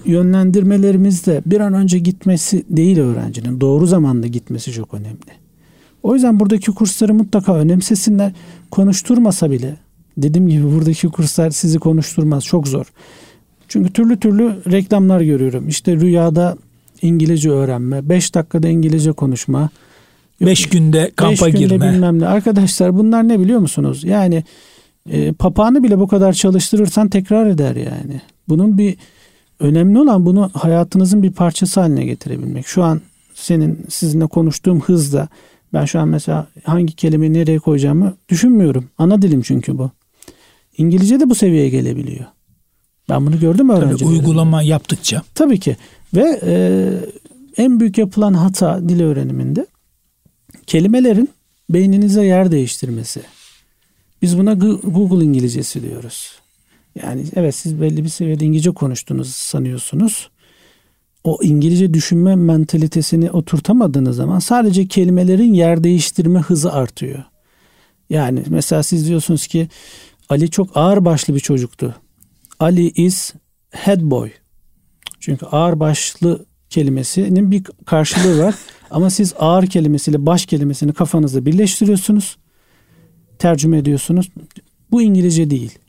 yönlendirmelerimizde 0.09 1.41
bir 1.45 1.59
an 1.59 1.73
önce 1.73 1.99
gitmesi 1.99 2.65
değil 2.69 2.99
öğrencinin 2.99 3.61
doğru 3.61 3.85
zamanda 3.85 4.27
gitmesi 4.27 4.71
çok 4.71 4.93
önemli. 4.93 5.39
O 6.03 6.13
yüzden 6.13 6.39
buradaki 6.39 6.71
kursları 6.71 7.13
mutlaka 7.13 7.55
önemsesinler. 7.55 8.31
Konuşturmasa 8.71 9.51
bile 9.51 9.77
dediğim 10.17 10.47
gibi 10.47 10.63
buradaki 10.63 11.07
kurslar 11.07 11.49
sizi 11.49 11.79
konuşturmaz 11.79 12.45
çok 12.45 12.67
zor. 12.67 12.85
Çünkü 13.67 13.93
türlü 13.93 14.19
türlü 14.19 14.71
reklamlar 14.71 15.21
görüyorum. 15.21 15.67
İşte 15.67 15.95
rüyada 15.95 16.57
İngilizce 17.01 17.49
öğrenme, 17.49 18.09
5 18.09 18.35
dakikada 18.35 18.67
İngilizce 18.67 19.11
konuşma. 19.11 19.69
5 20.41 20.69
günde 20.69 21.11
kampa 21.15 21.45
beş 21.45 21.53
günde 21.53 21.67
girme. 21.67 21.93
bilmem 21.93 22.19
ne. 22.19 22.27
Arkadaşlar 22.27 22.97
bunlar 22.97 23.27
ne 23.27 23.39
biliyor 23.39 23.59
musunuz? 23.59 24.03
Yani 24.03 24.43
e, 25.09 25.33
papağanı 25.33 25.83
bile 25.83 25.99
bu 25.99 26.07
kadar 26.07 26.33
çalıştırırsan 26.33 27.09
tekrar 27.09 27.47
eder 27.47 27.75
yani. 27.75 28.21
Bunun 28.49 28.77
bir 28.77 28.95
önemli 29.59 29.99
olan 29.99 30.25
bunu 30.25 30.49
hayatınızın 30.53 31.23
bir 31.23 31.31
parçası 31.31 31.79
haline 31.79 32.05
getirebilmek. 32.05 32.67
Şu 32.67 32.83
an 32.83 33.01
senin 33.33 33.85
sizinle 33.89 34.27
konuştuğum 34.27 34.81
hızda 34.81 35.27
ben 35.73 35.85
şu 35.85 35.99
an 35.99 36.07
mesela 36.07 36.47
hangi 36.63 36.95
kelimeyi 36.95 37.33
nereye 37.33 37.59
koyacağımı 37.59 38.13
düşünmüyorum. 38.29 38.89
Ana 38.97 39.21
dilim 39.21 39.41
çünkü 39.41 39.77
bu. 39.77 39.91
İngilizce 40.77 41.19
de 41.19 41.29
bu 41.29 41.35
seviyeye 41.35 41.69
gelebiliyor. 41.69 42.25
Ben 43.09 43.25
bunu 43.25 43.39
gördüm 43.39 43.67
Tabii 43.67 43.79
öğrencilerimde. 43.79 44.19
uygulama 44.19 44.61
yaptıkça. 44.61 45.23
Tabii 45.35 45.59
ki. 45.59 45.77
Ve 46.15 46.39
e, 46.43 46.53
en 47.57 47.79
büyük 47.79 47.97
yapılan 47.97 48.33
hata 48.33 48.89
dil 48.89 49.01
öğreniminde 49.01 49.65
kelimelerin 50.67 51.29
beyninize 51.69 52.25
yer 52.25 52.51
değiştirmesi. 52.51 53.21
Biz 54.21 54.37
buna 54.37 54.53
Google 54.83 55.25
İngilizcesi 55.25 55.83
diyoruz. 55.83 56.39
Yani 57.03 57.25
evet 57.35 57.55
siz 57.55 57.81
belli 57.81 58.03
bir 58.03 58.09
seviyede 58.09 58.45
İngilizce 58.45 58.71
konuştuğunuzu 58.71 59.31
sanıyorsunuz. 59.31 60.29
O 61.23 61.39
İngilizce 61.43 61.93
düşünme 61.93 62.35
mentalitesini 62.35 63.31
oturtamadığınız 63.31 64.15
zaman 64.15 64.39
sadece 64.39 64.87
kelimelerin 64.87 65.53
yer 65.53 65.83
değiştirme 65.83 66.39
hızı 66.39 66.73
artıyor. 66.73 67.23
Yani 68.09 68.43
mesela 68.49 68.83
siz 68.83 69.07
diyorsunuz 69.07 69.47
ki 69.47 69.67
Ali 70.29 70.49
çok 70.49 70.77
ağır 70.77 71.05
başlı 71.05 71.35
bir 71.35 71.39
çocuktu. 71.39 71.95
Ali 72.59 72.89
is 72.89 73.33
head 73.71 73.99
boy. 74.01 74.31
Çünkü 75.19 75.45
ağır 75.45 75.79
başlı 75.79 76.45
kelimesinin 76.69 77.51
bir 77.51 77.63
karşılığı 77.85 78.43
var. 78.43 78.55
Ama 78.91 79.09
siz 79.09 79.33
ağır 79.39 79.67
kelimesiyle 79.67 80.25
baş 80.25 80.45
kelimesini 80.45 80.93
kafanızda 80.93 81.45
birleştiriyorsunuz. 81.45 82.37
Tercüme 83.39 83.77
ediyorsunuz. 83.77 84.29
Bu 84.91 85.01
İngilizce 85.01 85.49
değil. 85.49 85.79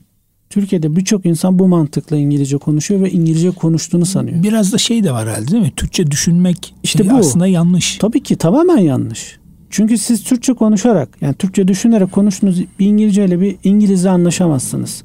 Türkiye'de 0.51 0.97
birçok 0.97 1.27
insan 1.27 1.59
bu 1.59 1.69
mantıkla 1.69 2.17
İngilizce 2.17 2.59
konuşuyor 2.59 3.03
ve 3.03 3.11
İngilizce 3.11 3.51
konuştuğunu 3.51 4.07
sanıyor. 4.07 4.43
Biraz 4.43 4.73
da 4.73 4.79
şey 4.79 5.05
de 5.05 5.13
var 5.13 5.29
herhalde 5.29 5.51
değil 5.51 5.63
mi? 5.63 5.73
Türkçe 5.77 6.11
düşünmek 6.11 6.75
İşte 6.83 7.11
bu. 7.11 7.15
aslında 7.15 7.47
yanlış. 7.47 7.99
Tabii 7.99 8.23
ki 8.23 8.37
tamamen 8.37 8.79
yanlış. 8.79 9.39
Çünkü 9.71 9.99
siz 9.99 10.25
Türkçe 10.25 10.53
konuşarak 10.55 11.09
yani 11.21 11.35
Türkçe 11.35 11.69
düşünerek 11.69 12.13
konuştuğunuz 12.13 12.61
bir 12.79 12.87
İngilizce 12.87 13.25
ile 13.25 13.41
bir 13.41 13.57
İngilizce 13.65 14.11
anlaşamazsınız. 14.11 15.03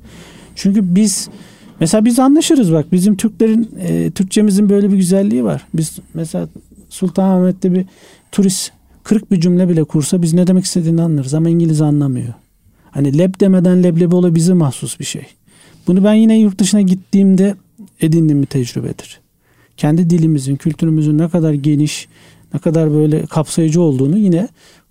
Çünkü 0.55 0.95
biz 0.95 1.29
mesela 1.79 2.05
biz 2.05 2.19
anlaşırız 2.19 2.71
bak 2.71 2.91
bizim 2.91 3.15
Türklerin 3.15 3.69
e, 3.79 4.11
Türkçemizin 4.11 4.69
böyle 4.69 4.91
bir 4.91 4.97
güzelliği 4.97 5.43
var. 5.43 5.65
Biz 5.73 5.99
mesela 6.13 6.47
Sultanahmet'te 6.89 7.73
bir 7.73 7.85
turist 8.31 8.71
kırık 9.03 9.31
bir 9.31 9.41
cümle 9.41 9.69
bile 9.69 9.83
kursa 9.83 10.21
biz 10.21 10.33
ne 10.33 10.47
demek 10.47 10.65
istediğini 10.65 11.01
anlarız 11.01 11.33
ama 11.33 11.49
İngiliz 11.49 11.81
anlamıyor. 11.81 12.33
Hani 12.95 13.17
leb 13.17 13.39
demeden 13.39 13.83
leblebi 13.83 14.15
ola 14.15 14.35
bize 14.35 14.53
mahsus 14.53 14.99
bir 14.99 15.05
şey. 15.05 15.23
Bunu 15.87 16.03
ben 16.03 16.13
yine 16.13 16.39
yurt 16.39 16.59
dışına 16.59 16.81
gittiğimde 16.81 17.55
edindiğim 18.01 18.41
bir 18.41 18.47
tecrübedir. 18.47 19.19
Kendi 19.77 20.09
dilimizin, 20.09 20.55
kültürümüzün 20.55 21.17
ne 21.17 21.29
kadar 21.29 21.53
geniş, 21.53 22.07
ne 22.53 22.59
kadar 22.59 22.93
böyle 22.93 23.25
kapsayıcı 23.25 23.81
olduğunu 23.81 24.17
yine 24.17 24.47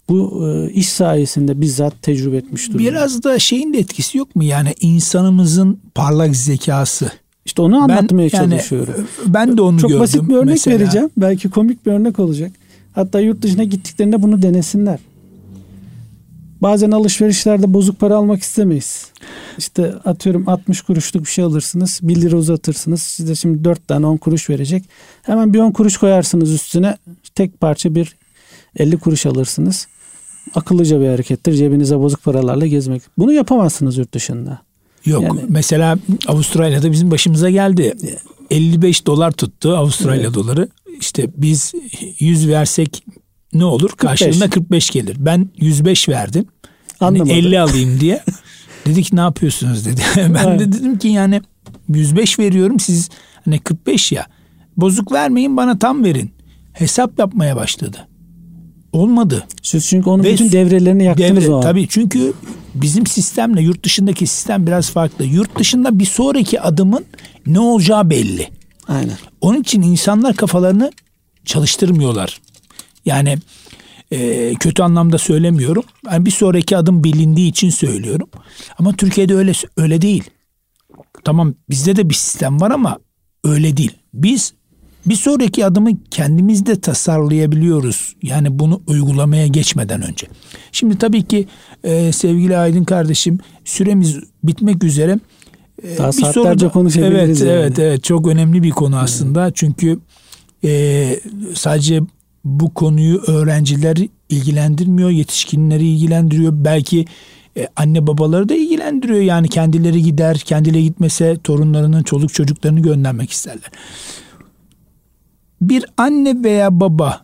bu 0.09 0.49
e, 0.49 0.71
iş 0.73 0.89
sayesinde 0.89 1.61
bizzat 1.61 2.03
tecrübe 2.03 2.37
etmiş 2.37 2.69
durumda. 2.69 2.79
Biraz 2.79 3.23
da 3.23 3.39
şeyin 3.39 3.75
de 3.75 3.79
etkisi 3.79 4.19
yok 4.19 4.37
mu? 4.37 4.45
Yani 4.45 4.75
insanımızın 4.81 5.81
parlak 5.95 6.37
zekası. 6.37 7.13
İşte 7.45 7.63
onu 7.63 7.83
anlatmaya 7.83 8.23
yani, 8.23 8.31
çalışıyorum. 8.31 8.95
Ben 9.27 9.57
de 9.57 9.63
onu 9.63 9.79
Çok 9.79 9.91
gördüm. 9.91 10.03
basit 10.03 10.29
bir 10.29 10.35
örnek 10.35 10.49
mesela. 10.49 10.79
vereceğim. 10.79 11.11
Belki 11.17 11.51
komik 11.51 11.87
bir 11.87 11.93
örnek 11.93 12.19
olacak. 12.19 12.53
Hatta 12.93 13.21
yurt 13.21 13.43
dışına 13.43 13.65
gittiklerinde 13.65 14.23
bunu 14.23 14.43
denesinler. 14.43 14.99
Bazen 16.65 16.91
alışverişlerde 16.91 17.75
bozuk 17.75 18.01
para 18.01 18.17
almak 18.17 18.43
istemeyiz. 18.43 19.07
İşte 19.59 19.95
atıyorum 20.05 20.49
60 20.49 20.81
kuruşluk 20.83 21.25
bir 21.25 21.31
şey 21.31 21.45
alırsınız. 21.45 22.01
1 22.03 22.17
lira 22.17 22.37
uzatırsınız. 22.37 23.03
Size 23.03 23.35
şimdi 23.35 23.65
4 23.65 23.89
tane 23.89 24.07
10 24.07 24.17
kuruş 24.17 24.51
verecek. 24.51 24.85
Hemen 25.23 25.55
bir 25.55 25.59
10 25.59 25.71
kuruş 25.73 25.97
koyarsınız 25.97 26.53
üstüne. 26.53 26.97
Tek 27.35 27.61
parça 27.61 27.95
bir 27.95 28.17
50 28.77 28.99
kuruş 28.99 29.27
alırsınız. 29.27 29.87
Akıllıca 30.55 31.01
bir 31.01 31.09
harekettir. 31.09 31.53
Cebinize 31.53 31.99
bozuk 31.99 32.23
paralarla 32.23 32.67
gezmek. 32.67 33.03
Bunu 33.19 33.33
yapamazsınız 33.33 33.97
yurt 33.97 34.15
dışında. 34.15 34.59
Yok 35.07 35.23
Yani- 35.23 35.41
mesela 35.49 35.99
Avustralya'da 36.27 36.93
bizim 36.93 37.11
başımıza 37.11 37.51
geldi. 37.51 37.95
55 38.51 39.07
dolar 39.07 39.33
tuttu 39.33 39.77
Avustralya 39.77 40.23
Evet. 40.23 40.35
doları. 40.35 40.69
İşte 41.01 41.31
biz 41.37 41.73
100 42.19 42.49
versek 42.49 43.05
ne 43.55 43.65
olur? 43.65 43.91
45. 43.91 44.21
Karşılığında 44.21 44.51
45 44.51 44.91
gelir. 44.91 45.17
Ben 45.19 45.49
105 45.57 46.09
verdim. 46.09 46.47
Hani 46.99 47.23
Anlamadı. 47.23 47.39
50 47.39 47.61
alayım 47.61 48.01
diye. 48.01 48.23
dedi 48.87 49.03
ki 49.03 49.17
ne 49.17 49.21
yapıyorsunuz 49.21 49.87
dedi. 49.87 50.01
ben 50.17 50.35
de 50.35 50.41
Evet. 50.49 50.61
dedim 50.61 50.99
ki 50.99 51.09
yani 51.09 51.43
105 51.89 52.39
veriyorum 52.39 52.81
siz 52.81 53.09
hani 53.45 53.59
45 53.59 54.13
ya. 54.13 54.27
Bozuk 54.77 55.13
vermeyin 55.13 55.57
bana 55.57 55.79
tam 55.79 56.05
verin. 56.05 56.31
Hesap 56.73 57.19
yapmaya 57.19 57.57
başladı. 57.57 58.09
Olmadı. 58.93 59.47
Siz 59.63 59.87
çünkü 59.87 60.11
onun 60.11 60.25
Ve 60.25 60.33
bütün 60.33 60.53
devrelerini 60.53 61.05
yaktınız 61.05 61.43
Devre, 61.45 61.51
o 61.51 61.57
an. 61.57 61.63
tabii 61.63 61.89
çünkü 61.89 62.33
bizim 62.75 63.07
sistemle 63.07 63.63
yurt 63.63 63.85
dışındaki 63.85 64.27
sistem 64.27 64.67
biraz 64.67 64.91
farklı. 64.91 65.25
Yurt 65.25 65.59
dışında 65.59 65.99
bir 65.99 66.05
sonraki 66.05 66.61
adımın 66.61 67.05
ne 67.47 67.61
olacağı 67.61 68.11
belli. 68.11 68.49
Aynen. 68.89 69.17
Onun 69.41 69.61
için 69.61 69.83
insanlar 69.83 70.37
kafalarını 70.37 70.93
çalıştırmıyorlar. 71.45 72.41
Yani 73.07 73.39
e, 74.11 74.53
kötü 74.55 74.83
anlamda 74.83 75.19
söylemiyorum. 75.19 75.85
Yani 76.11 76.27
bir 76.27 76.31
sonraki 76.31 76.77
adım 76.77 77.05
bilindiği 77.05 77.49
için 77.49 77.71
söylüyorum. 77.71 78.29
Ama 78.79 78.93
Türkiye'de 78.93 79.35
öyle 79.35 79.53
öyle 79.77 80.03
değil. 80.03 80.25
Tamam 81.25 81.55
bizde 81.71 81.97
de 81.97 82.09
bir 82.09 82.15
sistem 82.15 82.61
var 82.61 82.71
ama 82.71 82.99
öyle 83.45 83.77
değil. 83.77 83.93
Biz 84.15 84.55
bir 85.07 85.15
sonraki 85.15 85.67
adımı 85.67 85.91
kendimiz 86.11 86.67
de 86.67 86.81
tasarlayabiliyoruz. 86.81 88.17
Yani 88.23 88.59
bunu 88.59 88.83
uygulamaya 88.87 89.47
geçmeden 89.47 90.03
önce. 90.03 90.27
Şimdi 90.73 90.99
tabii 90.99 91.23
ki 91.23 91.47
e, 91.85 92.13
sevgili 92.13 92.57
Aydın 92.57 92.85
kardeşim 92.85 93.39
süremiz 93.65 94.21
bitmek 94.45 94.85
üzere. 94.85 95.19
E, 95.83 95.99
Daha 95.99 96.09
bir 96.09 96.13
saatlerce 96.13 96.69
konuşabiliriz 96.69 97.43
Evet, 97.43 97.53
yani. 97.53 97.61
evet, 97.61 97.79
evet. 97.79 98.05
Çok 98.05 98.27
önemli 98.29 98.63
bir 98.63 98.71
konu 98.71 98.97
aslında. 98.97 99.51
Çünkü 99.55 99.99
e, 100.65 101.21
sadece 101.55 102.01
bu 102.45 102.75
konuyu 102.75 103.21
öğrenciler 103.27 103.97
ilgilendirmiyor, 104.29 105.11
yetişkinleri 105.11 105.87
ilgilendiriyor. 105.87 106.53
Belki 106.55 107.05
e, 107.57 107.69
anne 107.77 108.07
babaları 108.07 108.49
da 108.49 108.55
ilgilendiriyor. 108.55 109.21
Yani 109.21 109.49
kendileri 109.49 110.03
gider, 110.03 110.39
kendileri 110.39 110.83
gitmese 110.83 111.37
torunlarının, 111.45 112.03
çoluk 112.03 112.35
çocuklarını 112.35 112.81
göndermek 112.81 113.31
isterler. 113.31 113.71
Bir 115.61 115.85
anne 115.97 116.45
veya 116.45 116.81
baba 116.81 117.21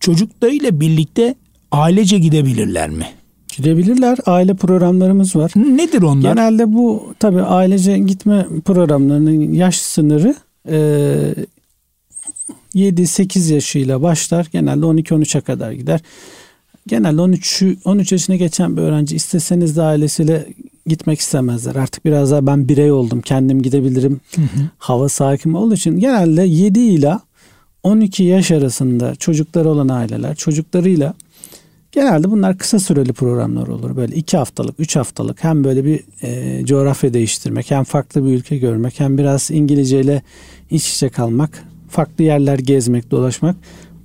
çocuklarıyla 0.00 0.80
birlikte 0.80 1.34
ailece 1.72 2.18
gidebilirler 2.18 2.90
mi? 2.90 3.06
Gidebilirler. 3.56 4.18
Aile 4.26 4.54
programlarımız 4.54 5.36
var. 5.36 5.52
Nedir 5.56 6.02
onlar? 6.02 6.34
Genelde 6.34 6.72
bu 6.72 7.14
tabii 7.18 7.42
ailece 7.42 7.98
gitme 7.98 8.46
programlarının 8.64 9.52
yaş 9.52 9.76
sınırı 9.76 10.34
e, 10.70 10.78
7-8 12.74 13.54
yaşıyla 13.54 14.02
başlar. 14.02 14.48
Genelde 14.52 14.86
12-13'e 14.86 15.40
kadar 15.40 15.72
gider. 15.72 16.00
Genelde 16.86 17.20
13 17.20 17.62
13 17.84 18.12
yaşına 18.12 18.36
geçen 18.36 18.76
bir 18.76 18.82
öğrenci 18.82 19.16
isteseniz 19.16 19.76
de 19.76 19.82
ailesiyle 19.82 20.46
gitmek 20.86 21.20
istemezler. 21.20 21.76
Artık 21.76 22.04
biraz 22.04 22.30
daha 22.30 22.46
ben 22.46 22.68
birey 22.68 22.92
oldum. 22.92 23.20
Kendim 23.20 23.62
gidebilirim. 23.62 24.20
Hava 24.78 25.08
sakin 25.08 25.52
olduğu 25.52 25.74
için 25.74 25.98
genelde 25.98 26.42
7 26.42 26.80
ile 26.80 27.18
12 27.82 28.22
yaş 28.22 28.50
arasında 28.50 29.14
çocukları 29.14 29.68
olan 29.68 29.88
aileler 29.88 30.34
çocuklarıyla 30.34 31.14
Genelde 31.92 32.30
bunlar 32.30 32.58
kısa 32.58 32.78
süreli 32.78 33.12
programlar 33.12 33.66
olur. 33.66 33.96
Böyle 33.96 34.16
iki 34.16 34.36
haftalık, 34.36 34.80
üç 34.80 34.96
haftalık 34.96 35.44
hem 35.44 35.64
böyle 35.64 35.84
bir 35.84 36.00
e, 36.22 36.64
coğrafya 36.66 37.14
değiştirmek, 37.14 37.70
hem 37.70 37.84
farklı 37.84 38.24
bir 38.24 38.30
ülke 38.30 38.58
görmek, 38.58 39.00
hem 39.00 39.18
biraz 39.18 39.50
İngilizceyle 39.50 40.22
iç 40.70 40.94
içe 40.94 41.08
kalmak, 41.08 41.64
farklı 41.88 42.24
yerler 42.24 42.58
gezmek, 42.58 43.10
dolaşmak. 43.10 43.56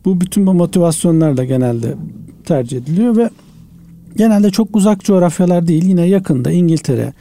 Bu 0.05 0.21
bütün 0.21 0.47
bu 0.47 0.53
motivasyonlarla 0.53 1.43
genelde 1.43 1.95
tercih 2.45 2.77
ediliyor 2.77 3.17
ve 3.17 3.29
genelde 4.15 4.49
çok 4.49 4.75
uzak 4.75 5.03
coğrafyalar 5.03 5.67
değil, 5.67 5.85
yine 5.85 6.07
yakında 6.07 6.51
İngiltere, 6.51 7.13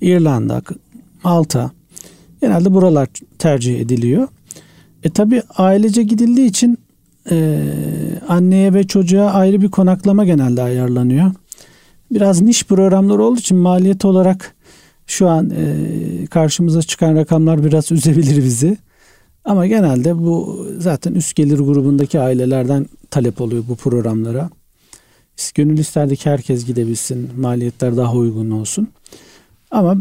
İrlanda, 0.00 0.62
Malta, 1.24 1.70
genelde 2.40 2.74
buralar 2.74 3.08
tercih 3.38 3.80
ediliyor. 3.80 4.28
E 5.02 5.10
tabi 5.10 5.42
ailece 5.56 6.02
gidildiği 6.02 6.48
için 6.48 6.78
e, 7.30 7.60
anneye 8.28 8.74
ve 8.74 8.86
çocuğa 8.86 9.30
ayrı 9.30 9.62
bir 9.62 9.68
konaklama 9.68 10.24
genelde 10.24 10.62
ayarlanıyor. 10.62 11.32
Biraz 12.10 12.40
niş 12.42 12.64
programlar 12.64 13.18
olduğu 13.18 13.38
için 13.38 13.56
maliyet 13.56 14.04
olarak 14.04 14.54
şu 15.06 15.28
an 15.28 15.50
e, 15.50 16.26
karşımıza 16.26 16.82
çıkan 16.82 17.16
rakamlar 17.16 17.64
biraz 17.64 17.92
üzebilir 17.92 18.44
bizi. 18.44 18.76
Ama 19.46 19.66
genelde 19.66 20.18
bu 20.18 20.66
zaten 20.78 21.14
üst 21.14 21.34
gelir 21.34 21.58
grubundaki 21.58 22.20
ailelerden 22.20 22.86
talep 23.10 23.40
oluyor 23.40 23.64
bu 23.68 23.76
programlara. 23.76 24.50
Gönül 25.54 25.78
isterdi 25.78 26.16
ki 26.16 26.30
herkes 26.30 26.66
gidebilsin, 26.66 27.30
maliyetler 27.36 27.96
daha 27.96 28.14
uygun 28.14 28.50
olsun. 28.50 28.88
Ama 29.70 29.96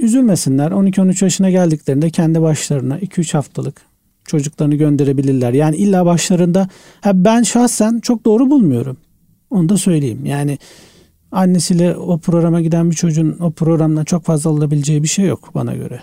üzülmesinler. 0.00 0.70
12-13 0.70 1.24
yaşına 1.24 1.50
geldiklerinde 1.50 2.10
kendi 2.10 2.42
başlarına 2.42 2.98
2-3 2.98 3.32
haftalık 3.32 3.82
çocuklarını 4.24 4.74
gönderebilirler. 4.74 5.52
Yani 5.52 5.76
illa 5.76 6.06
başlarında 6.06 6.68
ha 7.00 7.24
ben 7.24 7.42
şahsen 7.42 8.00
çok 8.00 8.24
doğru 8.24 8.50
bulmuyorum. 8.50 8.96
Onu 9.50 9.68
da 9.68 9.76
söyleyeyim. 9.76 10.26
Yani 10.26 10.58
annesiyle 11.32 11.96
o 11.96 12.18
programa 12.18 12.60
giden 12.60 12.90
bir 12.90 12.96
çocuğun 12.96 13.36
o 13.40 13.50
programdan 13.50 14.04
çok 14.04 14.24
fazla 14.24 14.50
alabileceği 14.50 15.02
bir 15.02 15.08
şey 15.08 15.26
yok 15.26 15.50
bana 15.54 15.74
göre. 15.74 16.00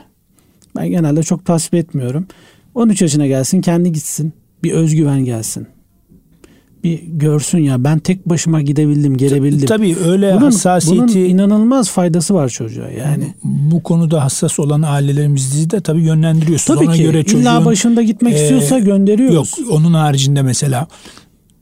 Ben 0.75 0.89
genelde 0.89 1.23
çok 1.23 1.45
tasvip 1.45 1.73
etmiyorum. 1.73 2.27
13 2.75 3.01
yaşına 3.01 3.27
gelsin 3.27 3.61
kendi 3.61 3.91
gitsin. 3.91 4.33
Bir 4.63 4.71
özgüven 4.71 5.25
gelsin. 5.25 5.67
Bir 6.83 7.01
görsün 7.03 7.57
ya 7.57 7.83
ben 7.83 7.99
tek 7.99 8.29
başıma 8.29 8.61
gidebildim, 8.61 9.17
gelebildim. 9.17 9.67
Tabii 9.67 9.95
öyle 10.05 10.33
bunun, 10.33 10.41
hassasiyeti... 10.45 11.15
Bunun 11.15 11.25
inanılmaz 11.25 11.89
faydası 11.89 12.33
var 12.33 12.49
çocuğa 12.49 12.89
yani. 12.89 13.33
Bu 13.43 13.83
konuda 13.83 14.23
hassas 14.23 14.59
olan 14.59 14.81
ailelerimizi 14.81 15.69
de 15.69 15.81
tabii 15.81 16.01
yönlendiriyorsunuz. 16.03 16.79
Tabii 16.79 16.87
Ona 16.89 16.95
ki. 16.95 17.03
göre 17.03 17.23
çocuğun, 17.23 17.39
İlla 17.39 17.65
başında 17.65 18.01
gitmek 18.01 18.33
e, 18.33 18.41
istiyorsa 18.41 18.79
gönderiyoruz. 18.79 19.53
Yok 19.59 19.69
onun 19.71 19.93
haricinde 19.93 20.41
mesela 20.41 20.87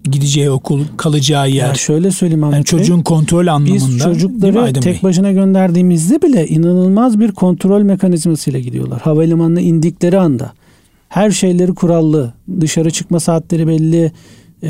gideceği 0.03 0.49
okul, 0.49 0.83
kalacağı 0.97 1.49
yer. 1.49 1.67
Ya 1.67 1.73
şöyle 1.73 2.11
söyleyeyim 2.11 2.43
Ahmet 2.43 2.53
yani 2.53 2.63
Bey. 2.63 2.69
çocuğun 2.79 3.01
kontrol 3.01 3.47
anlamında. 3.47 3.75
Biz 3.75 3.99
çocukları 3.99 4.73
tek 4.73 4.85
Bey? 4.85 4.99
başına 5.03 5.31
gönderdiğimizde 5.31 6.21
bile 6.21 6.47
inanılmaz 6.47 7.19
bir 7.19 7.31
kontrol 7.31 7.81
mekanizmasıyla 7.81 8.59
gidiyorlar. 8.59 9.01
Havalimanına 9.01 9.61
indikleri 9.61 10.19
anda 10.19 10.51
her 11.09 11.31
şeyleri 11.31 11.73
kurallı, 11.73 12.33
dışarı 12.61 12.91
çıkma 12.91 13.19
saatleri 13.19 13.67
belli 13.67 14.11
ee, 14.63 14.69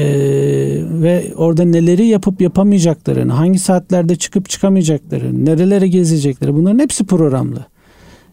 ve 0.84 1.34
orada 1.36 1.64
neleri 1.66 2.06
yapıp 2.06 2.42
yapamayacaklarını, 2.42 3.34
hangi 3.34 3.60
saatlerde 3.60 4.16
çıkıp 4.16 4.50
çıkamayacaklarını, 4.50 5.46
nerelere 5.46 5.88
gezecekleri 5.88 6.54
bunların 6.54 6.80
hepsi 6.80 7.06
programlı. 7.06 7.66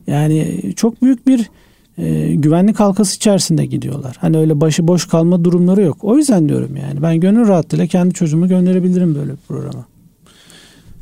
Yani 0.07 0.63
çok 0.77 1.03
büyük 1.03 1.27
bir 1.27 1.51
e, 1.99 2.35
güvenlik 2.35 2.81
halkası 2.81 3.17
içerisinde 3.17 3.67
gidiyorlar. 3.67 4.17
Hani 4.21 4.39
öyle 4.39 4.61
başı 4.61 4.89
boş 4.89 5.09
kalma 5.09 5.45
durumları 5.45 5.83
yok. 5.83 5.99
O 6.03 6.17
yüzden 6.17 6.49
diyorum 6.49 6.77
yani 6.77 7.03
ben 7.03 7.21
gönül 7.21 7.49
rahatlığıyla 7.49 7.87
kendi 7.87 8.15
çocuğumu 8.15 8.49
gönderebilirim 8.49 9.15
böyle 9.15 9.33
bir 9.33 9.47
programa. 9.49 9.87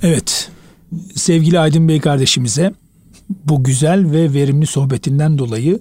Evet. 0.02 0.50
Sevgili 1.14 1.58
Aydın 1.58 1.88
Bey 1.88 2.00
kardeşimize 2.00 2.72
bu 3.44 3.64
güzel 3.64 4.10
ve 4.10 4.32
verimli 4.32 4.66
sohbetinden 4.66 5.38
dolayı 5.38 5.80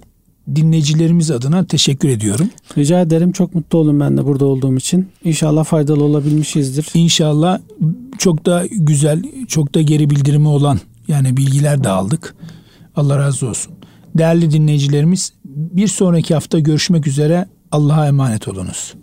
dinleyicilerimiz 0.54 1.30
adına 1.30 1.64
teşekkür 1.64 2.08
ediyorum. 2.08 2.50
Rica 2.78 3.00
ederim. 3.00 3.32
Çok 3.32 3.54
mutlu 3.54 3.78
oldum 3.78 4.00
ben 4.00 4.16
de 4.16 4.26
burada 4.26 4.44
olduğum 4.44 4.76
için. 4.76 5.08
İnşallah 5.24 5.64
faydalı 5.64 6.04
olabilmişizdir. 6.04 6.86
İnşallah 6.94 7.58
çok 8.18 8.46
da 8.46 8.64
güzel, 8.70 9.22
çok 9.48 9.74
da 9.74 9.80
geri 9.80 10.10
bildirimi 10.10 10.48
olan 10.48 10.80
yani 11.08 11.36
bilgiler 11.36 11.84
de 11.84 11.88
aldık. 11.88 12.34
Allah 12.96 13.18
razı 13.18 13.48
olsun. 13.48 13.72
Değerli 14.14 14.50
dinleyicilerimiz 14.50 15.32
bir 15.44 15.88
sonraki 15.88 16.34
hafta 16.34 16.58
görüşmek 16.58 17.06
üzere. 17.06 17.48
Allah'a 17.72 18.06
emanet 18.06 18.48
olunuz. 18.48 18.94